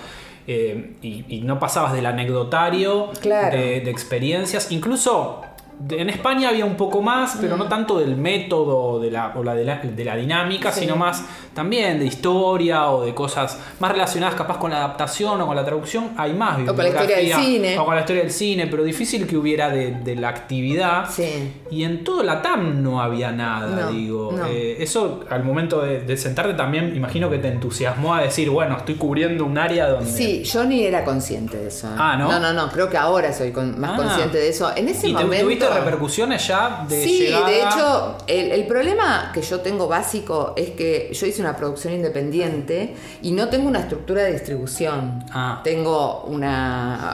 eh, 0.47 0.95
y, 1.01 1.25
y 1.29 1.41
no 1.41 1.59
pasabas 1.59 1.93
del 1.93 2.05
anecdotario 2.05 3.11
Claro. 3.21 3.55
de, 3.57 3.81
de 3.81 3.91
experiencias 3.91 4.71
incluso 4.71 5.41
en 5.89 6.09
España 6.09 6.49
había 6.49 6.65
un 6.65 6.75
poco 6.75 7.01
más, 7.01 7.37
pero 7.41 7.57
no 7.57 7.65
tanto 7.65 7.99
del 7.99 8.15
método 8.15 8.99
de 8.99 9.11
la, 9.11 9.33
o 9.35 9.43
la, 9.43 9.53
de, 9.55 9.63
la, 9.65 9.77
de 9.77 10.05
la 10.05 10.15
dinámica, 10.15 10.71
Sí. 10.71 10.81
sino 10.81 10.95
más 10.95 11.23
también 11.53 11.99
de 11.99 12.05
historia 12.05 12.89
o 12.89 13.03
de 13.05 13.13
cosas 13.13 13.59
más 13.79 13.91
relacionadas 13.91 14.35
capaz 14.35 14.57
con 14.57 14.71
la 14.71 14.77
adaptación 14.77 15.39
o 15.41 15.45
con 15.47 15.55
la 15.55 15.63
traducción. 15.65 16.11
Hay 16.17 16.33
más 16.33 16.59
O 16.61 16.65
con 16.73 16.77
la 16.77 16.87
historia 16.89 17.17
del 17.17 17.33
cine. 17.33 17.77
O 17.79 17.85
con 17.85 17.95
la 17.95 18.01
historia 18.01 18.21
del 18.23 18.31
cine, 18.31 18.67
pero 18.67 18.83
difícil 18.83 19.27
que 19.27 19.35
hubiera 19.37 19.69
de, 19.69 19.91
de 19.91 20.15
la 20.15 20.29
actividad. 20.29 21.09
Sí. 21.09 21.53
Y 21.69 21.83
en 21.83 22.03
todo 22.03 22.23
la 22.23 22.41
TAM 22.41 22.81
no 22.81 23.01
había 23.01 23.31
nada, 23.31 23.85
No, 23.85 23.91
digo. 23.91 24.31
no. 24.37 24.45
Eh, 24.47 24.77
eso 24.81 25.21
al 25.29 25.43
momento 25.43 25.81
de, 25.81 26.01
de 26.01 26.17
sentarte 26.17 26.53
también, 26.53 26.95
imagino 26.95 27.29
que 27.29 27.37
te 27.39 27.47
entusiasmó 27.49 28.13
a 28.15 28.21
decir, 28.21 28.49
bueno, 28.49 28.77
estoy 28.77 28.95
cubriendo 28.95 29.45
un 29.45 29.57
área 29.57 29.87
donde... 29.89 30.09
Sí, 30.11 30.43
yo 30.43 30.63
ni 30.63 30.83
era 30.85 31.03
consciente 31.03 31.57
de 31.57 31.67
eso. 31.67 31.87
Ah, 31.97 32.15
¿no? 32.17 32.31
No, 32.31 32.39
no, 32.39 32.53
no. 32.53 32.69
Creo 32.71 32.89
que 32.89 32.97
ahora 32.97 33.33
soy 33.33 33.51
con- 33.51 33.79
más 33.79 33.91
Ah. 33.93 33.95
consciente 33.97 34.37
de 34.37 34.49
eso. 34.49 34.71
En 34.75 34.87
ese 34.89 35.07
¿Y 35.09 35.13
te- 35.13 35.23
momento. 35.63 35.75
tuviste 35.75 35.89
repercusiones 35.91 36.47
ya 36.47 36.85
de 36.87 37.03
Sí, 37.03 37.19
llegada? 37.19 37.47
de 37.47 37.59
hecho, 37.61 38.17
el, 38.27 38.51
el 38.51 38.67
problema 38.67 39.31
que 39.33 39.41
yo 39.41 39.59
tengo 39.61 39.87
básico 39.87 40.53
es 40.55 40.71
que 40.71 41.09
yo 41.13 41.25
hice 41.27 41.41
una 41.41 41.55
producción 41.55 41.93
independiente 41.93 42.95
y 43.21 43.31
no 43.31 43.49
tengo 43.49 43.67
una 43.67 43.79
estructura 43.79 44.23
de 44.23 44.33
distribución. 44.33 45.23
Ah. 45.31 45.61
Tengo 45.63 46.23
una 46.23 47.11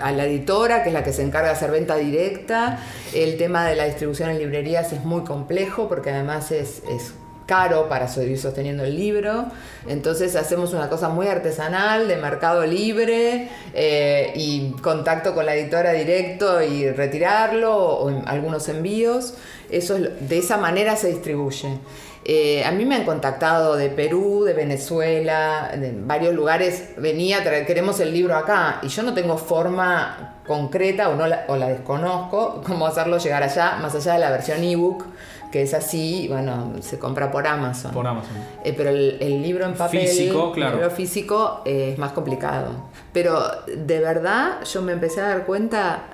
a 0.00 0.12
la 0.12 0.24
editora, 0.24 0.82
que 0.82 0.88
es 0.90 0.94
la 0.94 1.02
que 1.04 1.12
se 1.12 1.22
encarga 1.22 1.48
de 1.48 1.54
hacer 1.54 1.70
venta 1.70 1.96
directa. 1.96 2.78
El 3.14 3.36
tema 3.36 3.66
de 3.66 3.76
la 3.76 3.84
distribución 3.84 4.30
en 4.30 4.38
librerías 4.38 4.92
es 4.92 5.04
muy 5.04 5.24
complejo 5.24 5.88
porque 5.88 6.10
además 6.10 6.50
es, 6.52 6.82
es 6.90 7.14
caro 7.50 7.88
para 7.88 8.06
seguir 8.06 8.38
sosteniendo 8.38 8.84
el 8.84 8.94
libro. 8.94 9.46
Entonces 9.88 10.36
hacemos 10.36 10.72
una 10.72 10.88
cosa 10.88 11.08
muy 11.08 11.26
artesanal, 11.26 12.06
de 12.06 12.16
mercado 12.16 12.64
libre 12.64 13.48
eh, 13.74 14.32
y 14.36 14.70
contacto 14.80 15.34
con 15.34 15.44
la 15.46 15.56
editora 15.56 15.90
directo 15.90 16.62
y 16.62 16.88
retirarlo 16.92 17.76
o 17.76 18.22
algunos 18.26 18.68
envíos. 18.68 19.34
Eso 19.68 19.98
de 19.98 20.38
esa 20.38 20.58
manera 20.58 20.94
se 20.94 21.08
distribuye. 21.08 21.80
Eh, 22.24 22.62
a 22.64 22.70
mí 22.70 22.84
me 22.84 22.94
han 22.94 23.04
contactado 23.04 23.76
de 23.76 23.88
Perú, 23.88 24.44
de 24.44 24.52
Venezuela, 24.52 25.72
de 25.76 25.92
varios 25.92 26.32
lugares. 26.32 26.90
Venía 26.98 27.42
queremos 27.66 27.98
el 27.98 28.12
libro 28.12 28.36
acá. 28.36 28.78
Y 28.82 28.88
yo 28.88 29.02
no 29.02 29.12
tengo 29.12 29.36
forma 29.36 30.36
concreta 30.46 31.08
o, 31.08 31.16
no 31.16 31.26
la, 31.26 31.46
o 31.48 31.56
la 31.56 31.68
desconozco 31.68 32.62
cómo 32.64 32.86
hacerlo 32.86 33.18
llegar 33.18 33.42
allá, 33.42 33.76
más 33.80 33.94
allá 33.96 34.12
de 34.12 34.18
la 34.20 34.30
versión 34.30 34.62
ebook, 34.62 35.04
que 35.50 35.62
es 35.62 35.74
así, 35.74 36.26
bueno, 36.28 36.74
se 36.80 36.98
compra 36.98 37.30
por 37.30 37.46
Amazon. 37.46 37.92
Por 37.92 38.06
Amazon. 38.06 38.36
Eh, 38.64 38.72
pero 38.76 38.90
el, 38.90 39.16
el 39.20 39.42
libro 39.42 39.64
en 39.64 39.74
papel, 39.74 40.06
Físico, 40.06 40.52
claro. 40.52 40.72
el 40.72 40.80
libro 40.80 40.94
físico 40.94 41.62
eh, 41.64 41.90
es 41.92 41.98
más 41.98 42.12
complicado. 42.12 42.68
Pero 43.12 43.42
de 43.66 43.98
verdad 44.00 44.62
yo 44.64 44.82
me 44.82 44.92
empecé 44.92 45.20
a 45.20 45.28
dar 45.28 45.46
cuenta 45.46 46.04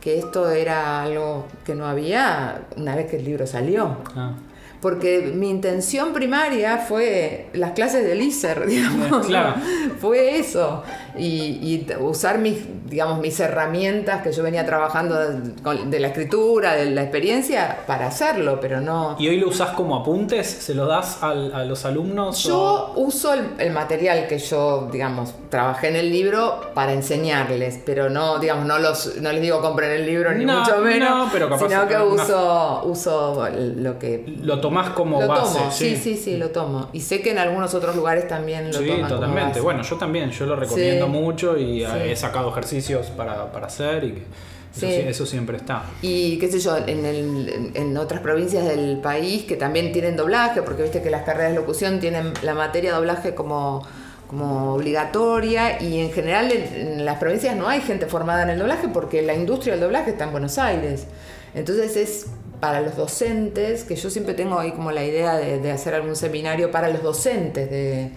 que 0.00 0.18
esto 0.18 0.50
era 0.50 1.02
algo 1.02 1.46
que 1.64 1.74
no 1.74 1.86
había 1.86 2.62
una 2.76 2.94
vez 2.94 3.10
que 3.10 3.16
el 3.16 3.24
libro 3.24 3.46
salió. 3.46 3.96
Ah. 4.14 4.34
Porque 4.80 5.32
mi 5.34 5.50
intención 5.50 6.12
primaria 6.12 6.78
fue 6.78 7.48
las 7.54 7.72
clases 7.72 8.04
de 8.04 8.14
ISER, 8.16 8.66
digamos. 8.68 9.26
Claro. 9.26 9.54
Fue 9.98 10.38
eso. 10.38 10.84
Y, 11.18 11.58
y 11.62 11.86
usar 12.00 12.38
mis, 12.38 12.58
digamos, 12.88 13.18
mis 13.20 13.38
herramientas 13.40 14.22
que 14.22 14.32
yo 14.32 14.42
venía 14.42 14.64
trabajando 14.66 15.14
de 15.16 16.00
la 16.00 16.08
escritura, 16.08 16.74
de 16.74 16.90
la 16.90 17.02
experiencia, 17.02 17.78
para 17.86 18.06
hacerlo, 18.08 18.58
pero 18.60 18.80
no. 18.80 19.16
¿Y 19.18 19.28
hoy 19.28 19.38
lo 19.38 19.48
usás 19.48 19.70
como 19.70 19.96
apuntes? 19.96 20.46
¿Se 20.46 20.74
lo 20.74 20.86
das 20.86 21.22
al- 21.22 21.54
a 21.54 21.64
los 21.64 21.84
alumnos? 21.84 22.42
Yo 22.44 22.58
o- 22.58 23.00
uso 23.00 23.32
el, 23.34 23.44
el 23.58 23.72
material 23.72 24.26
que 24.28 24.38
yo, 24.38 24.88
digamos, 24.92 25.34
trabajé 25.48 25.88
en 25.88 25.96
el 25.96 26.10
libro 26.10 26.60
para 26.74 26.92
enseñarles, 26.92 27.80
pero 27.84 28.08
no, 28.10 28.38
digamos, 28.38 28.66
no 28.66 28.78
los, 28.78 29.16
no 29.20 29.32
les 29.32 29.40
digo 29.42 29.60
compren 29.60 29.90
el 29.92 30.06
libro 30.06 30.32
ni 30.32 30.44
No, 30.44 30.60
mucho 30.60 30.78
menos, 30.78 31.08
no, 31.10 31.28
pero 31.32 31.48
capaz 31.48 31.68
sino 31.68 31.86
que 31.88 31.96
uso, 31.96 32.82
uso 32.84 33.48
lo 33.76 33.98
que 33.98 34.24
Lo 34.42 34.60
tomás 34.60 34.90
como 34.90 35.20
lo 35.20 35.28
base. 35.28 35.58
tomo, 35.58 35.70
sí. 35.70 35.96
sí, 35.96 36.16
sí, 36.16 36.36
lo 36.36 36.50
tomo. 36.50 36.88
Y 36.92 37.00
sé 37.00 37.22
que 37.22 37.30
en 37.30 37.38
algunos 37.38 37.74
otros 37.74 37.96
lugares 37.96 38.28
también 38.28 38.68
lo 38.72 38.78
Sí, 38.78 38.86
toman 38.86 39.00
como 39.02 39.14
totalmente. 39.14 39.48
base. 39.50 39.60
Bueno, 39.60 39.82
yo 39.82 39.96
también, 39.96 40.30
yo 40.30 40.46
lo 40.46 40.56
recomiendo 40.56 41.05
Sí. 41.05 41.05
Mucho 41.08 41.56
y 41.58 41.84
eh, 41.84 41.88
Sí. 41.90 42.10
he 42.10 42.16
sacado 42.16 42.50
ejercicios 42.50 43.06
para, 43.08 43.50
para 43.52 43.66
hacer 43.66 44.04
y 44.04 44.08
eso, 44.08 44.86
Sí. 44.86 44.86
sí- 44.88 45.04
eso 45.08 45.24
siempre 45.26 45.56
está. 45.56 45.84
Y 46.02 46.38
qué 46.38 46.48
sé 46.50 46.58
yo, 46.60 46.76
en, 46.76 47.04
el- 47.06 47.72
en- 47.74 47.96
otras 47.96 48.20
provincias 48.20 48.64
del 48.66 48.98
país 48.98 49.44
que 49.44 49.56
también 49.56 49.92
tienen 49.92 50.16
doblaje, 50.16 50.62
porque 50.62 50.82
viste 50.82 51.00
que 51.02 51.10
las 51.10 51.22
carreras 51.22 51.52
de 51.52 51.56
locución 51.56 51.98
tienen 52.00 52.32
la 52.42 52.54
materia 52.54 52.90
de 52.90 52.96
doblaje 52.96 53.34
como, 53.34 53.82
como 54.28 54.74
obligatoria 54.74 55.80
y 55.80 56.00
en 56.00 56.10
general 56.12 56.50
en, 56.52 56.74
en 56.74 57.04
las 57.04 57.18
provincias 57.18 57.56
no 57.56 57.68
hay 57.68 57.80
gente 57.80 58.06
formada 58.06 58.42
en 58.42 58.50
el 58.50 58.58
doblaje 58.58 58.88
porque 58.88 59.22
la 59.22 59.34
industria 59.34 59.74
del 59.74 59.82
doblaje 59.82 60.10
está 60.10 60.24
en 60.24 60.32
Buenos 60.32 60.58
Aires. 60.58 61.06
Entonces 61.54 61.96
es 61.96 62.26
para 62.60 62.80
los 62.80 62.96
docentes, 62.96 63.84
que 63.84 63.96
yo 63.96 64.08
siempre 64.10 64.34
tengo 64.34 64.58
ahí 64.58 64.72
como 64.72 64.90
la 64.90 65.04
idea 65.04 65.36
de, 65.36 65.58
de 65.58 65.70
hacer 65.72 65.94
algún 65.94 66.16
seminario 66.16 66.70
para 66.70 66.88
los 66.88 67.02
docentes 67.02 67.70
de, 67.70 68.10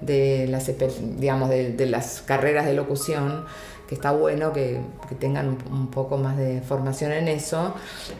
de 0.00 0.46
las, 0.48 0.70
digamos, 1.18 1.48
de, 1.48 1.72
de 1.72 1.86
las 1.86 2.22
carreras 2.22 2.66
de 2.66 2.74
locución, 2.74 3.44
que 3.88 3.94
está 3.94 4.10
bueno 4.10 4.52
que, 4.52 4.80
que 5.08 5.14
tengan 5.14 5.48
un, 5.48 5.58
un 5.72 5.86
poco 5.92 6.18
más 6.18 6.36
de 6.36 6.60
formación 6.60 7.12
en 7.12 7.28
eso, 7.28 7.72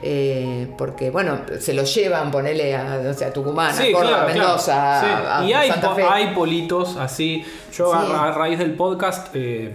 eh, 0.02 0.68
porque 0.78 1.10
bueno, 1.10 1.40
se 1.58 1.74
lo 1.74 1.82
llevan, 1.82 2.30
ponele 2.30 2.76
a, 2.76 3.02
o 3.10 3.12
sea, 3.14 3.28
a 3.28 3.32
Tucumán, 3.32 3.74
a 3.76 3.92
Córdoba, 3.92 4.26
Mendoza, 4.26 5.00
Sí. 5.00 5.06
a, 5.08 5.38
a 5.40 5.44
y 5.44 5.52
hay, 5.52 5.68
Santa 5.70 5.88
po- 5.90 5.94
Fe. 5.96 6.02
hay 6.04 6.34
politos 6.34 6.96
así. 6.96 7.44
Yo 7.72 7.92
a- 7.92 8.06
Sí. 8.06 8.12
a, 8.14 8.30
raíz 8.30 8.58
del 8.60 8.74
podcast 8.74 9.34
eh, 9.34 9.74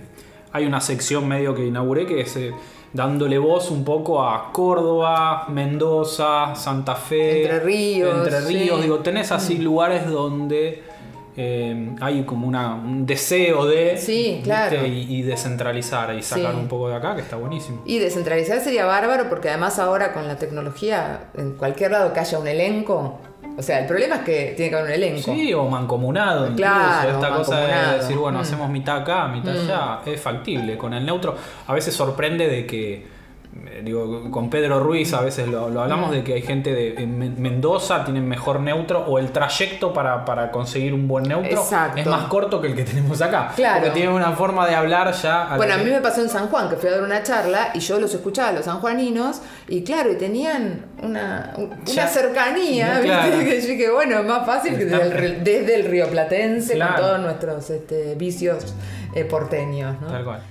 hay 0.54 0.66
una 0.66 0.80
sección 0.80 1.28
medio 1.28 1.54
que 1.56 1.66
inauguré 1.66 2.06
que 2.06 2.22
es 2.22 2.38
eh, 2.38 2.52
dándole 2.94 3.38
voz 3.38 3.70
un 3.70 3.84
poco 3.84 4.24
a 4.24 4.54
Córdoba, 4.54 5.46
Mendoza, 5.50 6.56
Santa 6.56 6.96
Fe, 6.96 7.42
Entre 7.44 7.60
Ríos, 7.60 8.28
Entre 8.28 8.40
Ríos. 8.42 8.82
Digo, 8.82 9.00
tenés 9.00 9.32
así 9.34 9.58
lugares 9.58 10.08
donde 10.10 10.84
eh, 11.38 11.96
hay 12.02 12.24
como 12.24 12.48
una, 12.48 12.76
un 12.76 13.06
deseo 13.06 13.66
de 13.66 13.98
Sí, 13.98 14.14
¿viste? 14.36 14.42
claro. 14.44 14.86
y, 14.86 15.06
y 15.16 15.22
descentralizar 15.22 16.14
y 16.16 16.22
sacar 16.22 16.52
Sí. 16.54 16.58
un 16.60 16.68
poco 16.68 16.90
de 16.90 16.96
acá, 16.96 17.16
que 17.16 17.22
está 17.22 17.36
buenísimo. 17.38 17.82
Y 17.86 18.00
descentralizar 18.00 18.60
sería 18.60 18.86
bárbaro 18.86 19.30
porque 19.30 19.50
además 19.50 19.80
ahora 19.80 20.14
con 20.14 20.28
la 20.28 20.36
tecnología, 20.38 21.30
en 21.38 21.54
cualquier 21.54 21.92
lado 21.92 22.12
que 22.14 22.20
haya 22.20 22.38
un 22.40 22.48
elenco, 22.48 23.20
o 23.58 23.62
sea, 23.62 23.80
el 23.80 23.86
problema 23.86 24.16
es 24.18 24.22
que 24.22 24.54
tiene 24.56 24.70
que 24.70 24.76
haber 24.78 24.88
un 24.90 24.96
elenco. 24.96 25.34
Sí, 25.34 25.54
o 25.54 25.64
mancomunado 25.68 26.46
incluso. 26.48 26.58
Claro, 26.58 27.10
Esta 27.12 27.30
cosa 27.36 27.60
de 27.60 27.98
decir, 27.98 28.18
bueno, 28.18 28.38
Mm. 28.40 28.42
hacemos 28.42 28.70
mitad 28.70 28.98
acá, 28.98 29.28
mitad 29.28 29.54
allá, 29.54 30.00
es 30.06 30.20
factible. 30.22 30.78
Con 30.78 30.94
el 30.94 31.06
neutro, 31.06 31.36
a 31.68 31.74
veces 31.74 31.94
sorprende 31.94 32.48
de 32.48 32.66
que, 32.66 33.21
digo, 33.84 34.32
con 34.32 34.50
Pedro 34.50 34.80
Ruiz 34.80 35.14
a 35.14 35.22
veces 35.22 35.48
lo, 35.48 35.70
lo 35.70 35.82
hablamos 35.82 36.12
de 36.12 36.24
que 36.24 36.36
hay 36.36 36.42
gente 36.42 36.74
de 36.74 36.94
en 36.96 37.18
Men- 37.20 37.36
Mendoza 37.38 38.06
tienen 38.06 38.28
mejor 38.28 38.60
neutro 38.62 39.00
o 39.06 39.20
el 39.20 39.32
trayecto 39.32 39.92
para, 39.94 40.24
para 40.24 40.52
conseguir 40.52 40.94
un 40.94 41.08
buen 41.08 41.24
neutro 41.26 41.60
Exacto. 41.60 42.00
es 42.00 42.06
más 42.08 42.28
corto 42.28 42.62
que 42.62 42.68
el 42.68 42.76
que 42.76 42.84
tenemos 42.84 43.22
acá. 43.22 43.52
Claro. 43.56 43.82
Porque 43.82 43.92
tienen 43.94 44.14
una 44.14 44.32
forma 44.32 44.66
de 44.68 44.76
hablar 44.76 45.12
ya. 45.14 45.48
a 45.48 45.50
la 45.52 45.58
Bueno, 45.58 45.74
a 45.74 45.78
mí 45.78 45.90
me 45.90 46.00
pasó 46.02 46.22
en 46.22 46.30
San 46.30 46.48
Juan, 46.48 46.70
que 46.70 46.78
fui 46.78 46.88
a 46.90 46.94
dar 46.94 47.04
una 47.04 47.24
charla 47.24 47.72
y 47.74 47.80
yo 47.80 48.00
los 48.00 48.14
escuchaba 48.14 48.50
a 48.50 48.54
los 48.54 48.66
sanjuaninos 48.66 49.42
y 49.68 49.84
claro, 49.84 50.12
y 50.12 50.16
tenían 50.16 50.86
una, 51.04 51.54
Ya. 51.86 52.04
una 52.04 52.08
cercanía, 52.08 52.88
¿viste? 53.00 53.08
Claro. 53.08 53.40
que 53.40 53.62
yo 53.62 53.68
dije, 53.68 53.92
bueno, 53.92 54.20
es 54.20 54.26
más 54.26 54.46
fácil 54.46 54.78
que 54.78 54.86
desde 54.86 55.02
el, 55.04 55.14
ri- 55.14 55.44
desde 55.44 55.76
el 55.76 55.86
río 55.90 56.08
Platense 56.10 56.76
Claro. 56.76 56.94
con 56.94 57.02
todos 57.04 57.20
nuestros 57.20 57.70
este, 57.70 58.16
vicios 58.16 58.74
eh, 59.14 59.26
porteños, 59.26 60.00
¿no? 60.00 60.08
Tal 60.08 60.24
cual. 60.24 60.42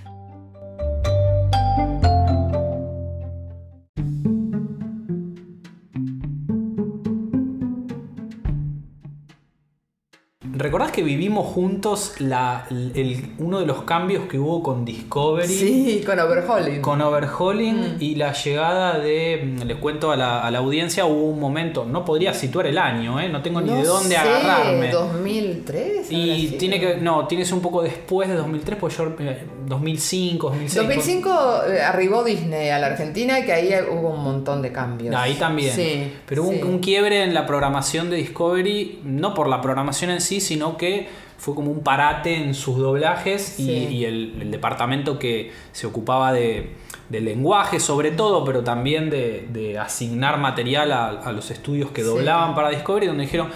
¿Recordás 10.61 10.93
que 10.93 11.03
vivimos 11.03 11.47
juntos 11.47 12.15
la, 12.19 12.67
el- 12.71 13.33
uno 13.39 13.61
de 13.61 13.67
los 13.67 13.83
cambios 13.85 14.25
que 14.29 14.39
hubo 14.39 14.63
con 14.63 14.85
Discovery? 14.85 15.49
Sí, 15.49 16.03
con 16.05 16.19
Overhauling. 16.21 16.83
Con 16.83 17.01
overhauling 17.01 17.97
y 17.99 18.17
la 18.17 18.33
llegada 18.35 18.99
de, 18.99 19.57
mm, 19.59 19.63
les 19.67 19.77
cuento 19.79 20.11
a 20.13 20.17
la, 20.17 20.41
a 20.47 20.51
la 20.51 20.59
audiencia, 20.59 21.07
hubo 21.07 21.31
un 21.31 21.41
momento, 21.41 21.87
no 21.87 22.05
podría 22.05 22.35
situar 22.35 22.67
el 22.67 22.77
año, 22.77 23.19
¿eh? 23.21 23.29
no 23.31 23.41
tengo 23.41 23.61
ni 23.63 23.73
de 23.73 23.85
dónde 23.85 24.11
sé, 24.11 24.17
agarrarme. 24.19 24.91
2003. 24.91 26.07
habrá 26.13 26.19
Y 26.35 26.47
tiene 26.59 26.79
que, 26.79 26.97
no, 26.97 27.27
tienes 27.27 27.51
un 27.53 27.61
poco 27.61 27.83
después 27.83 28.29
de 28.29 28.35
2003, 28.35 28.79
pues 28.79 28.97
yo, 28.99 29.05
eh, 29.19 29.45
2005, 29.71 30.49
2006. 30.51 30.75
2005 30.87 31.63
eh, 31.69 31.81
arribó 31.81 32.23
Disney 32.23 32.69
a 32.69 32.79
la 32.79 32.89
Argentina 32.89 33.41
y 33.41 33.45
que 33.47 33.53
ahí 33.53 33.71
hubo 33.91 34.11
un 34.11 34.23
montón 34.23 34.61
de 34.61 34.71
cambios. 34.71 35.15
Ahí 35.15 35.35
también. 35.35 35.75
Sí. 35.75 36.13
Pero 36.27 36.43
hubo 36.43 36.53
sí. 36.53 36.61
un, 36.63 36.69
un 36.75 36.79
quiebre 36.81 37.23
en 37.23 37.33
la 37.33 37.47
programación 37.47 38.11
de 38.11 38.17
Discovery, 38.17 39.01
no 39.05 39.33
por 39.33 39.49
la 39.49 39.63
programación 39.63 40.11
en 40.11 40.21
sí, 40.21 40.41
sino 40.41 40.77
que 40.77 41.09
fue 41.39 41.55
como 41.55 41.71
un 41.71 41.83
parate 41.83 42.37
en 42.37 42.55
sus 42.55 42.77
doblajes 42.77 43.59
y, 43.59 43.65
Sí. 43.65 43.71
y 43.73 44.05
el, 44.05 44.37
el 44.43 44.51
departamento 44.51 45.19
que 45.19 45.51
se 45.73 45.87
ocupaba 45.87 46.35
de, 46.35 46.75
lenguaje 47.09 47.81
sobre 47.81 48.11
todo, 48.11 48.45
pero 48.45 48.63
también 48.63 49.09
de, 49.09 49.49
de 49.51 49.79
asignar 49.79 50.39
material 50.39 50.93
a, 50.93 51.09
a 51.09 51.33
los 51.33 51.51
estudios 51.51 51.91
que 51.93 52.03
doblaban 52.03 52.55
para 52.55 52.69
Discovery, 52.69 53.07
donde 53.07 53.25
dijeron... 53.25 53.49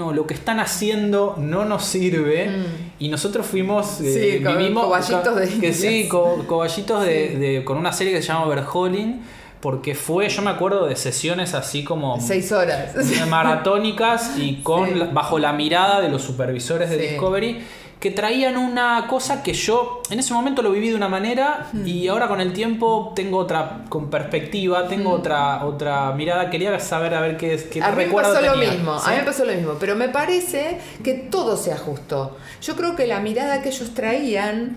No, 0.00 0.12
lo 0.14 0.26
que 0.26 0.32
están 0.34 0.60
haciendo 0.60 1.34
no 1.38 1.66
nos 1.66 1.84
sirve. 1.84 2.50
Y 2.98 3.08
nosotros 3.08 3.46
fuimos. 3.46 4.00
eh, 4.00 4.40
Mm. 4.42 4.48
Vivimos. 4.58 4.84
coballitos 4.84 5.36
de 5.36 5.48
que 5.60 5.74
sí, 5.74 6.08
co- 6.08 6.42
coballitos 6.46 7.04
de, 7.04 7.36
de- 7.38 7.64
con 7.64 7.76
una 7.76 7.92
serie 7.92 8.12
que 8.14 8.22
se 8.22 8.28
llama 8.28 8.46
Overhauling. 8.46 9.20
Porque 9.60 9.94
fue, 9.94 10.26
yo 10.30 10.40
me 10.40 10.48
acuerdo 10.48 10.86
de 10.86 10.96
sesiones 10.96 11.52
así 11.52 11.84
como 11.84 12.18
Seis 12.18 12.50
horas. 12.50 12.94
maratónicas 13.28 14.38
y 14.38 14.62
con 14.62 14.88
Sí. 14.94 15.00
bajo 15.12 15.38
la 15.38 15.52
mirada 15.52 16.00
de 16.00 16.08
los 16.08 16.22
supervisores 16.22 16.88
de 16.88 16.96
Sí. 16.98 17.06
Discovery 17.08 17.60
que 18.00 18.10
traían 18.10 18.56
una 18.56 19.06
cosa 19.08 19.42
que 19.42 19.52
yo 19.52 20.00
en 20.10 20.18
ese 20.18 20.32
momento 20.32 20.62
lo 20.62 20.70
viví 20.72 20.88
de 20.88 20.94
una 20.96 21.08
manera 21.08 21.68
Hmm. 21.72 21.86
y 21.86 22.08
ahora 22.08 22.28
con 22.28 22.40
el 22.40 22.52
tiempo 22.54 23.12
tengo 23.14 23.36
otra 23.36 23.84
con 23.90 24.08
perspectiva, 24.08 24.88
tengo 24.88 25.10
otra 25.10 25.64
otra 25.66 26.10
mirada. 26.12 26.48
Quería 26.48 26.80
saber 26.80 27.14
a 27.14 27.20
ver 27.20 27.36
qué, 27.36 27.52
es- 27.54 27.64
qué 27.64 27.80
Hmm. 27.80 27.84
A 27.84 27.90
mí 27.90 27.96
me 27.96 28.04
recuerdo 28.06 28.32
pasó 28.32 28.46
lo 28.46 28.52
tenía. 28.54 28.70
mismo, 28.72 28.98
¿Sí? 28.98 29.04
a 29.06 29.10
mí 29.12 29.16
me 29.18 29.24
pasó 29.24 29.44
lo 29.44 29.52
mismo, 29.52 29.74
pero 29.78 29.96
me 29.96 30.08
parece 30.08 30.78
que 31.04 31.12
todo 31.14 31.56
se 31.58 31.72
ajustó. 31.72 32.38
Yo 32.62 32.74
creo 32.74 32.96
que 32.96 33.06
la 33.06 33.20
mirada 33.20 33.60
que 33.60 33.68
ellos 33.68 33.92
traían 33.94 34.76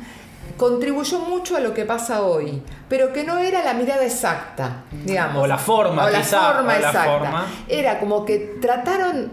contribuyó 0.58 1.20
mucho 1.20 1.56
a 1.58 1.60
lo 1.60 1.74
que 1.74 1.84
pasa 1.86 2.22
hoy, 2.24 2.62
pero 2.88 3.12
que 3.12 3.24
no 3.24 3.40
era 3.40 3.64
la 3.64 3.74
mirada 3.74 4.04
exacta, 4.06 4.84
digamos. 5.04 5.44
O 5.44 5.48
la 5.48 5.58
forma, 5.58 6.06
O 6.06 6.10
la 6.10 6.20
quizá, 6.20 6.54
forma 6.54 6.62
o 6.62 6.80
la 6.80 6.88
exacta. 6.90 7.04
forma. 7.06 7.46
Era 7.68 8.00
como 8.00 8.24
que 8.24 8.58
trataron, 8.62 9.32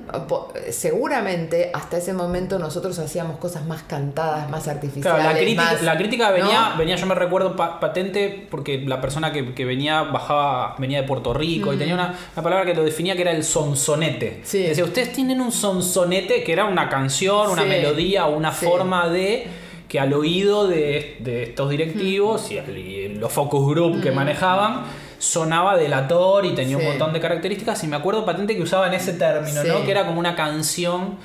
seguramente 0.70 1.70
hasta 1.74 1.98
ese 1.98 2.12
momento 2.14 2.58
nosotros 2.58 2.98
hacíamos 2.98 3.36
cosas 3.38 3.66
más 3.66 3.82
cantadas, 3.82 4.48
más 4.48 4.66
artificiales. 4.68 5.20
Claro, 5.20 5.34
la 5.34 5.38
crítica, 5.38 5.62
más- 5.62 5.82
la 5.82 5.96
crítica 5.98 6.30
venía, 6.30 6.70
¿no? 6.70 6.78
venía, 6.78 6.96
yo 6.96 7.06
me 7.06 7.14
recuerdo 7.14 7.54
pa- 7.56 7.78
patente 7.80 8.46
porque 8.50 8.78
la 8.86 9.00
persona 9.00 9.32
que, 9.32 9.54
que 9.54 9.64
venía 9.64 10.02
bajaba, 10.02 10.74
venía 10.78 11.02
de 11.02 11.06
Puerto 11.06 11.34
Rico 11.34 11.72
y 11.72 11.76
tenía 11.76 11.94
una, 11.94 12.14
una 12.34 12.42
palabra 12.42 12.64
que 12.64 12.74
lo 12.74 12.82
definía 12.82 13.14
que 13.14 13.22
era 13.22 13.32
el 13.32 13.44
sonsonete. 13.44 14.40
Sí. 14.44 14.62
Decía, 14.62 14.84
ustedes 14.84 15.12
tienen 15.12 15.40
un 15.40 15.52
sonsonete 15.52 16.42
que 16.44 16.52
era 16.52 16.64
una 16.64 16.88
canción, 16.88 17.50
una 17.50 17.62
Sí. 17.62 17.68
melodía, 17.68 18.26
una 18.26 18.52
Sí. 18.52 18.64
forma 18.66 19.08
de 19.08 19.46
que 19.90 19.98
al 19.98 20.14
oído 20.14 20.68
de, 20.68 21.16
de 21.18 21.42
estos 21.42 21.68
directivos 21.68 22.50
y, 22.52 22.58
al- 22.58 22.78
y 22.78 23.08
los 23.16 23.32
focus 23.32 23.66
group 23.68 24.00
que 24.00 24.12
manejaban 24.12 24.84
sonaba 25.18 25.76
delator 25.76 26.46
y 26.46 26.54
tenía 26.54 26.78
Sí. 26.78 26.82
un 26.82 26.88
montón 26.90 27.12
de 27.12 27.18
características 27.20 27.82
y 27.84 27.88
me 27.88 27.96
acuerdo 27.96 28.24
patente 28.24 28.56
que 28.56 28.62
usaban 28.62 28.94
ese 28.94 29.14
término, 29.14 29.60
Sí. 29.62 29.68
¿no? 29.68 29.84
Que 29.84 29.90
era 29.90 30.06
como 30.06 30.20
una 30.20 30.36
canción 30.36 31.16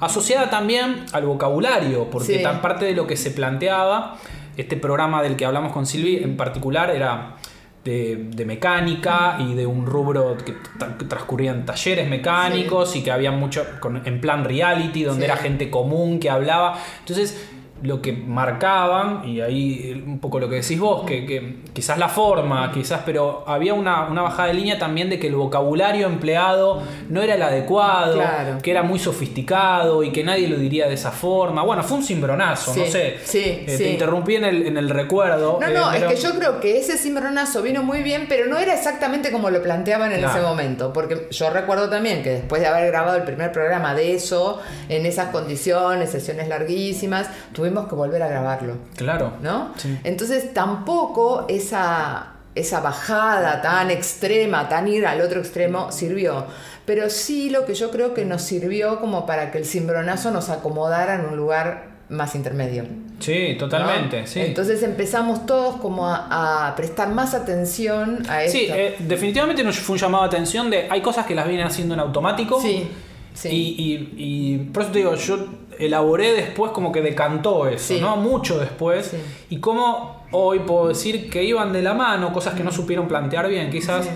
asociada 0.00 0.48
también 0.50 1.04
al 1.12 1.24
vocabulario, 1.26 2.08
porque 2.10 2.38
Sí. 2.38 2.42
tan 2.42 2.62
parte 2.62 2.86
de 2.86 2.94
lo 2.94 3.06
que 3.06 3.16
se 3.16 3.30
planteaba, 3.30 4.16
este 4.56 4.76
programa 4.78 5.22
del 5.22 5.36
que 5.36 5.44
hablamos 5.44 5.72
con 5.72 5.84
Silvi 5.84 6.16
en 6.16 6.36
particular 6.38 6.90
era 6.90 7.36
de, 7.84 8.16
de 8.34 8.46
mecánica 8.46 9.36
y 9.38 9.52
de 9.52 9.66
un 9.66 9.84
rubro 9.84 10.38
que, 10.38 10.54
tra- 10.78 10.96
que 10.96 11.04
transcurrían 11.04 11.66
talleres 11.66 12.08
mecánicos 12.08 12.96
y 12.96 13.02
que 13.02 13.10
había 13.12 13.30
mucho 13.30 13.66
con- 13.80 14.00
en 14.06 14.20
plan 14.22 14.42
reality, 14.44 15.04
donde 15.04 15.26
Sí. 15.26 15.30
era 15.30 15.36
gente 15.36 15.68
común 15.70 16.18
que 16.18 16.30
hablaba. 16.30 16.78
Entonces, 17.00 17.50
lo 17.84 18.00
que 18.02 18.12
marcaban, 18.12 19.28
y 19.28 19.40
ahí 19.40 20.02
un 20.06 20.18
poco 20.18 20.38
lo 20.40 20.48
que 20.48 20.56
decís 20.56 20.78
vos, 20.80 21.04
que, 21.06 21.26
que 21.26 21.56
quizás 21.72 21.98
la 21.98 22.08
forma, 22.08 22.72
quizás, 22.72 23.02
pero 23.04 23.44
había 23.46 23.74
una, 23.74 24.08
una 24.08 24.22
bajada 24.22 24.48
de 24.48 24.54
línea 24.54 24.78
también 24.78 25.10
de 25.10 25.18
que 25.18 25.26
el 25.26 25.34
vocabulario 25.36 26.06
empleado 26.06 26.82
no 27.10 27.20
era 27.22 27.34
el 27.34 27.42
adecuado, 27.42 28.14
Claro. 28.14 28.58
que 28.62 28.70
era 28.70 28.82
muy 28.82 28.98
sofisticado 28.98 30.02
y 30.02 30.12
que 30.12 30.24
nadie 30.24 30.48
lo 30.48 30.56
diría 30.56 30.86
de 30.88 30.94
esa 30.94 31.10
forma. 31.10 31.62
Bueno, 31.62 31.82
fue 31.82 31.98
un 31.98 32.04
cimbronazo, 32.04 32.72
Sí, 32.72 32.80
no 32.80 32.86
sé. 32.86 33.16
sí, 33.24 33.38
Eh, 33.44 33.64
sí. 33.68 33.76
Te 33.84 33.90
interrumpí 33.90 34.36
en 34.36 34.44
el, 34.44 34.66
en 34.66 34.76
el 34.78 34.88
recuerdo. 34.88 35.58
No, 35.60 35.66
eh, 35.68 35.72
no, 35.74 35.92
es 35.92 36.04
que 36.04 36.16
yo 36.16 36.34
creo 36.38 36.60
que 36.60 36.78
ese 36.78 36.96
cimbronazo 36.96 37.60
vino 37.62 37.82
muy 37.82 38.02
bien, 38.02 38.26
pero 38.28 38.46
no 38.46 38.56
era 38.56 38.72
exactamente 38.74 39.30
como 39.30 39.50
lo 39.50 39.62
planteaban 39.62 40.12
en 40.12 40.20
Claro. 40.20 40.38
ese 40.38 40.46
momento. 40.46 40.92
Porque 40.92 41.26
yo 41.30 41.50
recuerdo 41.50 41.90
también 41.90 42.22
que 42.22 42.30
después 42.30 42.62
de 42.62 42.68
haber 42.68 42.86
grabado 42.90 43.16
el 43.16 43.24
primer 43.24 43.52
programa 43.52 43.94
de 43.94 44.14
eso, 44.14 44.60
en 44.88 45.04
esas 45.06 45.28
condiciones, 45.28 46.10
sesiones 46.10 46.48
larguísimas, 46.48 47.28
tuvimos 47.52 47.73
que 47.88 47.94
volver 47.94 48.22
a 48.22 48.28
grabarlo. 48.28 48.74
Claro. 48.96 49.32
¿no? 49.42 49.72
Sí. 49.76 49.98
Entonces 50.04 50.54
tampoco 50.54 51.46
esa, 51.48 52.28
esa 52.54 52.80
bajada 52.80 53.60
tan 53.62 53.90
extrema, 53.90 54.68
tan 54.68 54.88
ir 54.88 55.06
al 55.06 55.20
otro 55.20 55.40
extremo, 55.40 55.90
sirvió. 55.92 56.46
Pero 56.86 57.08
sí 57.10 57.50
lo 57.50 57.64
que 57.66 57.74
yo 57.74 57.90
creo 57.90 58.14
que 58.14 58.24
nos 58.24 58.42
sirvió 58.42 59.00
como 59.00 59.26
para 59.26 59.50
que 59.50 59.58
el 59.58 59.64
cimbronazo 59.64 60.30
nos 60.30 60.50
acomodara 60.50 61.14
en 61.16 61.26
un 61.26 61.36
lugar 61.36 61.94
más 62.10 62.34
intermedio. 62.34 62.84
Sí, 63.20 63.52
¿no? 63.54 63.58
totalmente. 63.60 64.26
Sí. 64.26 64.40
Entonces 64.40 64.82
empezamos 64.82 65.46
todos 65.46 65.76
como 65.80 66.06
a, 66.06 66.68
a 66.68 66.76
prestar 66.76 67.08
más 67.08 67.32
atención 67.32 68.22
a 68.28 68.42
esto. 68.44 68.58
Sí, 68.58 68.66
eh, 68.70 68.96
definitivamente 68.98 69.64
nos 69.64 69.78
fue 69.78 69.94
un 69.94 70.00
llamado 70.00 70.24
de 70.24 70.28
atención 70.28 70.68
de 70.68 70.86
hay 70.90 71.00
cosas 71.00 71.24
que 71.24 71.34
las 71.34 71.46
vienen 71.48 71.66
haciendo 71.66 71.94
en 71.94 72.00
automático. 72.00 72.60
sí, 72.60 72.88
sí. 73.32 73.48
Y, 73.48 73.82
y- 73.82 74.14
y 74.16 74.58
por 74.66 74.82
eso 74.82 74.92
te 74.92 74.98
digo, 74.98 75.14
yo 75.14 75.46
elaboré 75.78 76.32
después 76.32 76.72
como 76.72 76.92
que 76.92 77.00
decantó 77.02 77.66
eso, 77.68 77.94
Sí. 77.94 78.00
¿no? 78.00 78.16
Mucho 78.16 78.58
después. 78.58 79.06
Sí. 79.06 79.16
Y 79.50 79.58
cómo 79.60 80.24
hoy 80.32 80.60
puedo 80.60 80.88
decir 80.88 81.30
que 81.30 81.44
iban 81.44 81.72
de 81.72 81.82
la 81.82 81.94
mano, 81.94 82.32
cosas 82.32 82.54
que 82.54 82.64
no 82.64 82.72
supieron 82.72 83.06
plantear 83.08 83.48
bien. 83.48 83.70
Quizás 83.70 84.04
Sí. 84.06 84.10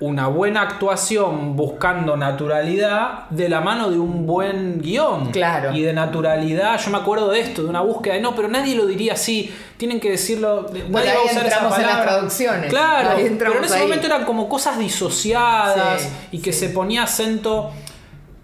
una 0.00 0.28
buena 0.28 0.62
actuación 0.62 1.56
buscando 1.56 2.16
naturalidad 2.16 3.28
de 3.30 3.48
la 3.48 3.60
mano 3.60 3.90
de 3.90 3.98
un 3.98 4.26
buen 4.26 4.80
guion. 4.80 5.32
Claro. 5.32 5.72
Y 5.72 5.82
de 5.82 5.92
naturalidad, 5.92 6.78
yo 6.78 6.90
me 6.92 6.98
acuerdo 6.98 7.30
de 7.30 7.40
esto, 7.40 7.64
de 7.64 7.68
una 7.68 7.80
búsqueda 7.80 8.14
de 8.14 8.20
no, 8.20 8.32
pero 8.36 8.46
nadie 8.46 8.76
lo 8.76 8.86
diría 8.86 9.14
así, 9.14 9.52
tienen 9.76 9.98
que 9.98 10.10
decirlo. 10.12 10.66
Bueno, 10.88 10.90
nadie 10.92 11.14
va 11.14 11.20
a 11.22 11.24
usar 11.24 11.46
esa 11.46 11.80
en 11.80 11.86
las 11.86 12.02
traducciones. 12.02 12.70
Claro, 12.70 13.10
pero 13.38 13.58
en 13.58 13.64
ese 13.64 13.74
ahí. 13.74 13.82
momento 13.82 14.06
eran 14.06 14.24
como 14.24 14.48
cosas 14.48 14.78
disociadas 14.78 16.08
y 16.30 16.38
que 16.38 16.52
se 16.52 16.68
ponía 16.68 17.02
acento, 17.02 17.70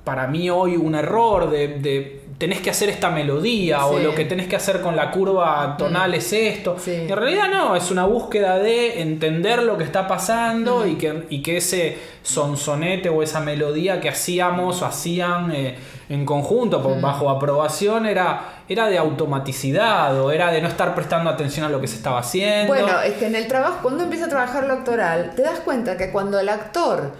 para 0.04 0.26
mí 0.26 0.50
hoy 0.50 0.76
un 0.76 0.94
error 0.94 1.50
de, 1.50 1.68
de 1.78 2.20
tenés 2.38 2.60
que 2.60 2.68
hacer 2.68 2.88
esta 2.90 3.10
melodía 3.10 3.86
o 3.86 3.98
lo 3.98 4.14
que 4.14 4.24
tenés 4.24 4.48
que 4.48 4.56
hacer 4.56 4.80
con 4.80 4.96
la 4.96 5.10
curva 5.12 5.76
tonal 5.78 6.12
es 6.14 6.32
esto. 6.32 6.76
Sí. 6.78 6.92
En 7.08 7.16
realidad 7.16 7.48
no, 7.48 7.74
es 7.76 7.90
una 7.90 8.04
búsqueda 8.04 8.58
de 8.58 9.00
entender 9.00 9.62
lo 9.62 9.78
que 9.78 9.84
está 9.84 10.06
pasando 10.08 10.84
y, 10.86 10.96
que, 10.96 11.24
y 11.30 11.42
que 11.42 11.56
ese 11.58 11.96
sonsonete 12.22 13.08
o 13.08 13.22
esa 13.22 13.40
melodía 13.40 14.00
que 14.00 14.08
hacíamos 14.08 14.82
o 14.82 14.86
hacían 14.86 15.52
eh, 15.52 15.76
en 16.08 16.26
conjunto 16.26 16.82
por- 16.82 17.00
bajo 17.00 17.30
aprobación 17.30 18.04
era, 18.04 18.62
era 18.68 18.88
de 18.88 18.98
automaticidad 18.98 20.20
o 20.20 20.32
era 20.32 20.50
de 20.50 20.60
no 20.60 20.68
estar 20.68 20.94
prestando 20.94 21.30
atención 21.30 21.64
a 21.64 21.68
lo 21.68 21.80
que 21.80 21.86
se 21.86 21.96
estaba 21.96 22.18
haciendo. 22.18 22.66
Bueno, 22.74 23.00
es 23.00 23.14
que 23.14 23.26
en 23.26 23.36
el 23.36 23.46
trabajo, 23.46 23.78
cuando 23.82 24.04
empieza 24.04 24.26
a 24.26 24.28
trabajar 24.28 24.66
lo 24.66 24.74
actoral, 24.74 25.32
te 25.36 25.42
das 25.42 25.60
cuenta 25.60 25.96
que 25.96 26.10
cuando 26.10 26.38
el 26.40 26.48
actor 26.48 27.12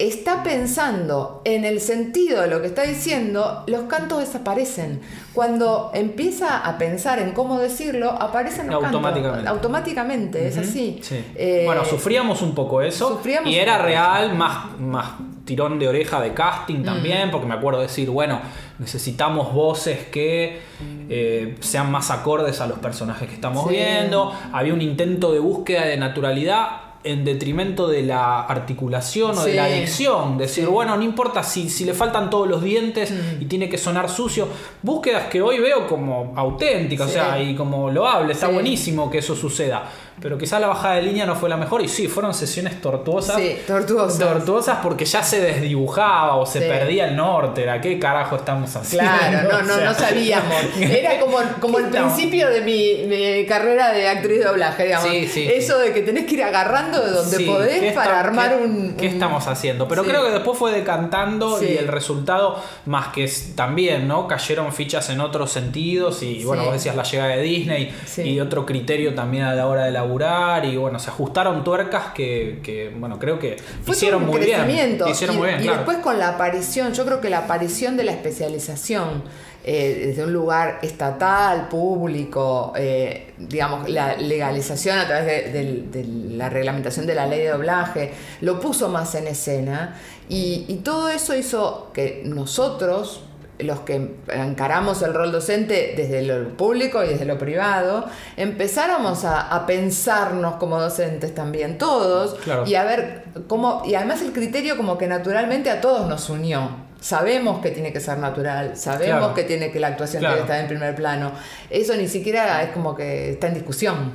está 0.00 0.42
pensando 0.42 1.42
en 1.44 1.64
el 1.64 1.80
sentido 1.80 2.40
de 2.42 2.48
lo 2.48 2.60
que 2.60 2.68
está 2.68 2.82
diciendo, 2.82 3.64
los 3.66 3.82
cantos 3.82 4.20
desaparecen. 4.20 5.00
Cuando 5.34 5.90
empieza 5.94 6.58
a 6.58 6.78
pensar 6.78 7.18
en 7.18 7.32
cómo 7.32 7.58
decirlo, 7.58 8.10
aparecen 8.10 8.66
los 8.68 8.82
Automáticamente. 8.84 9.44
cantos. 9.44 9.52
Automáticamente, 9.52 10.48
es 10.48 10.56
así. 10.58 10.98
Sí. 11.02 11.24
Eh, 11.34 11.62
bueno, 11.66 11.84
sufríamos 11.84 12.42
un 12.42 12.54
poco 12.54 12.80
eso. 12.82 13.08
sufríamos 13.16 13.50
y 13.50 13.56
era 13.56 13.78
real, 13.78 14.34
más, 14.34 14.78
más 14.80 15.06
tirón 15.44 15.78
de 15.78 15.88
oreja 15.88 16.20
de 16.20 16.32
casting 16.34 16.82
también, 16.84 17.28
Mm. 17.28 17.30
porque 17.30 17.46
me 17.46 17.54
acuerdo 17.54 17.80
decir, 17.80 18.08
bueno, 18.10 18.40
necesitamos 18.78 19.52
voces 19.52 20.06
que 20.10 20.60
eh, 21.08 21.56
sean 21.60 21.90
más 21.90 22.10
acordes 22.10 22.60
a 22.60 22.66
los 22.66 22.78
personajes 22.78 23.28
que 23.28 23.34
estamos 23.34 23.64
Sí. 23.68 23.74
viendo. 23.76 24.32
Había 24.52 24.72
un 24.72 24.80
intento 24.80 25.32
de 25.32 25.40
búsqueda 25.40 25.84
de 25.86 25.96
naturalidad 25.96 26.68
en 27.02 27.24
detrimento 27.24 27.88
de 27.88 28.02
la 28.02 28.42
articulación 28.42 29.36
o 29.38 29.44
de 29.44 29.54
la 29.54 29.66
dicción. 29.68 30.36
Decir, 30.36 30.66
bueno, 30.66 30.96
no 30.96 31.02
importa 31.02 31.42
si, 31.42 31.70
si 31.70 31.84
le 31.84 31.94
faltan 31.94 32.28
todos 32.28 32.46
los 32.48 32.62
dientes 32.62 33.10
Mm. 33.10 33.40
y 33.42 33.44
tiene 33.46 33.68
que 33.70 33.78
sonar 33.78 34.08
sucio. 34.10 34.46
Búsquedas 34.82 35.28
que 35.28 35.40
hoy 35.40 35.58
veo 35.60 35.86
como 35.86 36.32
auténticas, 36.36 37.10
Sí. 37.10 37.18
o 37.18 37.22
sea, 37.22 37.42
y 37.42 37.54
como 37.54 37.90
loable. 37.90 38.32
Está 38.34 38.48
Sí. 38.48 38.52
buenísimo 38.52 39.10
que 39.10 39.18
eso 39.18 39.34
suceda. 39.34 39.84
Pero 40.20 40.36
quizás 40.36 40.60
la 40.60 40.66
bajada 40.66 40.96
de 40.96 41.02
línea 41.02 41.24
no 41.26 41.34
fue 41.34 41.48
la 41.48 41.56
mejor. 41.56 41.82
Y 41.82 41.88
sí, 41.88 42.06
fueron 42.08 42.34
sesiones 42.34 42.80
tortuosas. 42.82 43.36
Sí, 43.36 43.56
tortuosas. 43.66 44.18
Tortuosas 44.18 44.78
porque 44.82 45.04
ya 45.06 45.22
se 45.22 45.40
desdibujaba 45.40 46.36
o 46.36 46.44
se 46.46 46.60
Sí. 46.60 46.66
perdía 46.68 47.06
el 47.08 47.16
norte. 47.16 47.62
Era 47.62 47.80
qué 47.80 47.98
carajo 47.98 48.36
estamos 48.36 48.74
haciendo. 48.76 49.10
Claro, 49.10 49.48
no, 49.50 49.58
O 49.60 49.62
no, 49.62 49.74
sea, 49.76 49.84
no 49.86 49.94
sabíamos. 49.94 50.54
Era 50.80 51.18
como, 51.20 51.38
como 51.60 51.78
el 51.78 51.86
principio 51.86 52.50
de 52.50 52.60
mi, 52.60 53.04
mi 53.06 53.46
carrera 53.46 53.92
de 53.92 54.08
actriz 54.08 54.40
de 54.40 54.44
doblaje, 54.44 54.84
digamos. 54.84 55.08
Sí, 55.08 55.26
sí, 55.26 55.48
Eso 55.50 55.78
de 55.78 55.92
que 55.94 56.02
tenés 56.02 56.26
que 56.26 56.34
ir 56.34 56.42
agarrando 56.42 57.00
de 57.04 57.10
donde 57.12 57.36
Sí, 57.38 57.44
¿qué 57.44 57.50
podés 57.50 57.82
está- 57.82 58.04
para 58.04 58.20
armar 58.20 58.50
qué- 58.58 58.64
un. 58.64 58.94
¿Qué 58.96 59.06
estamos 59.06 59.46
haciendo? 59.46 59.88
Pero 59.88 60.04
creo 60.04 60.22
que 60.24 60.30
después 60.32 60.58
fue 60.58 60.72
decantando 60.72 61.62
y 61.62 61.76
el 61.78 61.88
resultado, 61.88 62.62
más 62.86 63.08
que 63.08 63.30
también, 63.54 64.06
¿no? 64.06 64.26
Cayeron 64.28 64.72
fichas 64.72 65.08
en 65.10 65.20
otros 65.20 65.50
sentidos 65.50 66.22
y, 66.22 66.44
bueno, 66.44 66.64
vos 66.64 66.74
decías 66.74 66.94
la 66.96 67.04
llegada 67.04 67.30
de 67.36 67.42
Disney 67.42 67.94
y 68.18 68.38
otro 68.40 68.66
criterio 68.66 69.14
también 69.14 69.44
a 69.44 69.54
la 69.54 69.66
hora 69.66 69.84
de 69.84 69.90
laburar 70.10 70.64
y, 70.64 70.76
bueno, 70.76 70.98
se 70.98 71.10
ajustaron 71.10 71.62
tuercas 71.62 72.12
que, 72.14 72.60
que, 72.62 72.90
bueno, 72.96 73.18
creo 73.18 73.38
que 73.38 73.56
Fue 73.84 73.94
hicieron 73.94 74.26
muy 74.26 74.40
bien. 74.40 74.98
Hicieron 75.08 75.36
y, 75.36 75.38
muy 75.38 75.48
bien, 75.48 75.60
y 75.60 75.62
claro. 75.64 75.78
después 75.78 75.98
con 75.98 76.18
la 76.18 76.30
aparición, 76.30 76.92
yo 76.92 77.04
creo 77.04 77.20
que 77.20 77.30
la 77.30 77.38
aparición 77.38 77.96
de 77.96 78.04
la 78.04 78.12
especialización 78.12 79.22
eh, 79.62 80.06
desde 80.06 80.24
un 80.24 80.32
lugar 80.32 80.78
estatal, 80.80 81.68
público, 81.68 82.72
eh, 82.76 83.34
digamos, 83.36 83.88
la 83.90 84.16
legalización 84.16 84.98
a 84.98 85.06
través 85.06 85.52
de, 85.52 86.04
la 86.30 86.48
reglamentación 86.48 87.06
de 87.06 87.14
la 87.14 87.26
ley 87.26 87.40
de 87.40 87.48
doblaje, 87.48 88.12
lo 88.40 88.58
puso 88.58 88.88
más 88.88 89.14
en 89.14 89.26
escena 89.26 89.96
y, 90.30 90.64
y 90.66 90.76
todo 90.76 91.10
eso 91.10 91.36
hizo 91.36 91.90
que 91.92 92.22
nosotros, 92.24 93.22
los 93.62 93.80
que 93.80 94.16
encaramos 94.32 95.02
el 95.02 95.14
rol 95.14 95.32
docente 95.32 95.94
desde 95.96 96.22
lo 96.22 96.48
público 96.56 97.02
y 97.04 97.08
desde 97.08 97.24
lo 97.24 97.38
privado, 97.38 98.06
empezáramos 98.36 99.24
a, 99.24 99.54
a 99.54 99.66
pensarnos 99.66 100.54
como 100.54 100.80
docentes 100.80 101.34
también, 101.34 101.78
todos, 101.78 102.34
Claro. 102.40 102.64
y 102.66 102.74
a 102.74 102.84
ver 102.84 103.24
cómo, 103.46 103.82
y 103.84 103.94
además 103.94 104.22
el 104.22 104.32
criterio 104.32 104.76
como 104.76 104.96
que 104.98 105.06
naturalmente 105.06 105.70
a 105.70 105.80
todos 105.80 106.08
nos 106.08 106.28
unió. 106.30 106.88
Sabemos 107.00 107.60
que 107.62 107.70
tiene 107.70 107.92
que 107.92 108.00
ser 108.00 108.18
natural, 108.18 108.76
sabemos 108.76 109.18
Claro. 109.20 109.34
que 109.34 109.44
tiene 109.44 109.70
que 109.72 109.80
la 109.80 109.88
actuación 109.88 110.20
Claro. 110.20 110.40
estar 110.42 110.60
en 110.60 110.68
primer 110.68 110.94
plano. 110.94 111.32
Eso 111.70 111.94
ni 111.96 112.08
siquiera 112.08 112.62
es 112.62 112.70
como 112.72 112.94
que 112.94 113.30
está 113.30 113.46
en 113.46 113.54
discusión. 113.54 114.12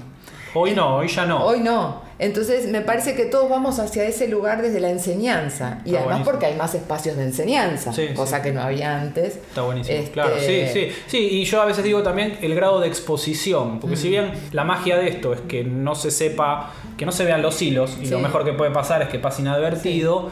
Hoy 0.54 0.74
no, 0.76 0.98
hoy 0.98 1.08
ya 1.08 1.26
no. 1.26 1.44
Hoy 1.44 1.60
no. 1.62 2.05
Entonces 2.18 2.68
me 2.70 2.80
parece 2.80 3.14
que 3.14 3.26
todos 3.26 3.50
vamos 3.50 3.78
hacia 3.80 4.06
ese 4.06 4.30
lugar 4.30 4.62
desde 4.62 4.80
la 4.80 4.90
enseñanza. 4.90 5.80
Y 5.84 5.90
Está 5.90 6.00
además 6.00 6.04
buenísimo. 6.06 6.26
porque 6.32 6.46
hay 6.46 6.56
más 6.56 6.74
espacios 6.74 7.18
de 7.18 7.24
enseñanza, 7.24 7.92
Sí, 7.92 8.08
cosa 8.16 8.38
sí. 8.38 8.44
que 8.44 8.52
no 8.54 8.62
había 8.62 9.02
antes. 9.02 9.36
Está 9.36 9.64
buenísimo. 9.64 9.98
Este, 9.98 10.12
Claro, 10.12 10.36
sí, 10.40 10.64
sí. 10.72 10.90
Sí, 11.08 11.18
y 11.18 11.44
yo 11.44 11.62
a 11.62 11.66
veces 11.66 11.84
digo 11.84 12.04
también 12.04 12.38
el 12.42 12.56
grado 12.56 12.80
de 12.80 12.88
exposición. 12.88 13.80
Porque 13.82 13.98
si 13.98 14.10
bien 14.10 14.32
la 14.54 14.64
magia 14.64 14.98
de 14.98 15.10
esto 15.10 15.34
es 15.34 15.42
que 15.42 15.66
no 15.66 15.94
se 15.96 16.10
sepa, 16.10 16.72
que 16.98 17.06
no 17.06 17.12
se 17.12 17.26
vean 17.26 17.42
los 17.42 17.62
hilos, 17.62 17.98
y 18.02 18.08
lo 18.08 18.20
mejor 18.20 18.46
que 18.46 18.54
puede 18.54 18.72
pasar 18.72 19.02
es 19.02 19.10
que 19.10 19.20
pase 19.20 19.42
inadvertido. 19.42 20.30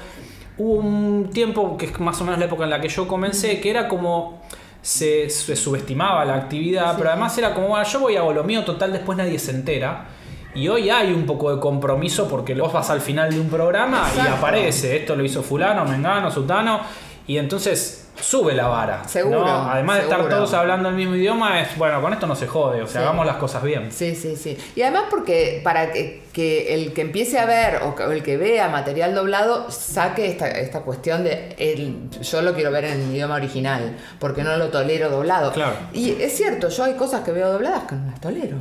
Hubo 0.57 0.75
un 0.75 1.31
tiempo, 1.33 1.77
que 1.77 1.87
es 1.87 1.99
más 1.99 2.21
o 2.21 2.23
menos 2.23 2.39
la 2.39 2.45
época 2.45 2.63
en 2.63 2.69
la 2.69 2.79
que 2.79 2.87
yo 2.87 3.07
comencé, 3.09 3.59
que 3.59 3.69
era 3.69 3.87
como. 3.89 4.41
Se, 4.81 5.29
se 5.29 5.55
subestimaba 5.55 6.25
la 6.25 6.35
actividad, 6.35 6.95
pero 6.97 7.09
además 7.09 7.37
era 7.37 7.53
como, 7.53 7.69
bueno, 7.69 7.85
yo 7.85 7.99
voy 8.01 8.17
hago 8.17 8.33
lo 8.33 8.43
mío, 8.43 8.65
total, 8.65 8.91
después 8.91 9.17
nadie 9.17 9.39
se 9.39 9.51
entera. 9.51 10.07
Y 10.55 10.67
hoy 10.67 10.89
hay 10.89 11.11
un 11.11 11.25
poco 11.25 11.53
de 11.53 11.59
compromiso 11.59 12.27
porque 12.27 12.53
vos 12.53 12.71
vas 12.71 12.89
al 12.89 13.01
final 13.01 13.31
de 13.33 13.39
un 13.39 13.49
programa 13.49 14.07
y 14.15 14.19
aparece, 14.27 14.97
esto 14.97 15.15
lo 15.15 15.23
hizo 15.23 15.41
fulano, 15.41 15.83
mengano, 15.85 16.29
sutano, 16.29 16.81
y 17.25 17.37
entonces 17.37 17.99
sube 18.21 18.53
la 18.53 18.67
vara. 18.67 19.03
Seguro, 19.07 19.39
¿no? 19.43 19.71
Además 19.71 19.97
de 19.97 20.03
estar 20.03 20.29
todos 20.29 20.53
hablando 20.53 20.89
el 20.89 20.95
mismo 20.95 21.15
idioma, 21.15 21.59
es, 21.61 21.75
bueno, 21.77 21.99
con 22.01 22.13
esto 22.13 22.27
no 22.27 22.35
se 22.35 22.45
jode, 22.45 22.83
o 22.83 22.87
sea, 22.87 23.01
Sí. 23.01 23.07
hagamos 23.07 23.25
las 23.25 23.37
cosas 23.37 23.63
bien. 23.63 23.91
Sí, 23.91 24.13
sí, 24.13 24.35
sí. 24.35 24.55
Y 24.75 24.83
además 24.83 25.05
porque 25.09 25.61
para 25.63 25.91
que, 25.91 26.21
que 26.31 26.75
el 26.75 26.93
que 26.93 27.01
empiece 27.01 27.39
a 27.39 27.45
ver 27.45 27.81
o 27.81 28.11
el 28.11 28.21
que 28.21 28.37
vea 28.37 28.69
material 28.69 29.15
doblado 29.15 29.71
saque 29.71 30.27
esta, 30.27 30.47
esta 30.47 30.81
cuestión 30.81 31.23
de 31.23 31.55
el, 31.57 32.11
yo 32.21 32.41
lo 32.43 32.53
quiero 32.53 32.69
ver 32.69 32.85
en 32.85 33.01
el 33.01 33.11
idioma 33.11 33.35
original, 33.35 33.97
porque 34.19 34.43
no 34.43 34.55
lo 34.57 34.67
tolero 34.69 35.09
doblado. 35.09 35.51
Claro. 35.51 35.75
Y 35.93 36.11
es 36.21 36.37
cierto, 36.37 36.69
yo 36.69 36.83
hay 36.83 36.93
cosas 36.93 37.21
que 37.21 37.31
veo 37.31 37.51
dobladas 37.51 37.85
que 37.85 37.95
no 37.95 38.05
las 38.11 38.21
tolero. 38.21 38.57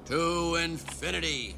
To 0.05 0.63
infinity. 0.63 1.57